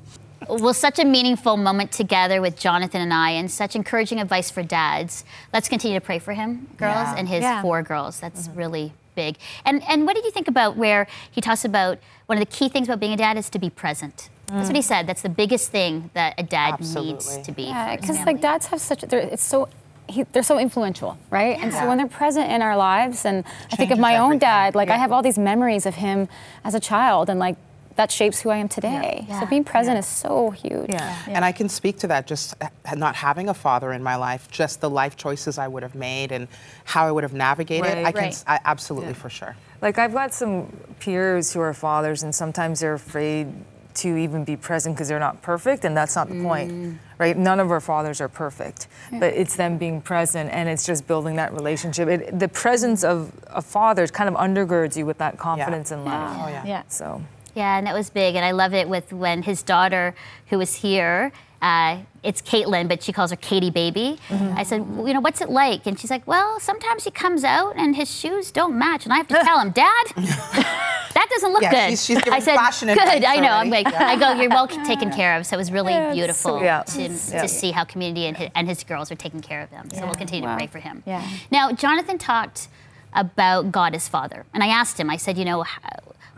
Well, 0.50 0.74
such 0.74 1.00
a 1.00 1.06
meaningful 1.06 1.56
moment 1.56 1.94
together 1.94 2.42
with 2.42 2.60
Jonathan 2.60 3.00
and 3.00 3.14
I, 3.14 3.30
and 3.32 3.50
such 3.50 3.78
encouraging 3.78 4.20
advice 4.20 4.52
for 4.52 4.64
dads. 4.64 5.24
Let's 5.54 5.70
continue 5.70 5.98
to 5.98 6.06
pray 6.06 6.20
for 6.20 6.34
him, 6.34 6.68
girls, 6.76 7.08
Yeah. 7.08 7.16
and 7.16 7.30
his 7.30 7.44
Yeah. 7.44 7.62
four 7.62 7.82
girls. 7.84 8.20
That's 8.20 8.50
mm-hmm. 8.50 8.58
really 8.58 8.94
big. 9.16 9.38
And 9.66 9.84
and 9.88 10.06
what 10.06 10.16
did 10.16 10.26
you 10.26 10.32
think 10.32 10.48
about 10.48 10.78
where 10.78 11.08
he 11.30 11.42
talks 11.42 11.66
about 11.66 12.00
one 12.26 12.38
of 12.38 12.42
the 12.42 12.52
key 12.58 12.70
things 12.70 12.88
about 12.88 13.00
being 13.00 13.14
a 13.14 13.18
dad 13.18 13.38
is 13.38 13.50
to 13.50 13.60
be 13.60 13.70
present? 13.70 14.30
That's 14.48 14.68
what 14.68 14.76
he 14.76 14.82
mm. 14.82 14.86
said. 14.86 15.08
That's 15.08 15.22
the 15.22 15.30
biggest 15.30 15.72
thing 15.72 16.10
that 16.14 16.36
a 16.38 16.44
dad 16.44 16.82
needs 16.82 17.38
to 17.38 17.52
be. 17.52 17.64
Yeah, 17.64 17.96
because 17.96 18.18
like 18.26 18.42
dads 18.42 18.68
have 18.68 18.82
such 18.82 19.02
they're, 19.02 19.20
it's 19.20 19.44
so 19.44 19.70
he, 20.10 20.24
they're 20.24 20.44
so 20.44 20.60
influential, 20.60 21.18
right? 21.30 21.58
And 21.60 21.74
so 21.74 21.88
when 21.88 21.98
they're 21.98 22.08
present 22.08 22.52
in 22.52 22.62
our 22.62 22.76
lives, 22.76 23.26
and 23.26 23.46
I 23.72 23.76
think 23.78 23.92
of 23.92 23.98
Changes 23.98 24.02
my 24.02 24.18
own 24.18 24.40
dad, 24.40 24.76
like 24.76 24.90
I 24.90 24.98
have 24.98 25.12
all 25.12 25.22
these 25.22 25.40
memories 25.40 25.86
of 25.86 25.96
him 25.96 26.28
as 26.64 26.76
a 26.76 26.80
child, 26.80 27.30
and 27.30 27.40
like 27.40 27.56
that 28.02 28.12
shapes 28.12 28.42
who 28.42 28.50
I 28.50 28.58
am 28.58 28.68
today. 28.68 29.26
Yeah. 29.28 29.40
So 29.40 29.46
being 29.46 29.64
present 29.64 29.96
is 30.00 30.08
so 30.08 30.50
huge. 30.50 30.90
Yeah. 30.90 31.16
And 31.28 31.46
I 31.46 31.52
can 31.52 31.70
speak 31.70 32.00
to 32.00 32.08
that 32.08 32.26
just 32.26 32.56
not 32.96 33.16
having 33.16 33.48
a 33.48 33.54
father 33.54 33.94
in 33.94 34.02
my 34.02 34.16
life, 34.16 34.50
just 34.50 34.82
the 34.82 34.90
life 34.90 35.16
choices 35.16 35.60
I 35.60 35.68
would 35.68 35.84
have 35.84 35.94
made 35.94 36.32
and 36.32 36.48
how 36.84 37.08
I 37.08 37.12
would 37.12 37.22
have 37.22 37.34
navigated. 37.34 37.86
Right. 37.86 38.06
I 38.08 38.12
can 38.12 38.22
Right. 38.24 38.34
s- 38.34 38.44
I, 38.48 38.60
absolutely 38.66 39.14
for 39.14 39.30
sure. 39.30 39.56
Like 39.84 40.00
I've 40.00 40.14
got 40.14 40.34
some 40.34 40.76
peers 41.00 41.54
who 41.54 41.60
are 41.62 41.74
fathers, 41.76 42.24
and 42.24 42.34
sometimes 42.34 42.80
they're 42.80 42.96
afraid 42.96 43.54
to 43.94 44.18
even 44.18 44.44
be 44.46 44.56
present 44.56 44.96
because 44.96 45.08
they're 45.08 45.20
not 45.20 45.44
perfect, 45.44 45.86
and 45.86 45.96
that's 45.96 46.16
not 46.16 46.28
the 46.28 46.42
point, 46.42 46.72
mm. 46.72 46.98
right? 47.20 47.38
None 47.38 47.60
of 47.60 47.70
our 47.70 47.82
fathers 47.82 48.20
are 48.22 48.30
perfect, 48.30 48.88
but 49.12 49.34
it's 49.34 49.56
them 49.58 49.78
being 49.78 50.02
present, 50.02 50.50
and 50.52 50.68
it's 50.70 50.86
just 50.86 51.06
building 51.06 51.36
that 51.36 51.54
relationship. 51.54 52.08
It, 52.08 52.40
the 52.40 52.48
presence 52.48 53.04
of 53.04 53.32
a 53.48 53.62
father 53.62 54.08
kind 54.08 54.30
of 54.30 54.36
undergirds 54.36 54.96
you 54.96 55.06
with 55.06 55.20
that 55.20 55.38
confidence 55.38 55.92
and 55.92 56.04
love. 56.06 56.38
Oh 56.42 56.48
yeah. 56.48 56.66
Yeah. 56.66 56.84
So. 56.88 57.22
Yeah, 57.56 57.78
and 57.78 57.86
that 57.88 57.94
was 57.94 58.10
big. 58.10 58.36
And 58.36 58.46
I 58.46 58.52
love 58.52 58.74
it 58.74 58.88
with 58.90 59.12
when 59.14 59.44
his 59.44 59.62
daughter, 59.64 60.16
who 60.48 60.58
was 60.58 60.76
here, 60.76 61.32
uh, 61.62 62.00
it's 62.24 62.42
Caitlin, 62.42 62.88
but 62.88 63.04
she 63.04 63.12
calls 63.14 63.30
her 63.32 63.36
Katie 63.38 63.70
Baby. 63.70 64.18
I 64.32 64.64
said, 64.64 64.96
well, 64.98 65.08
you 65.08 65.14
know, 65.14 65.20
what's 65.20 65.42
it 65.42 65.50
like? 65.50 65.86
And 65.86 66.00
she's 66.00 66.10
like, 66.10 66.26
well, 66.26 66.60
sometimes 66.60 67.04
he 67.04 67.12
comes 67.12 67.44
out 67.44 67.76
and 67.78 67.96
his 67.96 68.10
shoes 68.10 68.52
don't 68.52 68.78
match, 68.78 69.06
and 69.06 69.14
I 69.14 69.18
have 69.18 69.28
to 69.28 69.36
tell 69.44 69.60
him, 69.60 69.70
Dad, 69.84 70.06
that 70.16 71.28
doesn't 71.30 71.52
look 71.54 71.62
Yeah, 71.62 71.72
good. 71.72 71.98
she's- 72.00 72.06
she's 72.06 72.18
I 72.28 72.40
said, 72.40 72.58
good. 72.96 73.26
I 73.26 73.36
know. 73.38 73.50
I'm 73.52 73.70
like, 73.70 73.88
I 73.94 74.16
go, 74.18 74.34
you're 74.42 74.50
well 74.50 74.68
taken 74.68 75.12
care 75.12 75.36
of. 75.38 75.46
So 75.46 75.56
it 75.56 75.58
was 75.58 75.72
really 75.72 75.94
beautiful. 76.14 76.62
Yeah. 76.64 76.84
to, 76.84 77.02
Yeah. 77.02 77.42
to 77.42 77.48
see 77.48 77.72
how 77.72 77.84
community 77.84 78.26
and 78.28 78.38
his, 78.38 78.50
and 78.56 78.68
his 78.68 78.84
girls 78.84 79.12
are 79.12 79.16
taking 79.16 79.42
care 79.42 79.62
of 79.62 79.70
them. 79.70 79.90
So 79.92 80.06
we'll 80.06 80.16
continue 80.16 80.46
Wow. 80.48 80.54
to 80.56 80.58
pray 80.58 80.68
for 80.68 80.80
him. 80.80 81.04
Yeah. 81.06 81.28
Now, 81.52 81.72
Jonathan 81.74 82.18
talked 82.18 82.70
about 83.14 83.72
God 83.72 83.94
as 83.94 84.08
Father, 84.08 84.46
and 84.54 84.64
I 84.64 84.68
asked 84.68 85.00
him. 85.00 85.10
I 85.10 85.18
said, 85.18 85.38
you 85.38 85.46
know, 85.46 85.64
how, 85.64 85.80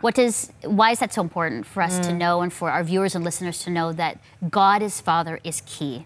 what 0.04 0.14
does 0.14 0.52
why 0.64 0.90
is 0.90 0.98
that 0.98 1.14
so 1.14 1.22
important 1.22 1.64
for 1.64 1.82
us 1.82 1.98
to 1.98 2.12
mm. 2.12 2.18
know 2.18 2.42
and 2.42 2.52
for 2.52 2.70
our 2.70 2.84
viewers 2.84 3.14
and 3.14 3.24
listeners 3.24 3.64
to 3.64 3.70
know 3.70 3.90
that 3.90 4.18
God 4.50 4.82
as 4.82 5.00
Father 5.00 5.40
is 5.42 5.62
key 5.64 6.04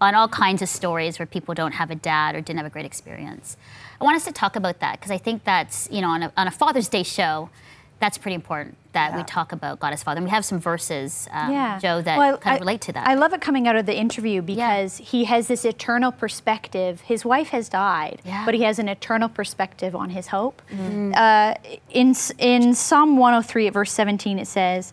on 0.00 0.14
all 0.14 0.28
kinds 0.28 0.62
of 0.62 0.68
stories 0.68 1.18
where 1.18 1.26
people 1.26 1.52
don't 1.52 1.72
have 1.72 1.90
a 1.90 1.96
dad 1.96 2.36
or 2.36 2.40
didn't 2.40 2.58
have 2.58 2.66
a 2.66 2.70
great 2.70 2.84
experience. 2.86 3.56
I 4.00 4.04
want 4.04 4.14
us 4.14 4.24
to 4.26 4.32
talk 4.32 4.54
about 4.54 4.78
that 4.78 5.00
because 5.00 5.10
I 5.10 5.18
think 5.18 5.42
that's 5.42 5.88
you 5.90 6.00
know 6.00 6.10
on 6.10 6.22
a, 6.22 6.32
on 6.36 6.46
a 6.46 6.52
Father's 6.52 6.88
Day 6.88 7.02
show. 7.02 7.50
That's 8.02 8.18
pretty 8.18 8.34
important 8.34 8.76
that 8.94 9.16
we 9.16 9.22
talk 9.22 9.52
about 9.52 9.78
God 9.78 9.92
as 9.92 10.02
Father. 10.02 10.18
And 10.18 10.24
we 10.26 10.30
have 10.32 10.44
some 10.44 10.58
verses, 10.58 11.28
um, 11.30 11.52
yeah. 11.52 11.78
Joe, 11.78 12.02
that 12.02 12.18
Well, 12.18 12.36
kind 12.36 12.54
I- 12.54 12.56
of 12.56 12.60
relate 12.60 12.80
to 12.82 12.92
that. 12.94 13.06
I 13.06 13.14
love 13.14 13.32
it 13.32 13.40
coming 13.40 13.68
out 13.68 13.76
of 13.76 13.86
the 13.86 13.96
interview 13.96 14.42
because 14.42 14.96
he 14.96 15.24
has 15.26 15.46
this 15.46 15.64
eternal 15.64 16.10
perspective. 16.10 17.02
His 17.02 17.24
wife 17.24 17.50
has 17.50 17.68
died, 17.68 18.20
Yeah. 18.24 18.44
but 18.44 18.54
he 18.54 18.62
has 18.64 18.80
an 18.80 18.88
eternal 18.88 19.28
perspective 19.28 19.94
on 19.94 20.10
his 20.10 20.26
hope. 20.26 20.60
Uh, 20.72 21.54
in 21.90 22.14
in 22.38 22.74
Psalm 22.74 23.16
103 23.16 23.68
at 23.68 23.72
verse 23.72 23.92
17 23.92 24.38
it 24.40 24.48
says, 24.48 24.92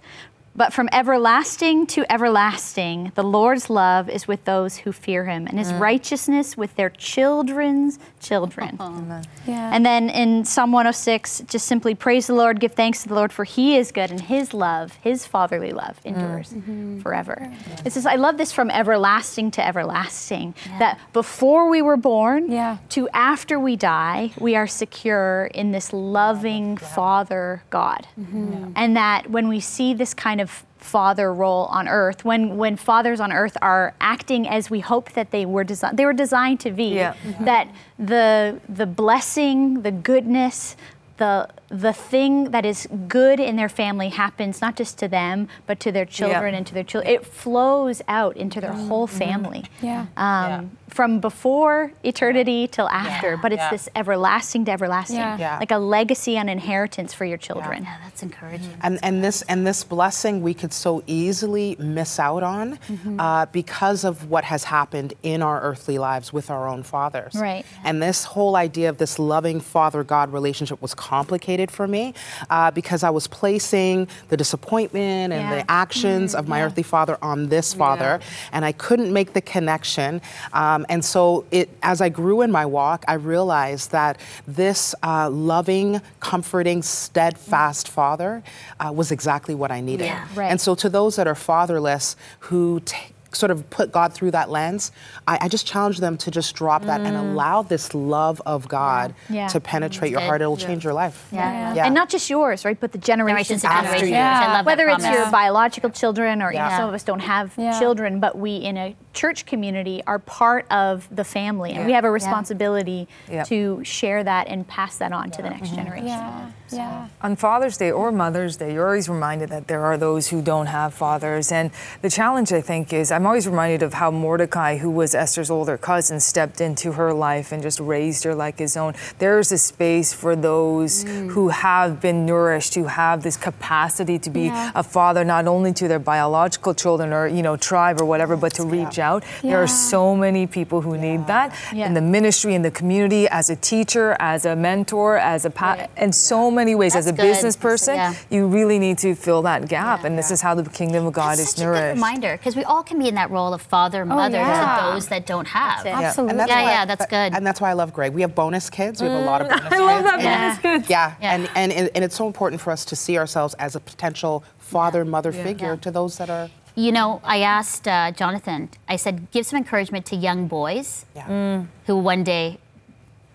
"But 0.55 0.73
from 0.73 0.89
everlasting 0.91 1.88
to 1.88 2.12
everlasting, 2.12 3.12
the 3.15 3.23
Lord's 3.23 3.69
love 3.69 4.09
is 4.09 4.27
with 4.27 4.45
those 4.45 4.77
who 4.77 4.91
fear 4.91 5.25
Him, 5.25 5.47
and 5.47 5.57
His 5.57 5.71
mm. 5.71 5.79
righteousness 5.79 6.57
with 6.57 6.75
their 6.75 6.89
children's 6.89 7.99
children." 8.19 8.77
Uh-huh. 8.79 9.21
Yeah. 9.47 9.71
And 9.73 9.85
then 9.85 10.09
in 10.09 10.45
Psalm 10.45 10.71
106, 10.71 11.43
just 11.47 11.65
simply 11.65 11.95
praise 11.95 12.27
the 12.27 12.33
Lord, 12.33 12.59
give 12.59 12.73
thanks 12.73 13.03
to 13.03 13.09
the 13.09 13.15
Lord, 13.15 13.31
for 13.31 13.43
He 13.43 13.77
is 13.77 13.91
good, 13.91 14.12
and 14.12 14.21
His 14.21 14.53
love, 14.53 14.97
His 15.01 15.25
fatherly 15.25 15.71
love, 15.71 15.99
mm. 16.01 16.07
endures 16.07 16.49
mm-hmm. 16.53 16.99
forever. 16.99 17.51
It 17.85 17.93
says, 17.93 18.05
I 18.05 18.15
love 18.15 18.38
this 18.38 18.51
from 18.51 18.69
everlasting 18.69 19.51
to 19.51 19.65
everlasting. 19.65 20.55
That 20.79 20.99
before 21.13 21.69
we 21.69 21.81
were 21.81 21.97
born 21.97 22.51
Yeah. 22.51 22.77
to 22.89 23.09
after 23.13 23.59
we 23.59 23.75
die, 23.75 24.31
we 24.39 24.55
are 24.55 24.67
secure 24.67 25.49
in 25.53 25.71
this 25.71 25.93
loving 25.93 26.77
Father 26.77 27.63
God. 27.69 28.07
Mm-hmm. 28.19 28.71
And 28.75 28.95
that 28.97 29.29
when 29.29 29.47
we 29.47 29.59
see 29.59 29.93
this 29.93 30.13
kind 30.13 30.41
of 30.41 30.48
father 30.79 31.33
role 31.33 31.65
on 31.65 31.87
earth 31.87 32.23
when 32.25 32.55
when 32.57 32.75
fathers 32.77 33.19
on 33.19 33.31
earth 33.31 33.57
are 33.61 33.93
acting 33.99 34.47
as 34.47 34.69
we 34.69 34.79
hope 34.79 35.11
that 35.11 35.29
they 35.31 35.45
were 35.45 35.63
designed 35.63 35.97
they 35.97 36.05
were 36.05 36.13
designed 36.13 36.59
to 36.61 36.71
be 36.71 36.95
Yeah. 36.95 37.13
that 37.41 37.67
the 37.97 38.59
the 38.69 38.85
blessing, 38.85 39.81
the 39.81 39.91
goodness, 39.91 40.75
the 41.17 41.49
the 41.69 41.93
thing 41.93 42.51
that 42.51 42.65
is 42.65 42.88
good 43.08 43.39
in 43.39 43.55
their 43.55 43.69
family 43.69 44.10
happens 44.10 44.60
not 44.62 44.75
just 44.75 44.97
to 44.97 45.08
them 45.08 45.47
but 45.67 45.79
to 45.79 45.91
their 45.91 46.05
children 46.05 46.55
and 46.55 46.65
to 46.67 46.73
their 46.73 46.84
children. 46.84 47.13
It 47.13 47.25
flows 47.25 48.01
out 48.08 48.36
into 48.38 48.60
their 48.60 48.73
whole 48.73 49.08
family. 49.08 49.65
Yeah. 49.82 50.08
Um, 50.17 50.71
From 50.89 51.19
before 51.19 51.91
eternity 52.03 52.67
till 52.67 52.89
after, 52.89 53.38
but 53.38 53.51
it's 53.53 53.60
Yeah. 53.62 53.69
this 53.69 53.89
everlasting 53.95 54.65
to 54.65 54.71
everlasting, 54.71 55.17
Yeah. 55.17 55.38
Yeah. 55.38 55.60
like 55.60 55.69
a 55.71 55.77
legacy 55.77 56.36
and 56.38 56.49
inheritance 56.49 57.13
for 57.13 57.25
your 57.25 57.38
children. 57.38 57.84
yeah, 57.84 57.97
that's 58.03 58.23
encouraging. 58.23 58.73
And, 58.82 58.97
and 59.03 59.23
this 59.23 59.43
and 59.43 59.67
this 59.67 59.84
blessing 59.84 60.41
we 60.41 60.55
could 60.55 60.73
so 60.73 61.03
easily 61.05 61.75
miss 61.79 62.19
out 62.19 62.41
on 62.41 62.79
Mm-hmm. 62.89 63.19
uh, 63.19 63.45
because 63.51 64.03
of 64.03 64.29
what 64.32 64.43
has 64.45 64.63
happened 64.63 65.13
in 65.21 65.43
our 65.43 65.62
earthly 65.62 65.97
lives 65.99 66.34
with 66.34 66.49
our 66.49 66.67
own 66.67 66.82
fathers. 66.84 67.34
Right. 67.36 67.65
And 67.84 68.01
this 68.01 68.23
whole 68.23 68.55
idea 68.55 68.89
of 68.89 68.97
this 68.97 69.19
loving 69.19 69.60
father 69.62 70.03
God 70.03 70.34
relationship 70.34 70.82
was 70.82 70.93
complicated 70.95 71.58
for 71.69 71.87
me 71.87 72.13
uh, 72.49 72.71
because 72.71 73.03
I 73.03 73.09
was 73.09 73.27
placing 73.27 74.07
the 74.29 74.37
disappointment 74.37 75.33
and 75.33 75.43
Yeah. 75.49 75.55
the 75.63 75.71
actions 75.71 76.33
of 76.35 76.47
my 76.47 76.61
earthly 76.63 76.83
father 76.83 77.17
on 77.21 77.49
this 77.49 77.73
father, 77.73 78.19
and 78.53 78.63
I 78.63 78.71
couldn't 78.71 79.11
make 79.11 79.33
the 79.33 79.41
connection. 79.41 80.21
Um, 80.53 80.85
and 80.89 81.03
so, 81.03 81.45
it 81.51 81.67
as 81.83 81.99
I 82.01 82.09
grew 82.09 82.41
in 82.41 82.51
my 82.51 82.65
walk, 82.65 83.03
I 83.07 83.15
realized 83.15 83.91
that 83.91 84.17
this 84.47 84.95
uh, 85.03 85.29
loving, 85.29 86.01
comforting, 86.19 86.81
steadfast 86.83 87.89
father 87.89 88.43
uh, 88.79 88.91
was 88.93 89.11
exactly 89.11 89.55
what 89.55 89.71
I 89.71 89.81
needed. 89.81 90.05
Yeah. 90.05 90.27
Right. 90.35 90.51
And 90.51 90.61
so, 90.61 90.75
to 90.75 90.89
those 90.89 91.15
that 91.17 91.27
are 91.27 91.35
fatherless 91.35 92.15
who 92.39 92.81
t- 92.85 92.95
sort 93.31 93.51
of 93.51 93.69
put 93.69 93.91
God 93.91 94.13
through 94.13 94.31
that 94.31 94.49
lens, 94.49 94.91
I, 95.27 95.37
I 95.41 95.47
just 95.47 95.67
challenge 95.67 95.99
them 95.99 96.17
to 96.17 96.31
just 96.31 96.55
drop 96.55 96.83
that 96.85 97.01
and 97.01 97.15
mm. 97.15 97.31
allow 97.31 97.61
this 97.61 97.93
love 97.93 98.41
of 98.45 98.67
God 98.67 99.13
Yeah. 99.29 99.47
to 99.49 99.59
penetrate 99.59 100.11
your 100.11 100.21
heart. 100.21 100.41
It'll 100.41 100.57
change 100.57 100.83
your 100.83 100.93
life. 100.93 101.27
Yeah. 101.31 101.73
Yeah. 101.73 101.85
And 101.85 101.93
not 101.93 102.09
just 102.09 102.29
yours, 102.29 102.65
right? 102.65 102.79
But 102.79 102.91
the 102.91 102.97
generations, 102.97 103.61
Generations 103.61 103.63
of 103.63 103.69
after 103.69 103.83
generations. 103.87 104.09
you. 104.09 104.15
Yeah. 104.15 104.59
I 104.59 104.61
Whether 104.63 104.87
it's 104.89 105.03
promise. 105.03 105.19
your 105.19 105.31
biological 105.31 105.89
children 105.91 106.41
or 106.41 106.51
you 106.51 106.57
know, 106.57 106.65
Yeah. 106.65 106.77
some 106.77 106.89
of 106.89 106.95
us 106.95 107.03
don't 107.03 107.19
have 107.19 107.53
Yeah. 107.57 107.77
children, 107.79 108.19
but 108.19 108.37
we 108.37 108.55
in 108.55 108.77
a 108.77 108.95
church 109.19 109.45
community 109.45 110.01
are 110.08 110.17
part 110.17 110.65
of 110.71 111.05
the 111.13 111.25
family, 111.25 111.73
and 111.73 111.86
we 111.86 111.91
have 111.91 112.05
a 112.05 112.12
responsibility 112.12 113.05
Yeah. 113.29 113.43
to 113.43 113.84
share 113.84 114.23
that 114.23 114.47
and 114.47 114.65
pass 114.65 114.97
that 114.97 115.12
on 115.12 115.29
to 115.32 115.41
the 115.41 115.49
next 115.49 115.71
mm-hmm. 115.71 115.75
generation. 115.75 116.08
Yeah. 116.08 116.51
Yeah. 116.71 117.08
On 117.21 117.36
Father's 117.36 117.77
Day 117.77 117.91
or 117.91 118.12
Mother's 118.12 118.55
Day, 118.58 118.73
you're 118.73 118.86
always 118.86 119.10
reminded 119.10 119.49
that 119.49 119.67
there 119.67 119.84
are 119.84 119.97
those 119.97 120.27
who 120.27 120.39
don't 120.41 120.67
have 120.67 120.93
fathers. 120.93 121.51
And 121.51 121.71
the 122.03 122.12
challenge, 122.12 122.53
I 122.53 122.62
think, 122.62 122.93
is 122.93 123.12
I'm 123.12 123.25
always 123.25 123.47
reminded 123.47 123.82
of 123.82 123.93
how 123.93 124.12
Mordecai, 124.12 124.77
who 124.77 124.91
was 124.91 125.15
Esther's 125.15 125.49
older 125.49 125.77
cousin, 125.77 126.19
stepped 126.19 126.62
into 126.62 126.93
her 126.93 127.12
life 127.12 127.51
and 127.51 127.63
just 127.63 127.79
raised 127.79 128.23
her 128.23 128.36
like 128.36 128.60
his 128.60 128.77
own. 128.77 128.93
There's 129.17 129.51
a 129.51 129.58
space 129.58 130.13
for 130.13 130.36
those 130.36 131.03
mm. 131.03 131.32
who 131.32 131.49
have 131.49 131.99
been 131.99 132.25
nourished, 132.25 132.75
who 132.75 132.86
have 132.86 133.23
this 133.23 133.36
capacity 133.36 134.19
to 134.19 134.29
be 134.29 134.45
Yeah. 134.45 134.71
a 134.75 134.84
father 134.84 135.23
not 135.25 135.47
only 135.47 135.73
to 135.73 135.88
their 135.88 136.03
biological 136.13 136.73
children 136.73 137.12
or, 137.12 137.27
you 137.27 137.41
know, 137.41 137.58
tribe 137.58 137.99
or 137.99 138.05
whatever, 138.05 138.38
but 138.38 138.53
to 138.53 138.63
reach 138.63 138.99
out. 138.99 139.08
There 139.17 139.51
Yeah. 139.51 139.57
are 139.57 139.67
so 139.67 140.15
many 140.15 140.45
people 140.47 140.81
who 140.81 140.97
need 140.97 141.25
that 141.27 141.47
Yeah. 141.73 141.87
in 141.87 141.93
the 141.95 142.01
ministry, 142.01 142.53
in 142.53 142.61
the 142.61 142.71
community, 142.71 143.27
as 143.29 143.49
a 143.49 143.55
teacher, 143.55 144.15
as 144.19 144.45
a 144.45 144.55
mentor, 144.55 145.17
as 145.17 145.45
a 145.45 145.49
pa- 145.49 145.87
in 145.97 146.11
so 146.13 146.51
many 146.51 146.75
ways, 146.75 146.95
as 146.95 147.07
a 147.07 147.11
good. 147.11 147.21
business 147.29 147.55
person, 147.55 147.95
Yeah. 147.95 148.13
you 148.29 148.47
really 148.47 148.77
need 148.79 148.97
to 148.99 149.15
fill 149.15 149.41
that 149.43 149.67
gap. 149.67 150.01
Yeah. 150.01 150.07
and 150.07 150.17
this 150.17 150.29
is 150.31 150.41
how 150.41 150.53
the 150.55 150.63
kingdom 150.69 151.05
of 151.07 151.13
God 151.13 151.31
That's 151.37 151.39
is 151.41 151.49
such 151.51 151.59
a 151.59 151.63
nourished. 151.65 151.81
good 151.81 151.93
reminder 151.95 152.31
because 152.37 152.55
we 152.55 152.63
all 152.63 152.83
can 152.83 152.97
be 152.99 153.07
in 153.07 153.15
that 153.15 153.31
role 153.31 153.53
of 153.53 153.61
father, 153.61 154.01
oh, 154.03 154.05
mother 154.21 154.37
yeah. 154.37 154.77
to 154.77 154.91
those 154.93 155.07
that 155.07 155.25
don't 155.25 155.47
have. 155.47 155.83
That's 155.83 155.99
it. 156.01 156.05
Absolutely. 156.05 156.31
And 156.31 156.39
that's 156.39 156.49
Yeah, 156.51 156.63
why- 156.63 156.71
yeah, 156.71 156.85
that's 156.85 157.05
good. 157.07 157.29
And 157.35 157.47
that's 157.47 157.59
why 157.61 157.69
I 157.69 157.73
love 157.73 157.93
Greg. 157.93 158.13
We 158.13 158.21
have 158.21 158.35
bonus 158.35 158.69
kids. 158.69 159.01
We 159.01 159.07
have 159.07 159.17
a 159.19 159.23
mm. 159.23 159.25
lot 159.25 159.41
of 159.41 159.47
bonus 159.49 159.63
kids. 159.63 159.75
I 159.79 159.79
love 159.79 160.03
that 160.03 160.19
and- 160.19 160.23
bonus 160.23 160.57
kids. 160.59 160.89
Yeah, 160.89 161.11
Yeah. 161.21 161.33
And, 161.33 161.49
and 161.55 161.71
and 161.71 161.89
and 161.95 162.03
it's 162.05 162.15
so 162.15 162.27
important 162.27 162.61
for 162.61 162.71
us 162.71 162.83
to 162.85 162.95
see 162.95 163.17
ourselves 163.17 163.53
as 163.55 163.75
a 163.75 163.79
potential 163.79 164.43
father, 164.59 165.03
mother 165.05 165.31
figure 165.31 165.69
Yeah. 165.73 165.75
to 165.85 165.91
those 165.91 166.17
that 166.17 166.29
are. 166.29 166.49
You 166.79 166.93
know, 166.93 167.19
I 167.25 167.41
asked 167.41 167.89
uh, 167.89 168.11
Jonathan, 168.11 168.69
I 168.87 168.95
said, 168.95 169.29
give 169.31 169.45
some 169.45 169.57
encouragement 169.57 170.05
to 170.07 170.15
young 170.15 170.47
boys 170.47 171.05
Yeah. 171.13 171.63
who 171.87 171.97
one 171.97 172.23
day 172.23 172.57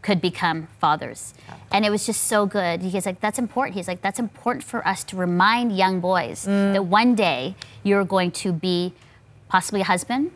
could 0.00 0.20
become 0.22 0.68
fathers. 0.80 1.34
And 1.70 1.84
it 1.84 1.90
was 1.90 2.06
just 2.06 2.24
so 2.24 2.46
good. 2.46 2.80
He's 2.80 3.04
like, 3.04 3.20
that's 3.20 3.38
important. 3.38 3.74
He's 3.76 3.86
like, 3.86 4.00
that's 4.00 4.18
important 4.18 4.64
for 4.64 4.86
us 4.88 5.04
to 5.04 5.16
remind 5.16 5.76
young 5.76 6.00
boys 6.00 6.44
that 6.44 6.86
one 6.86 7.14
day 7.14 7.54
you're 7.82 8.04
going 8.06 8.30
to 8.44 8.52
be 8.52 8.94
possibly 9.48 9.82
a 9.82 9.84
husband, 9.84 10.30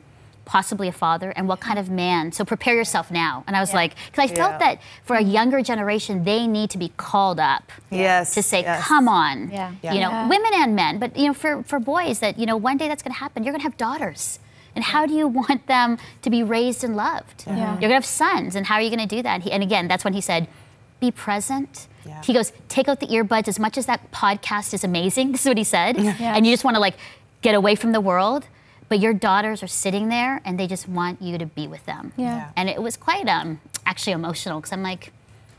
possibly 0.49 0.89
a 0.89 0.93
father, 0.93 1.31
and 1.37 1.47
what 1.47 1.61
kind 1.61 1.79
of 1.79 1.91
man. 1.91 2.33
So 2.33 2.43
prepare 2.45 2.75
yourself 2.75 3.11
now. 3.11 3.45
And 3.47 3.55
I 3.55 3.61
was 3.61 3.75
like, 3.75 3.95
because 4.07 4.31
I 4.31 4.35
felt 4.35 4.53
Yeah. 4.53 4.59
that 4.59 4.81
for 5.05 5.15
a 5.17 5.23
younger 5.23 5.61
generation, 5.63 6.25
they 6.25 6.47
need 6.47 6.71
to 6.71 6.79
be 6.79 6.89
called 6.97 7.39
up 7.39 7.71
Yes, 7.91 8.33
to 8.35 8.43
say, 8.43 8.63
yes. 8.63 8.83
come 8.83 9.09
on. 9.09 9.51
Yeah. 9.51 9.73
You 9.83 10.01
know, 10.01 10.11
Yeah. 10.11 10.27
women 10.29 10.51
and 10.55 10.75
men, 10.75 10.99
but 10.99 11.17
you 11.19 11.27
know, 11.29 11.35
for, 11.35 11.63
for 11.65 11.79
boys 11.79 12.21
that, 12.21 12.39
you 12.39 12.47
know, 12.47 12.57
one 12.57 12.79
day 12.79 12.89
that's 12.89 13.03
gonna 13.03 13.15
happen. 13.27 13.45
You're 13.45 13.53
gonna 13.53 13.63
have 13.71 13.77
daughters. 13.77 14.39
And 14.75 14.85
how 14.85 15.05
do 15.07 15.13
you 15.15 15.27
want 15.29 15.67
them 15.67 15.99
to 16.23 16.31
be 16.31 16.43
raised 16.43 16.83
and 16.83 16.97
loved? 16.97 17.45
Yeah. 17.47 17.73
You're 17.73 17.81
gonna 17.83 17.95
have 17.95 18.07
sons, 18.07 18.55
and 18.57 18.67
how 18.67 18.77
are 18.77 18.81
you 18.83 18.91
gonna 18.91 19.07
do 19.07 19.23
that? 19.23 19.35
And, 19.35 19.43
he, 19.43 19.53
and 19.53 19.63
again, 19.63 19.87
that's 19.87 20.03
when 20.05 20.15
he 20.15 20.23
said, 20.23 20.49
be 20.99 21.11
present. 21.11 21.87
Yeah. 22.07 22.23
He 22.25 22.33
goes, 22.33 22.53
take 22.69 22.89
out 22.89 23.01
the 23.01 23.07
earbuds 23.09 23.49
as 23.49 23.59
much 23.59 23.77
as 23.77 23.85
that 23.87 24.11
podcast 24.13 24.73
is 24.73 24.83
amazing. 24.83 25.33
This 25.33 25.43
is 25.43 25.47
what 25.49 25.59
he 25.59 25.65
said. 25.65 25.97
And 25.99 26.47
you 26.47 26.53
just 26.53 26.65
wanna 26.65 26.81
like 26.81 26.95
get 27.43 27.55
away 27.55 27.75
from 27.75 27.93
the 27.93 28.01
world. 28.01 28.47
But 28.89 29.01
your 29.01 29.13
daughters 29.13 29.63
are 29.63 29.67
sitting 29.69 30.09
there 30.09 30.41
and 30.45 30.59
they 30.59 30.67
just 30.67 30.89
want 30.89 31.21
you 31.21 31.37
to 31.39 31.47
be 31.47 31.67
with 31.69 31.85
them. 31.87 32.13
Yeah. 32.17 32.25
Yeah. 32.37 32.49
And 32.57 32.69
it 32.69 32.81
was 32.83 32.97
quite 32.97 33.29
um, 33.29 33.61
actually 33.85 34.13
emotional 34.13 34.61
because 34.61 34.73
I'm 34.73 34.83
like, 34.83 35.13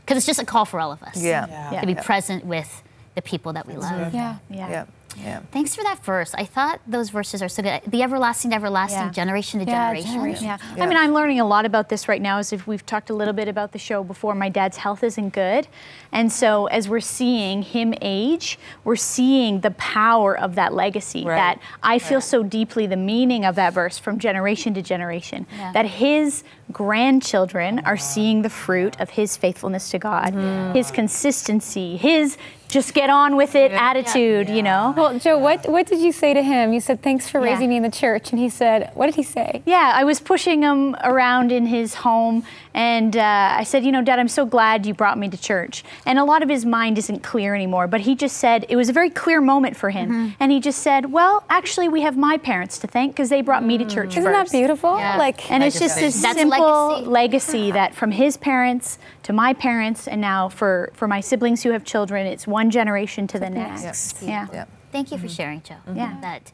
because 0.04 0.16
it's 0.16 0.26
just 0.26 0.40
a 0.40 0.44
call 0.44 0.64
for 0.64 0.80
all 0.80 0.90
of 0.92 1.02
us 1.02 1.16
Yeah. 1.22 1.46
Yeah. 1.72 1.80
to 1.80 1.86
be 1.86 1.92
Yeah. 1.92 2.02
present 2.02 2.44
with 2.44 2.82
the 3.14 3.22
people 3.22 3.52
that 3.52 3.66
we 3.66 3.74
love. 3.76 4.12
Yeah. 4.14 4.36
Yeah. 4.48 4.68
Yeah. 4.68 4.84
Yeah. 5.22 5.40
Thanks 5.52 5.74
for 5.74 5.82
that 5.84 6.04
verse. 6.04 6.34
I 6.34 6.44
thought 6.44 6.80
those 6.86 7.10
verses 7.10 7.42
are 7.42 7.48
so 7.48 7.62
good. 7.62 7.80
The 7.86 8.02
everlasting, 8.02 8.52
everlasting, 8.52 9.00
Yeah. 9.00 9.10
generation 9.10 9.60
to 9.60 9.66
Yeah, 9.66 9.88
generation. 9.88 10.12
generation. 10.12 10.44
Yeah. 10.44 10.58
I 10.82 10.86
mean, 10.86 10.96
I'm 10.96 11.12
learning 11.12 11.40
a 11.40 11.44
lot 11.44 11.64
about 11.64 11.88
this 11.88 12.08
right 12.08 12.22
now. 12.22 12.38
As 12.38 12.52
if 12.52 12.66
we've 12.66 12.84
talked 12.84 13.10
a 13.10 13.14
little 13.14 13.34
bit 13.34 13.48
about 13.48 13.72
the 13.72 13.78
show 13.78 14.02
before, 14.02 14.34
my 14.34 14.48
dad's 14.48 14.78
health 14.78 15.02
isn't 15.02 15.30
good. 15.30 15.68
And 16.12 16.32
so, 16.32 16.66
as 16.66 16.88
we're 16.88 17.00
seeing 17.00 17.62
him 17.62 17.94
age, 18.00 18.58
we're 18.84 18.96
seeing 18.96 19.60
the 19.60 19.70
power 19.72 20.36
of 20.36 20.54
that 20.54 20.74
legacy. 20.74 21.24
Right. 21.24 21.36
That 21.36 21.60
I 21.82 21.98
feel 21.98 22.20
so 22.20 22.42
deeply 22.42 22.86
the 22.86 22.96
meaning 22.96 23.44
of 23.44 23.54
that 23.56 23.72
verse 23.72 23.98
from 23.98 24.18
generation 24.18 24.74
to 24.74 24.82
generation. 24.82 25.46
Yeah. 25.56 25.72
That 25.72 25.86
his 25.86 26.44
grandchildren 26.72 27.80
are 27.80 27.96
seeing 27.96 28.42
the 28.42 28.50
fruit 28.50 28.98
of 29.00 29.10
his 29.10 29.36
faithfulness 29.36 29.90
to 29.90 29.98
God, 29.98 30.34
mm. 30.34 30.74
his 30.74 30.90
consistency, 30.90 31.96
his 31.96 32.36
just 32.70 32.94
get 32.94 33.10
on 33.10 33.36
with 33.36 33.54
it 33.54 33.72
attitude, 33.72 34.48
you 34.48 34.62
know? 34.62 34.94
Well, 34.96 35.18
Joe, 35.18 35.38
what, 35.38 35.68
what 35.68 35.86
did 35.86 36.00
you 36.00 36.12
say 36.12 36.34
to 36.34 36.42
him? 36.42 36.72
You 36.72 36.80
said, 36.80 37.02
thanks 37.02 37.28
for 37.28 37.38
Yeah. 37.44 37.52
raising 37.52 37.68
me 37.68 37.76
in 37.76 37.82
the 37.82 37.90
church. 37.90 38.30
And 38.30 38.38
he 38.38 38.48
said, 38.48 38.90
what 38.94 39.06
did 39.06 39.14
he 39.16 39.22
say? 39.22 39.62
Yeah, 39.66 39.92
I 39.94 40.04
was 40.04 40.20
pushing 40.20 40.62
him 40.62 40.94
around 41.02 41.52
in 41.52 41.66
his 41.66 41.94
home, 41.94 42.44
and 42.72 43.16
uh, 43.16 43.20
I 43.58 43.64
said, 43.64 43.84
You 43.84 43.90
know, 43.90 44.00
Dad, 44.02 44.20
I'm 44.20 44.28
so 44.28 44.46
glad 44.46 44.86
you 44.86 44.94
brought 44.94 45.18
me 45.18 45.28
to 45.28 45.36
church. 45.36 45.82
And 46.06 46.20
a 46.20 46.24
lot 46.24 46.42
of 46.44 46.48
his 46.48 46.64
mind 46.64 46.98
isn't 46.98 47.20
clear 47.24 47.52
anymore, 47.54 47.88
but 47.88 48.02
he 48.02 48.14
just 48.14 48.36
said 48.36 48.64
it 48.68 48.76
was 48.76 48.88
a 48.88 48.92
very 48.92 49.10
clear 49.10 49.40
moment 49.40 49.76
for 49.76 49.90
him. 49.90 50.36
And 50.38 50.52
he 50.52 50.60
just 50.60 50.78
said, 50.80 51.10
Well, 51.10 51.42
actually, 51.50 51.88
we 51.88 52.02
have 52.02 52.16
my 52.16 52.36
parents 52.38 52.78
to 52.78 52.86
thank 52.86 53.12
because 53.12 53.28
they 53.28 53.42
brought 53.42 53.64
me 53.64 53.76
to 53.78 53.84
church 53.84 54.16
Isn't 54.16 54.30
that 54.30 54.50
beautiful? 54.52 54.96
Yeah. 54.98 55.16
Like, 55.16 55.50
And 55.50 55.64
it's 55.64 55.80
just 55.80 55.96
this 55.98 56.22
That's 56.22 56.38
simple 56.38 56.60
legacy. 57.00 57.06
legacy 57.10 57.70
that 57.72 57.92
from 57.96 58.12
his 58.12 58.36
parents 58.36 58.98
to 59.24 59.32
my 59.32 59.52
parents, 59.52 60.06
and 60.06 60.20
now 60.20 60.48
for, 60.48 60.90
for 60.94 61.08
my 61.08 61.20
siblings 61.20 61.62
who 61.64 61.70
have 61.72 61.84
children, 61.84 62.24
it's 62.26 62.46
one 62.46 62.59
generation 62.68 63.26
to 63.28 63.38
the 63.38 63.48
next. 63.48 64.20
Yeah. 64.22 64.48
Yeah. 64.52 64.64
Thank 64.92 65.12
you 65.12 65.18
for 65.18 65.26
mm-hmm. 65.26 65.34
sharing, 65.34 65.62
Joe. 65.62 65.76
Mm-hmm. 65.86 65.96
Yeah. 65.96 66.18
That 66.20 66.52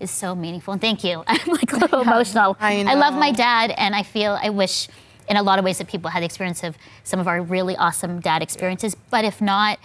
is 0.00 0.10
so 0.10 0.34
meaningful. 0.34 0.72
And 0.72 0.80
thank 0.80 1.04
you. 1.04 1.22
I'm 1.28 1.46
like 1.46 1.72
a 1.72 1.76
little 1.84 2.00
emotional. 2.00 2.56
I 2.60 2.94
love 2.94 3.14
my 3.14 3.30
dad, 3.30 3.72
and 3.76 3.94
I 3.94 4.02
feel 4.02 4.36
I 4.42 4.50
wish 4.50 4.88
in 5.28 5.36
a 5.36 5.42
lot 5.42 5.58
of 5.58 5.64
ways 5.64 5.78
that 5.78 5.88
people 5.88 6.10
had 6.10 6.22
the 6.22 6.26
experience 6.26 6.64
of 6.64 6.76
some 7.04 7.20
of 7.20 7.28
our 7.28 7.40
really 7.40 7.76
awesome 7.76 8.20
dad 8.20 8.42
experiences. 8.42 8.94
But 9.10 9.24
if 9.24 9.40
not, 9.40 9.78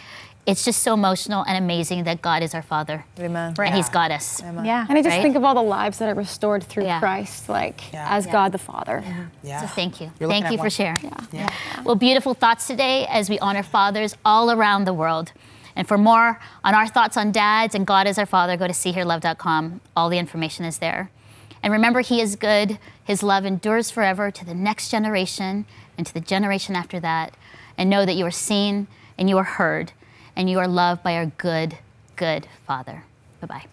it's 0.46 0.66
just 0.66 0.84
so 0.84 0.94
emotional 0.94 1.44
and 1.48 1.58
amazing 1.58 2.04
that 2.04 2.22
God 2.22 2.44
is 2.44 2.54
our 2.54 2.62
Father. 2.62 3.06
Amen. 3.20 3.54
And 3.58 3.76
He's 3.76 3.90
got 3.90 4.12
us. 4.12 4.42
Yeah. 4.42 4.86
and 4.88 4.98
I 4.98 5.02
just 5.02 5.16
Right? 5.16 5.22
think 5.22 5.36
of 5.38 5.44
all 5.44 5.56
the 5.56 5.62
lives 5.62 6.00
that 6.00 6.10
are 6.10 6.14
restored 6.14 6.64
through 6.64 6.86
Yeah. 6.86 7.00
Christ, 7.00 7.48
like 7.48 7.94
Yeah. 7.94 8.08
as 8.10 8.26
Yeah. 8.26 8.32
God 8.32 8.52
the 8.52 8.58
Father. 8.58 9.04
Yeah. 9.42 9.62
So 9.62 9.68
thank 9.68 10.02
you. 10.02 10.12
You're 10.20 10.30
Thank 10.30 10.52
you 10.52 10.58
for 10.58 10.64
one. 10.64 10.70
sharing. 10.70 11.12
Yeah. 11.32 11.50
Well, 11.86 11.96
beautiful 11.96 12.34
thoughts 12.34 12.68
today 12.68 13.06
as 13.10 13.30
we 13.30 13.40
honor 13.40 13.64
fathers 13.64 14.16
all 14.26 14.52
around 14.52 14.84
the 14.86 14.94
world. 14.94 15.32
And 15.76 15.88
for 15.88 15.98
more 15.98 16.40
on 16.64 16.76
our 16.76 16.88
thoughts 16.88 17.18
on 17.18 17.32
dads 17.32 17.74
and 17.74 17.88
God 17.88 18.08
as 18.08 18.18
our 18.18 18.26
father, 18.26 18.58
go 18.58 18.68
to 18.68 18.74
seehearlove.com. 18.74 19.82
All 19.96 20.10
the 20.10 20.20
information 20.20 20.66
is 20.66 20.78
there. 20.78 21.10
And 21.62 21.72
remember, 21.72 22.02
He 22.02 22.22
is 22.22 22.36
good. 22.36 22.78
His 23.04 23.24
love 23.24 23.46
endures 23.46 23.90
forever 23.90 24.30
to 24.32 24.46
the 24.46 24.54
next 24.54 24.90
generation 24.90 25.66
and 25.98 26.06
to 26.06 26.14
the 26.14 26.20
generation 26.20 26.76
after 26.76 27.00
that. 27.00 27.36
And 27.78 27.90
know 27.90 28.06
that 28.06 28.16
you 28.16 28.26
are 28.26 28.32
seen 28.32 28.88
and 29.18 29.30
you 29.30 29.38
are 29.38 29.44
heard 29.44 29.94
and 30.36 30.50
you 30.50 30.60
are 30.60 30.68
loved 30.68 31.04
by 31.04 31.16
our 31.16 31.26
good, 31.26 31.78
good 32.16 32.48
Father. 32.68 33.04
Bye 33.42 33.48
bye. 33.48 33.73